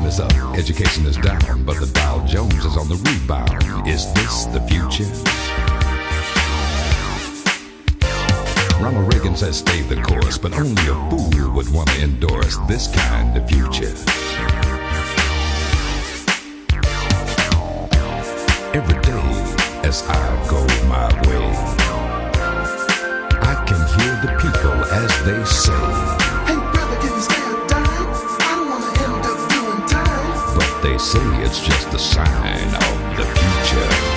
Is 0.06 0.20
up, 0.20 0.34
education 0.54 1.06
is 1.06 1.18
down, 1.18 1.64
but 1.64 1.80
the 1.80 1.88
Dow 1.94 2.26
Jones 2.26 2.66
is 2.66 2.78
on 2.78 2.90
the 2.90 2.96
rebound. 2.96 3.88
Is 3.88 4.12
this 4.14 4.46
the 4.46 4.60
future? 4.68 5.10
Ronald 8.84 9.14
Reagan 9.14 9.36
says 9.38 9.60
stay 9.60 9.82
the 9.82 10.02
course, 10.02 10.38
but 10.38 10.54
only 10.54 10.84
a 10.84 11.10
fool 11.10 11.54
would 11.56 11.74
want 11.74 11.90
to 11.90 12.02
endorse 12.04 12.58
this 12.68 12.94
kind 12.94 13.38
of 13.38 13.48
future. 13.48 13.96
Every 18.76 19.02
day 19.02 19.24
as 19.88 20.04
I 20.08 20.48
go 20.50 20.62
my 20.90 21.08
way, 21.28 21.48
I 23.42 23.56
can 23.66 23.82
hear 23.96 24.14
the 24.22 24.32
people 24.42 24.78
as 24.92 25.12
they 25.24 25.44
say, 25.46 25.73
say 31.04 31.20
it's 31.44 31.60
just 31.60 31.94
a 31.94 32.00
sign 32.00 32.76
of 32.76 33.18
the 33.18 33.26
future. 33.26 34.13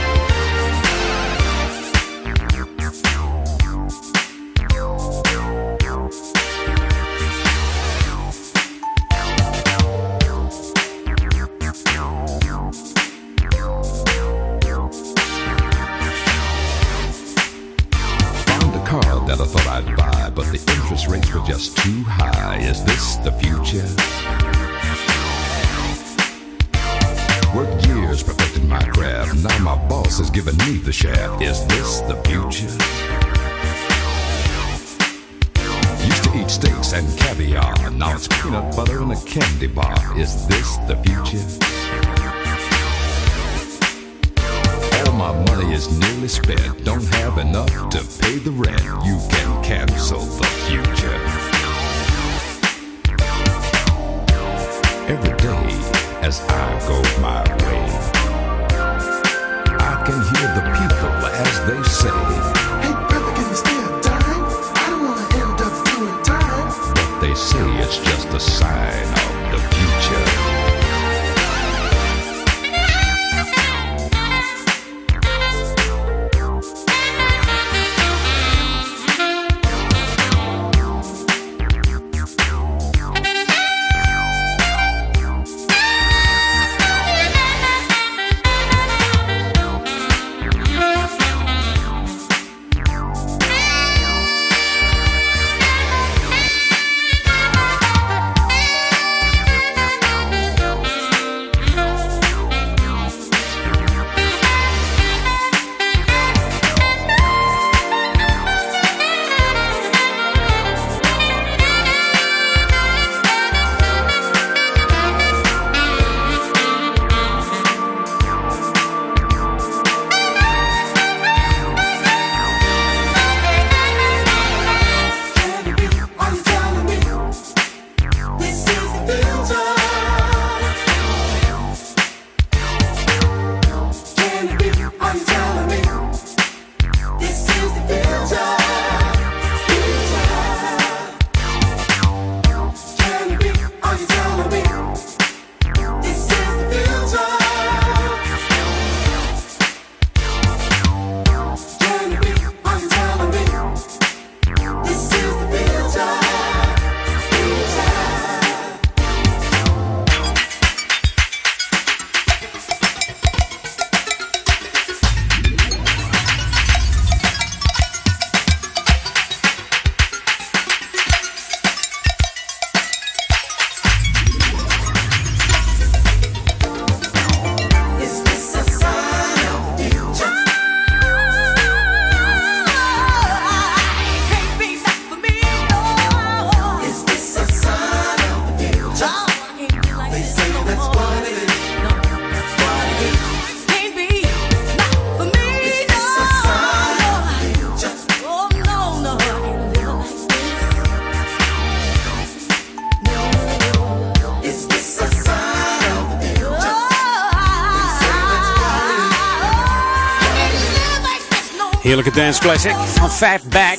Heerlijke 212.06 212.40
dance 212.40 212.40
classic 212.40 212.98
van 212.98 213.10
Fatback. 213.10 213.78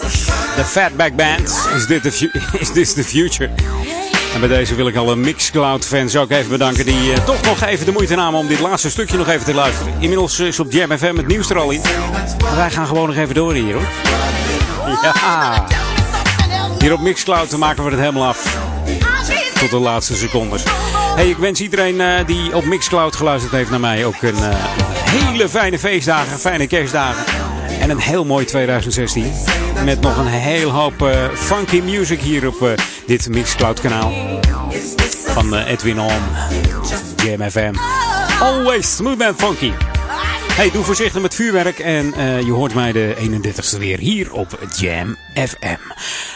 De 0.55 0.63
Fatback 0.65 1.15
Band. 1.15 1.69
Is 1.75 1.87
dit 1.87 2.03
de 2.03 2.31
is 2.59 2.71
this 2.71 2.93
the 2.93 3.03
future? 3.03 3.49
En 4.33 4.39
bij 4.39 4.49
deze 4.49 4.75
wil 4.75 4.87
ik 4.87 4.95
alle 4.95 5.15
Mixcloud 5.15 5.85
fans 5.85 6.15
ook 6.15 6.31
even 6.31 6.49
bedanken 6.49 6.85
die 6.85 7.13
eh, 7.13 7.25
toch 7.25 7.41
nog 7.41 7.63
even 7.63 7.85
de 7.85 7.91
moeite 7.91 8.15
namen 8.15 8.39
om 8.39 8.47
dit 8.47 8.59
laatste 8.59 8.89
stukje 8.89 9.17
nog 9.17 9.27
even 9.27 9.45
te 9.45 9.53
luisteren. 9.53 9.93
Inmiddels 9.99 10.39
is 10.39 10.59
op 10.59 10.71
Jam 10.71 10.97
FM 10.97 11.15
het 11.15 11.27
nieuws 11.27 11.49
er 11.49 11.57
al 11.57 11.71
in. 11.71 11.81
Maar 12.41 12.55
wij 12.55 12.71
gaan 12.71 12.87
gewoon 12.87 13.07
nog 13.07 13.15
even 13.15 13.35
door 13.35 13.53
hier 13.53 13.73
hoor. 13.73 13.87
Ja. 15.01 15.67
Hier 16.79 16.93
op 16.93 16.99
Mixcloud 16.99 17.57
maken 17.57 17.83
we 17.83 17.89
het 17.89 17.99
helemaal 17.99 18.27
af. 18.27 18.57
Tot 19.59 19.69
de 19.69 19.77
laatste 19.77 20.15
secondes. 20.15 20.63
Hey, 21.15 21.29
ik 21.29 21.37
wens 21.37 21.61
iedereen 21.61 22.01
eh, 22.01 22.25
die 22.25 22.55
op 22.55 22.65
Mixcloud 22.65 23.15
geluisterd 23.15 23.53
heeft 23.53 23.69
naar 23.69 23.79
mij 23.79 24.05
ook 24.05 24.21
een 24.21 24.35
eh, 24.35 24.55
hele 25.09 25.49
fijne 25.49 25.79
feestdagen, 25.79 26.39
fijne 26.39 26.67
kerstdagen. 26.67 27.46
En 27.79 27.89
een 27.89 27.99
heel 27.99 28.25
mooi 28.25 28.45
2016. 28.45 29.31
Met 29.83 30.01
nog 30.01 30.17
een 30.17 30.27
heel 30.27 30.69
hoop 30.69 31.01
eh, 31.01 31.29
funky 31.29 31.81
music 31.81 32.19
hier 32.19 32.47
op 32.47 32.61
eh, 32.61 32.71
dit 33.05 33.29
Mixcloud 33.29 33.79
kanaal. 33.79 34.11
Van 35.25 35.55
eh, 35.55 35.71
Edwin 35.71 35.99
On. 35.99 36.21
Jam 37.25 37.49
FM. 37.49 37.73
Always 38.39 38.95
smooth 38.95 39.21
and 39.21 39.35
funky. 39.35 39.71
Hey, 40.53 40.71
doe 40.71 40.83
voorzichtig 40.83 41.21
met 41.21 41.35
vuurwerk. 41.35 41.79
En 41.79 42.13
je 42.45 42.51
hoort 42.51 42.73
mij 42.73 42.91
de 42.91 43.15
31ste 43.19 43.77
weer 43.77 43.99
hier 43.99 44.33
op 44.33 44.59
Jam 44.77 45.17
FM. 45.33 45.77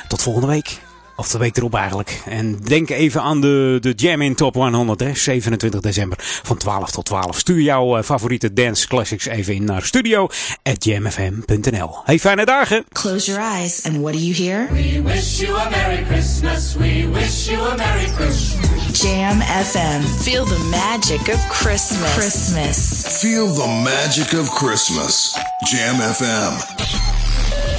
Tot 0.07 0.21
volgende 0.21 0.47
week. 0.47 0.90
Of 1.21 1.27
de 1.27 1.37
week 1.37 1.57
erop 1.57 1.75
eigenlijk. 1.75 2.21
En 2.25 2.59
denk 2.63 2.89
even 2.89 3.21
aan 3.21 3.41
de, 3.41 3.77
de 3.81 3.93
Jam 3.95 4.21
in 4.21 4.35
Top 4.35 4.53
100, 4.53 4.99
hè? 4.99 5.15
27 5.15 5.79
december 5.79 6.17
van 6.21 6.57
12 6.57 6.91
tot 6.91 7.05
12. 7.05 7.37
Stuur 7.37 7.61
jouw 7.61 7.97
eh, 7.97 8.03
favoriete 8.03 8.53
dance 8.53 8.87
classics 8.87 9.25
even 9.25 9.53
in 9.53 9.63
naar 9.63 9.83
studio.jamfm.nl. 9.83 11.97
Hey, 12.05 12.19
fijne 12.19 12.45
dagen! 12.45 12.85
Close 12.91 13.31
your 13.31 13.55
eyes, 13.55 13.85
and 13.85 13.97
what 13.97 14.13
do 14.13 14.19
you 14.19 14.35
hear? 14.35 14.67
We 14.71 15.01
wish 15.03 15.39
you 15.39 15.57
a 15.57 15.69
Merry 15.69 16.05
Christmas. 16.05 16.75
We 16.75 17.09
wish 17.13 17.49
you 17.49 17.67
a 17.67 17.75
Merry 17.75 18.07
Christmas. 18.15 19.01
Jam 19.01 19.41
FM. 19.41 20.01
Feel 20.21 20.45
the 20.45 20.67
magic 20.69 21.27
of 21.33 21.47
Christmas. 21.49 22.13
Christmas. 22.13 23.07
Feel 23.21 23.47
the 23.47 23.67
magic 23.83 24.33
of 24.39 24.49
Christmas. 24.49 25.35
Jam 25.71 25.95
FM. 25.95 27.20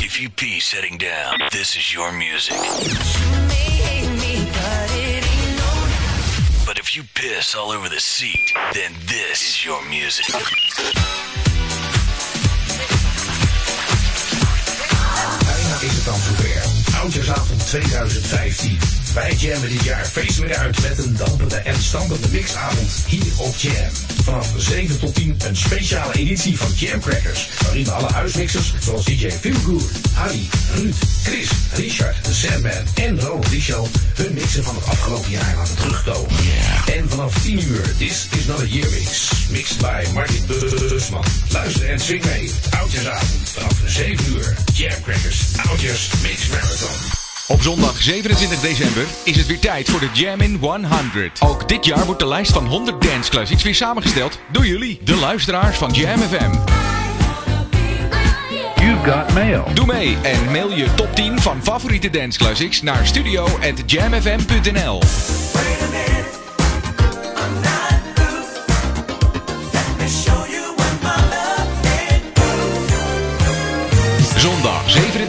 If 0.05 0.20
you 0.20 0.29
pee 0.31 0.59
sitting 0.59 0.99
down, 0.99 1.39
this 1.53 1.77
is 1.77 1.95
your 1.95 2.11
music. 2.11 2.57
But 6.66 6.81
if 6.81 6.97
you 6.97 7.05
piss 7.15 7.55
all 7.55 7.70
over 7.70 7.89
the 7.89 8.01
seat, 8.01 8.53
then 8.74 8.93
this 9.07 9.49
is 9.49 9.65
your 9.65 9.81
music. 9.89 10.27
Oudjaarsavond 17.03 17.66
2015. 17.66 18.79
Wij 19.15 19.35
jammen 19.35 19.69
dit 19.69 19.85
jaar 19.85 20.05
feestelijk 20.05 20.57
uit 20.57 20.83
met 20.83 20.99
een 20.99 21.16
dampende 21.16 21.57
en 21.57 21.83
stampende 21.83 22.29
mixavond 22.31 22.91
hier 23.07 23.33
op 23.37 23.57
Jam. 23.57 23.91
Vanaf 24.24 24.49
7 24.57 24.99
tot 24.99 25.15
10 25.15 25.37
een 25.47 25.57
speciale 25.57 26.12
editie 26.12 26.59
van 26.59 26.73
Jam 26.74 27.01
Crackers. 27.01 27.49
Waarin 27.62 27.91
alle 27.91 28.09
huismixers 28.12 28.74
zoals 28.81 29.05
DJ 29.05 29.31
Feelgood, 29.31 29.91
Harry, 30.12 30.49
Ruud, 30.74 30.95
Chris, 31.23 31.49
Richard, 31.74 32.24
de 32.24 32.33
Sandman 32.35 32.73
en 32.95 33.20
Ronald 33.20 33.51
Michel 33.51 33.89
hun 34.15 34.35
mixen 34.35 34.65
van 34.65 34.74
het 34.74 34.87
afgelopen 34.87 35.31
jaar 35.31 35.55
laten 35.57 35.77
terugkomen. 35.77 36.37
En 36.93 37.11
vanaf 37.11 37.43
10 37.43 37.62
uur 37.69 37.97
This 37.99 38.29
is 38.39 38.47
not 38.47 38.61
a 38.61 38.65
year 38.65 38.91
mix. 38.91 39.31
Mixed 39.51 39.79
by 39.79 40.12
Martin 40.12 40.47
Busman. 40.89 41.24
Luister 41.49 41.91
en 41.91 42.01
swing 42.01 42.24
mee. 42.24 42.51
Oudjaarsavond 42.79 43.49
vanaf 43.49 43.74
7 43.87 44.35
uur. 44.35 44.57
Jam 44.73 45.03
Crackers. 45.03 45.41
Oudjaars 45.69 46.11
Mix 46.23 46.49
Marathon. 46.49 46.91
Op 47.47 47.62
zondag 47.62 48.02
27 48.02 48.60
december 48.60 49.06
is 49.24 49.36
het 49.36 49.47
weer 49.47 49.59
tijd 49.59 49.90
voor 49.90 50.01
de 50.01 50.09
Jam 50.12 50.40
in 50.40 50.56
100. 50.56 51.40
Ook 51.40 51.69
dit 51.69 51.85
jaar 51.85 52.05
wordt 52.05 52.20
de 52.20 52.27
lijst 52.27 52.52
van 52.52 52.66
100 52.66 53.02
dance 53.02 53.31
classics 53.31 53.62
weer 53.62 53.74
samengesteld 53.74 54.39
door 54.52 54.66
jullie, 54.66 54.98
de 55.05 55.16
luisteraars 55.16 55.77
van 55.77 55.90
Jam 55.90 56.19
FM. 56.19 56.51
You 58.82 58.97
got 59.05 59.32
mail. 59.35 59.64
Doe 59.74 59.86
mee 59.86 60.16
en 60.23 60.51
mail 60.51 60.70
je 60.77 60.94
top 60.94 61.14
10 61.14 61.40
van 61.40 61.62
favoriete 61.62 62.10
dance 62.10 62.39
classics 62.39 62.82
naar 62.82 63.06
studio@jamfm.nl. 63.06 65.01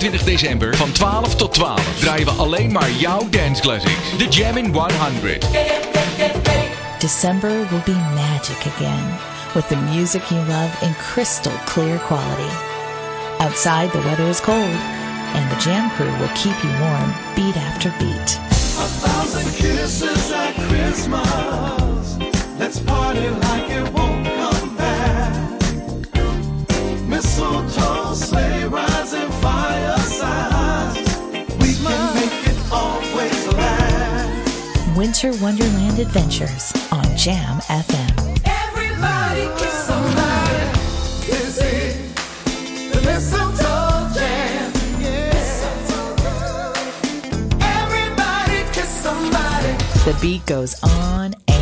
Zondag 0.04 0.22
27 0.22 0.26
december 0.26 0.76
van 0.78 0.92
12 0.92 1.36
tot 1.36 1.54
12 1.54 2.00
draaien 2.00 2.26
we 2.26 2.32
alleen 2.32 2.72
maar 2.72 2.92
jouw 2.92 3.30
dance 3.30 3.62
classics. 3.62 4.18
De 4.18 4.28
Jam 4.28 4.58
in 4.58 4.74
100. 4.74 5.48
December 7.00 7.68
will 7.70 7.82
be 7.86 7.96
magic 8.16 8.66
again 8.76 9.18
with 9.56 9.68
the 9.68 9.76
music 9.76 10.22
you 10.30 10.46
love 10.48 10.86
in 10.86 10.94
crystal 10.96 11.52
clear 11.66 11.98
quality. 11.98 12.52
Outside, 13.40 13.92
the 13.92 14.02
weather 14.04 14.30
is 14.30 14.42
cold, 14.42 14.78
and 15.36 15.50
the 15.50 15.58
Jam 15.60 15.90
crew 15.92 16.12
will 16.20 16.34
keep 16.36 16.64
you 16.64 16.72
warm 16.80 17.14
beat 17.36 17.56
after 17.56 17.94
beat. 18.00 18.40
A 18.80 18.88
thousand 19.04 19.56
kisses 19.56 20.32
at 20.32 20.54
Christmas. 20.68 22.18
Let's 22.60 22.80
party 22.80 23.30
like 23.30 23.70
it 23.70 23.94
won't 23.94 24.23
Winter 35.04 35.34
Wonderland 35.42 36.00
Adventures 36.00 36.72
on 36.90 37.04
Jam 37.18 37.60
FM. 37.68 38.40
Everybody 38.46 39.50
kiss 39.60 39.74
somebody. 39.74 40.64
Is 41.28 41.58
the 41.58 43.02
mistletoe 43.02 44.14
jam. 44.16 44.72
Everybody 47.62 48.64
kiss 48.72 48.88
somebody. 48.88 49.74
The 50.06 50.18
beat 50.22 50.46
goes 50.46 50.82
on 50.84 51.26
and 51.26 51.36
on. 51.50 51.53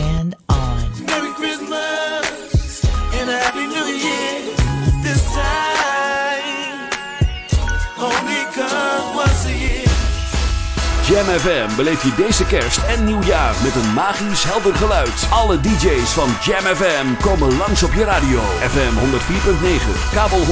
Jam 11.11 11.25
FM 11.25 11.75
beleef 11.75 12.03
je 12.03 12.13
deze 12.15 12.45
kerst 12.45 12.77
en 12.87 13.03
nieuwjaar 13.03 13.55
met 13.63 13.75
een 13.75 13.93
magisch 13.93 14.43
helder 14.43 14.75
geluid. 14.75 15.27
Alle 15.29 15.59
DJ's 15.59 16.09
van 16.09 16.29
Jam 16.43 16.75
FM 16.75 17.23
komen 17.23 17.57
langs 17.57 17.83
op 17.83 17.93
je 17.93 18.03
radio. 18.03 18.39
FM 18.69 18.93
104.9, 18.97 20.13
kabel 20.13 20.39
103.3 20.39 20.45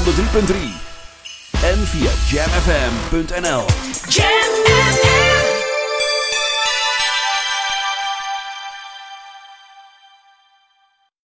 en 1.64 1.88
via 1.88 2.11
jamfm.nl. 2.30 3.65
Jam. 4.07 5.28